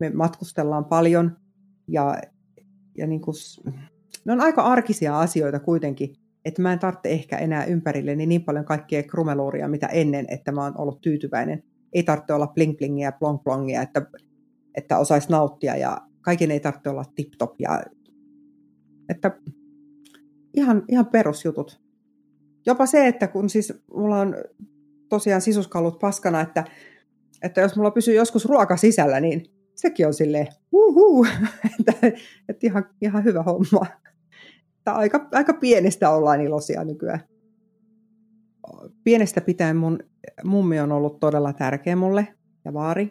Me 0.00 0.10
matkustellaan 0.10 0.84
paljon 0.84 1.36
ja, 1.88 2.16
ja 2.96 3.06
niin 3.06 3.20
kuin 3.20 3.34
ne 4.28 4.32
on 4.32 4.40
aika 4.40 4.62
arkisia 4.62 5.20
asioita 5.20 5.60
kuitenkin, 5.60 6.14
että 6.44 6.62
mä 6.62 6.72
en 6.72 6.78
tarvitse 6.78 7.08
ehkä 7.08 7.38
enää 7.38 7.64
ympärilleni 7.64 8.26
niin 8.26 8.44
paljon 8.44 8.64
kaikkea 8.64 9.02
krumeluuria, 9.02 9.68
mitä 9.68 9.86
ennen, 9.86 10.26
että 10.28 10.52
mä 10.52 10.64
oon 10.64 10.78
ollut 10.78 11.00
tyytyväinen. 11.00 11.62
Ei 11.92 12.02
tarvitse 12.02 12.32
olla 12.32 12.46
bling 12.46 12.76
blingia 12.76 13.08
ja 13.08 13.12
plong 13.12 13.42
plongia, 13.44 13.82
että, 13.82 14.06
että 14.74 14.98
osaisi 14.98 15.30
nauttia 15.30 15.76
ja 15.76 15.98
kaiken 16.20 16.50
ei 16.50 16.60
tarvitse 16.60 16.88
olla 16.88 17.04
tip-top. 17.14 17.54
Ja, 17.58 17.82
että 19.08 19.38
ihan, 20.54 20.82
ihan 20.88 21.06
perusjutut. 21.06 21.80
Jopa 22.66 22.86
se, 22.86 23.06
että 23.06 23.28
kun 23.28 23.50
siis 23.50 23.72
mulla 23.94 24.20
on 24.20 24.36
tosiaan 25.08 25.40
sisuskallut 25.40 25.98
paskana, 25.98 26.40
että, 26.40 26.64
että 27.42 27.60
jos 27.60 27.76
mulla 27.76 27.90
pysyy 27.90 28.14
joskus 28.14 28.44
ruoka 28.44 28.76
sisällä, 28.76 29.20
niin 29.20 29.44
sekin 29.74 30.06
on 30.06 30.14
silleen, 30.14 30.46
uhu, 30.72 31.26
että, 31.80 31.92
että 32.48 32.66
ihan, 32.66 32.84
ihan 33.00 33.24
hyvä 33.24 33.42
homma 33.42 33.86
että 34.88 34.98
aika, 34.98 35.28
aika 35.32 35.54
pienestä 35.54 36.10
ollaan 36.10 36.40
iloisia 36.40 36.84
nykyään. 36.84 37.20
Pienestä 39.04 39.40
pitäen 39.40 39.76
mun 39.76 39.98
mummi 40.44 40.80
on 40.80 40.92
ollut 40.92 41.20
todella 41.20 41.52
tärkeä 41.52 41.96
mulle 41.96 42.28
ja 42.64 42.72
vaari. 42.72 43.10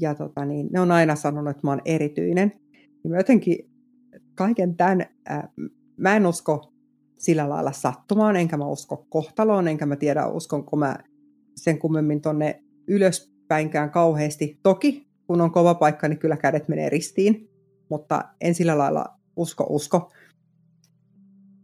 Ja 0.00 0.14
tota 0.14 0.44
niin, 0.44 0.68
ne 0.72 0.80
on 0.80 0.90
aina 0.90 1.16
sanonut, 1.16 1.50
että 1.50 1.66
mä 1.66 1.70
oon 1.70 1.82
erityinen. 1.84 2.52
Ja 3.04 3.10
mä 3.10 3.16
jotenkin 3.16 3.70
kaiken 4.34 4.76
tämän, 4.76 5.06
ää, 5.26 5.48
mä 5.96 6.16
en 6.16 6.26
usko 6.26 6.72
sillä 7.18 7.48
lailla 7.48 7.72
sattumaan, 7.72 8.36
enkä 8.36 8.56
mä 8.56 8.66
usko 8.68 9.06
kohtaloon, 9.08 9.68
enkä 9.68 9.86
mä 9.86 9.96
tiedä, 9.96 10.26
uskonko 10.26 10.76
mä 10.76 10.98
sen 11.56 11.78
kummemmin 11.78 12.20
tonne 12.20 12.62
ylöspäinkään 12.88 13.90
kauheasti. 13.90 14.60
Toki, 14.62 15.08
kun 15.26 15.40
on 15.40 15.52
kova 15.52 15.74
paikka, 15.74 16.08
niin 16.08 16.18
kyllä 16.18 16.36
kädet 16.36 16.68
menee 16.68 16.88
ristiin, 16.88 17.50
mutta 17.90 18.24
en 18.40 18.54
sillä 18.54 18.78
lailla 18.78 19.06
usko 19.36 19.66
usko 19.68 20.10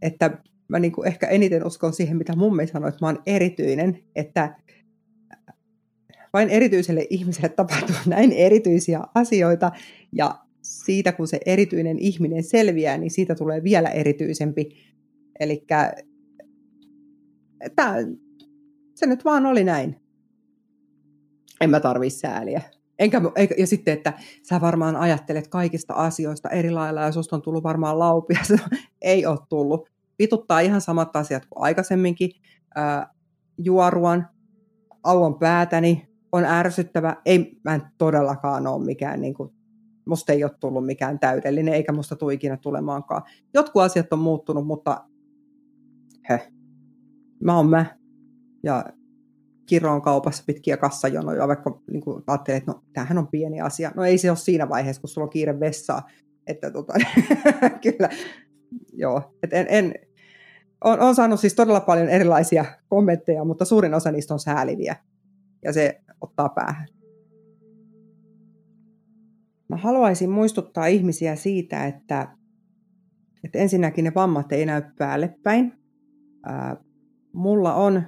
että 0.02 0.38
mä 0.68 0.78
niin 0.78 0.92
kuin 0.92 1.08
ehkä 1.08 1.26
eniten 1.26 1.66
uskon 1.66 1.92
siihen, 1.92 2.16
mitä 2.16 2.36
mummi 2.36 2.66
sanoi, 2.66 2.88
että 2.88 3.04
mä 3.04 3.08
oon 3.08 3.22
erityinen, 3.26 3.98
että 4.16 4.56
vain 6.32 6.48
erityiselle 6.48 7.06
ihmiselle 7.10 7.48
tapahtuu 7.56 7.96
näin 8.06 8.32
erityisiä 8.32 9.00
asioita 9.14 9.72
ja 10.12 10.38
siitä, 10.62 11.12
kun 11.12 11.28
se 11.28 11.40
erityinen 11.46 11.98
ihminen 11.98 12.44
selviää, 12.44 12.98
niin 12.98 13.10
siitä 13.10 13.34
tulee 13.34 13.62
vielä 13.62 13.88
erityisempi. 13.88 14.68
Eli 15.40 15.66
se 18.94 19.06
nyt 19.06 19.24
vaan 19.24 19.46
oli 19.46 19.64
näin. 19.64 19.96
En 21.60 21.70
mä 21.70 21.80
tarvii 21.80 22.10
sääliä. 22.10 22.62
Enkä, 22.98 23.20
eikä, 23.36 23.54
ja 23.58 23.66
sitten, 23.66 23.94
että 23.94 24.12
sä 24.42 24.60
varmaan 24.60 24.96
ajattelet 24.96 25.48
kaikista 25.48 25.94
asioista 25.94 26.48
eri 26.48 26.70
lailla 26.70 27.00
ja 27.00 27.12
susta 27.12 27.36
on 27.36 27.42
tullut 27.42 27.64
varmaan 27.64 27.98
laupia. 27.98 28.38
ei 29.02 29.26
ole 29.26 29.38
tullut. 29.48 29.91
Vituttaa 30.22 30.60
ihan 30.60 30.80
samat 30.80 31.16
asiat 31.16 31.46
kuin 31.46 31.64
aikaisemminkin. 31.64 32.30
Ää, 32.74 33.14
juoruan, 33.58 34.28
auon 35.02 35.38
päätäni, 35.38 36.08
on 36.32 36.44
ärsyttävä. 36.44 37.16
Ei, 37.24 37.60
mä 37.64 37.74
en 37.74 37.82
todellakaan 37.98 38.66
ole 38.66 38.84
mikään, 38.84 39.20
niin 39.20 39.34
kuin, 39.34 39.52
musta 40.06 40.32
ei 40.32 40.44
ole 40.44 40.52
tullut 40.60 40.86
mikään 40.86 41.18
täydellinen, 41.18 41.74
eikä 41.74 41.92
musta 41.92 42.16
tule 42.16 42.34
ikinä 42.34 42.56
tulemaankaan. 42.56 43.22
Jotkut 43.54 43.82
asiat 43.82 44.12
on 44.12 44.18
muuttunut, 44.18 44.66
mutta 44.66 45.04
he, 46.28 46.52
mä 47.40 47.56
oon 47.56 47.68
mä. 47.68 47.86
Ja 48.62 48.84
kiroon 49.66 50.02
kaupassa 50.02 50.44
pitkiä 50.46 50.76
kassajonoja, 50.76 51.48
vaikka 51.48 51.80
niin 51.90 52.00
kuin 52.00 52.22
ajattelee, 52.26 52.58
että 52.58 52.72
no, 52.72 52.82
tämähän 52.92 53.18
on 53.18 53.28
pieni 53.28 53.60
asia. 53.60 53.92
No 53.96 54.04
ei 54.04 54.18
se 54.18 54.30
ole 54.30 54.38
siinä 54.38 54.68
vaiheessa, 54.68 55.00
kun 55.00 55.08
sulla 55.08 55.24
on 55.24 55.30
kiire 55.30 55.60
vessaa. 55.60 56.08
Että 56.46 56.70
tota, 56.70 56.92
kyllä, 57.84 58.08
joo. 58.92 59.34
Et 59.42 59.52
en, 59.52 59.66
en, 59.68 59.94
on, 60.84 61.00
on 61.00 61.14
saanut 61.14 61.40
siis 61.40 61.54
todella 61.54 61.80
paljon 61.80 62.08
erilaisia 62.08 62.64
kommentteja, 62.88 63.44
mutta 63.44 63.64
suurin 63.64 63.94
osa 63.94 64.12
niistä 64.12 64.34
on 64.34 64.40
sääliviä. 64.40 64.96
Ja 65.64 65.72
se 65.72 66.00
ottaa 66.20 66.48
päähän. 66.48 66.88
Mä 69.68 69.76
haluaisin 69.76 70.30
muistuttaa 70.30 70.86
ihmisiä 70.86 71.36
siitä, 71.36 71.86
että, 71.86 72.28
että 73.44 73.58
ensinnäkin 73.58 74.04
ne 74.04 74.12
vammat 74.14 74.52
ei 74.52 74.66
näy 74.66 74.82
päälle 74.98 75.36
päin. 75.42 75.72
Ää, 76.46 76.76
mulla 77.32 77.74
on 77.74 78.02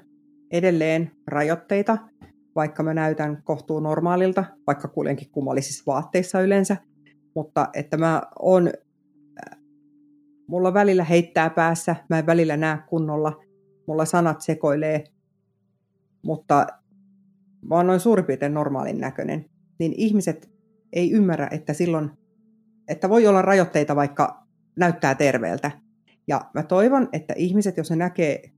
edelleen 0.50 1.10
rajoitteita, 1.26 1.98
vaikka 2.54 2.82
mä 2.82 2.94
näytän 2.94 3.42
kohtuu 3.44 3.80
normaalilta, 3.80 4.44
vaikka 4.66 4.88
kuljenkin 4.88 5.30
kummallisissa 5.30 5.82
vaatteissa 5.86 6.40
yleensä, 6.40 6.76
mutta 7.34 7.68
että 7.74 7.96
mä 7.96 8.22
on, 8.38 8.70
mulla 10.46 10.74
välillä 10.74 11.04
heittää 11.04 11.50
päässä, 11.50 11.96
mä 12.10 12.18
en 12.18 12.26
välillä 12.26 12.56
näe 12.56 12.78
kunnolla, 12.88 13.40
mulla 13.86 14.04
sanat 14.04 14.40
sekoilee, 14.40 15.04
mutta 16.22 16.66
mä 17.68 17.74
oon 17.74 17.86
noin 17.86 18.00
suurin 18.00 18.24
piirtein 18.24 18.54
normaalin 18.54 19.00
näköinen, 19.00 19.44
niin 19.78 19.94
ihmiset 19.96 20.50
ei 20.92 21.12
ymmärrä, 21.12 21.48
että 21.50 21.72
silloin, 21.72 22.10
että 22.88 23.08
voi 23.08 23.26
olla 23.26 23.42
rajoitteita, 23.42 23.96
vaikka 23.96 24.46
näyttää 24.76 25.14
terveeltä. 25.14 25.70
Ja 26.28 26.40
mä 26.54 26.62
toivon, 26.62 27.08
että 27.12 27.34
ihmiset, 27.36 27.76
jos 27.76 27.90
ne 27.90 27.96
näkee 27.96 28.50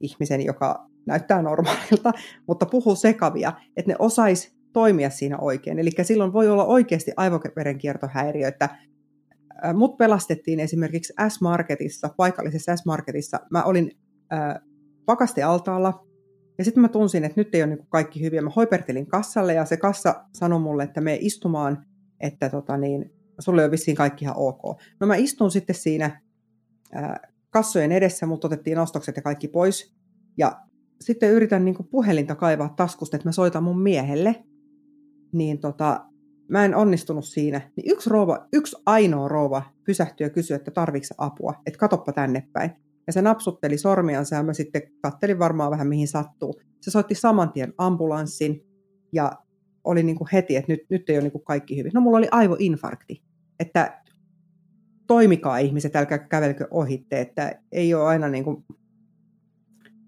ihmisen, 0.00 0.44
joka 0.44 0.86
näyttää 1.06 1.42
normaalilta, 1.42 2.12
mutta 2.48 2.66
puhuu 2.66 2.94
sekavia, 2.94 3.52
että 3.76 3.90
ne 3.90 3.96
osais 3.98 4.56
toimia 4.72 5.10
siinä 5.10 5.38
oikein. 5.38 5.78
Eli 5.78 5.90
silloin 6.02 6.32
voi 6.32 6.48
olla 6.48 6.64
oikeasti 6.64 7.12
aivoverenkiertohäiriö, 7.16 8.48
että 8.48 8.68
mut 9.74 9.96
pelastettiin 9.96 10.60
esimerkiksi 10.60 11.12
S-Marketissa, 11.28 12.08
paikallisessa 12.16 12.76
S-Marketissa. 12.76 13.40
Mä 13.50 13.62
olin 13.62 13.90
äh, 14.32 14.54
pakastealtaalla 15.06 16.06
ja 16.58 16.64
sitten 16.64 16.80
mä 16.80 16.88
tunsin, 16.88 17.24
että 17.24 17.40
nyt 17.40 17.54
ei 17.54 17.62
ole 17.62 17.74
niin 17.74 17.86
kaikki 17.88 18.22
hyviä. 18.22 18.42
Mä 18.42 18.50
hoipertelin 18.56 19.06
kassalle 19.06 19.54
ja 19.54 19.64
se 19.64 19.76
kassa 19.76 20.24
sanoi 20.34 20.60
mulle, 20.60 20.82
että 20.82 21.00
me 21.00 21.18
istumaan, 21.20 21.86
että 22.20 22.48
tota 22.48 22.76
niin, 22.76 23.12
sulle 23.38 23.64
on 23.64 23.70
vissiin 23.70 23.96
kaikki 23.96 24.24
ihan 24.24 24.36
ok. 24.36 24.80
No 25.00 25.06
mä 25.06 25.16
istun 25.16 25.50
sitten 25.50 25.76
siinä 25.76 26.20
äh, 26.96 27.14
kassojen 27.50 27.92
edessä, 27.92 28.26
mutta 28.26 28.46
otettiin 28.46 28.78
ostokset 28.78 29.16
ja 29.16 29.22
kaikki 29.22 29.48
pois. 29.48 29.94
Ja 30.38 30.60
sitten 31.00 31.30
yritän 31.30 31.64
niin 31.64 31.88
puhelinta 31.90 32.34
kaivaa 32.34 32.74
taskusta, 32.76 33.16
että 33.16 33.28
mä 33.28 33.32
soitan 33.32 33.62
mun 33.62 33.82
miehelle, 33.82 34.44
niin 35.32 35.58
tota, 35.58 36.06
mä 36.48 36.64
en 36.64 36.74
onnistunut 36.74 37.24
siinä. 37.24 37.70
Niin 37.76 37.92
yksi, 37.92 38.10
rouva, 38.10 38.48
yksi 38.52 38.76
ainoa 38.86 39.28
rouva 39.28 39.62
pysähtyi 39.84 40.24
ja 40.24 40.30
kysyi, 40.30 40.54
että 40.54 40.70
tarvitsetko 40.70 41.24
apua, 41.24 41.54
että 41.66 41.78
katoppa 41.78 42.12
tänne 42.12 42.48
päin. 42.52 42.70
Ja 43.06 43.12
se 43.12 43.22
napsutteli 43.22 43.78
sormiansa 43.78 44.36
ja 44.36 44.42
mä 44.42 44.52
sitten 44.52 44.82
kattelin 45.02 45.38
varmaan 45.38 45.70
vähän 45.70 45.88
mihin 45.88 46.08
sattuu. 46.08 46.60
Se 46.80 46.90
soitti 46.90 47.14
saman 47.14 47.52
tien 47.52 47.74
ambulanssin 47.78 48.66
ja 49.12 49.32
oli 49.84 50.02
niin 50.02 50.16
kuin 50.16 50.28
heti, 50.32 50.56
että 50.56 50.72
nyt, 50.72 50.80
nyt 50.90 51.10
ei 51.10 51.16
ole 51.16 51.22
niin 51.22 51.32
kuin 51.32 51.44
kaikki 51.44 51.76
hyvin. 51.76 51.92
No 51.94 52.00
mulla 52.00 52.18
oli 52.18 52.28
aivoinfarkti, 52.30 53.22
että 53.60 54.02
toimikaa 55.06 55.58
ihmiset, 55.58 55.96
älkää 55.96 56.18
kävelkö 56.18 56.68
ohitte, 56.70 57.20
että 57.20 57.60
ei 57.72 57.94
ole 57.94 58.04
aina 58.04 58.28
niin 58.28 58.44
kuin 58.44 58.64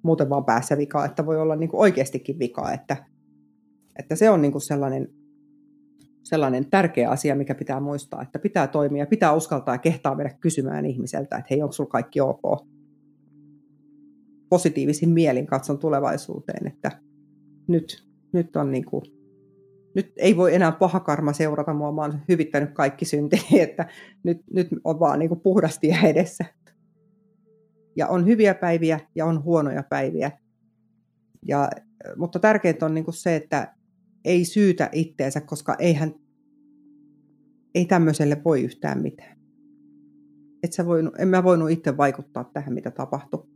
muuten 0.02 0.30
vaan 0.30 0.44
päässä 0.44 0.76
vikaa, 0.76 1.04
että 1.04 1.26
voi 1.26 1.40
olla 1.40 1.56
niin 1.56 1.70
kuin 1.70 1.80
oikeastikin 1.80 2.38
vikaa, 2.38 2.72
että, 2.72 2.96
että 3.98 4.16
se 4.16 4.30
on 4.30 4.42
niin 4.42 4.52
kuin 4.52 4.62
sellainen, 4.62 5.08
sellainen 6.28 6.70
tärkeä 6.70 7.10
asia, 7.10 7.36
mikä 7.36 7.54
pitää 7.54 7.80
muistaa, 7.80 8.22
että 8.22 8.38
pitää 8.38 8.66
toimia, 8.66 9.06
pitää 9.06 9.32
uskaltaa 9.32 9.74
ja 9.74 9.78
kehtaa 9.78 10.14
mennä 10.14 10.34
kysymään 10.40 10.86
ihmiseltä, 10.86 11.36
että 11.36 11.46
hei, 11.50 11.62
onko 11.62 11.72
sulla 11.72 11.90
kaikki 11.90 12.20
ok? 12.20 12.66
Positiivisin 14.48 15.10
mielin 15.10 15.46
katson 15.46 15.78
tulevaisuuteen, 15.78 16.66
että 16.66 17.00
nyt, 17.68 18.08
nyt 18.32 18.56
on 18.56 18.70
niin 18.70 18.84
kuin, 18.84 19.02
nyt 19.94 20.12
ei 20.16 20.36
voi 20.36 20.54
enää 20.54 20.72
paha 20.72 21.00
karma 21.00 21.32
seurata 21.32 21.74
mua, 21.74 21.92
mä 21.92 22.02
oon 22.02 22.20
hyvittänyt 22.28 22.70
kaikki 22.72 23.04
syntini, 23.04 23.60
että 23.66 23.88
nyt, 24.22 24.42
nyt 24.50 24.68
on 24.84 25.00
vaan 25.00 25.18
niin 25.18 25.28
kuin 25.28 25.40
puhdas 25.40 25.78
tie 25.78 25.98
edessä. 26.04 26.44
Ja 27.96 28.08
on 28.08 28.26
hyviä 28.26 28.54
päiviä 28.54 29.00
ja 29.14 29.26
on 29.26 29.44
huonoja 29.44 29.82
päiviä. 29.82 30.30
Ja, 31.48 31.70
mutta 32.16 32.38
tärkeintä 32.38 32.86
on 32.86 32.94
niin 32.94 33.04
kuin 33.04 33.14
se, 33.14 33.36
että 33.36 33.75
ei 34.26 34.44
syytä 34.44 34.88
itteensä, 34.92 35.40
koska 35.40 35.76
eihän, 35.78 36.14
ei 37.74 37.84
tämmöiselle 37.84 38.42
voi 38.44 38.64
yhtään 38.64 39.02
mitään. 39.02 39.38
Et 40.62 40.72
sä 40.72 40.86
voinut, 40.86 41.14
en 41.18 41.28
mä 41.28 41.44
voinut 41.44 41.70
itse 41.70 41.96
vaikuttaa 41.96 42.50
tähän, 42.52 42.74
mitä 42.74 42.90
tapahtui. 42.90 43.48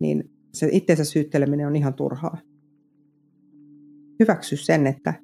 Niin 0.00 0.30
se 0.54 0.68
itteensä 0.72 1.04
syytteleminen 1.04 1.66
on 1.66 1.76
ihan 1.76 1.94
turhaa. 1.94 2.38
Hyväksy 4.20 4.56
sen, 4.56 4.86
että, 4.86 5.14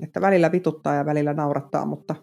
että 0.00 0.20
välillä 0.20 0.52
vituttaa 0.52 0.94
ja 0.94 1.06
välillä 1.06 1.34
naurattaa, 1.34 1.86
mutta 1.86 2.14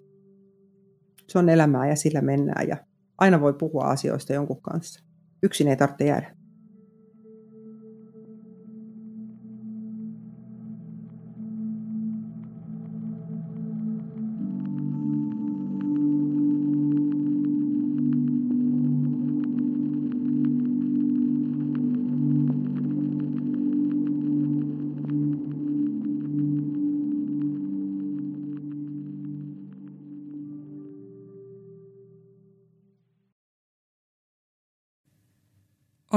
se 1.28 1.40
on 1.40 1.50
elämää 1.50 1.88
ja 1.88 1.96
sillä 1.96 2.22
mennään 2.22 2.68
ja 2.68 2.78
aina 3.18 3.42
voi 3.42 3.54
puhua 3.54 3.84
asioista 3.84 4.34
jonkun 4.34 4.62
kanssa. 4.62 5.04
Yksin 5.44 5.68
ei 5.68 5.78
tarvitse 5.78 6.06
jäädä. 6.06 6.36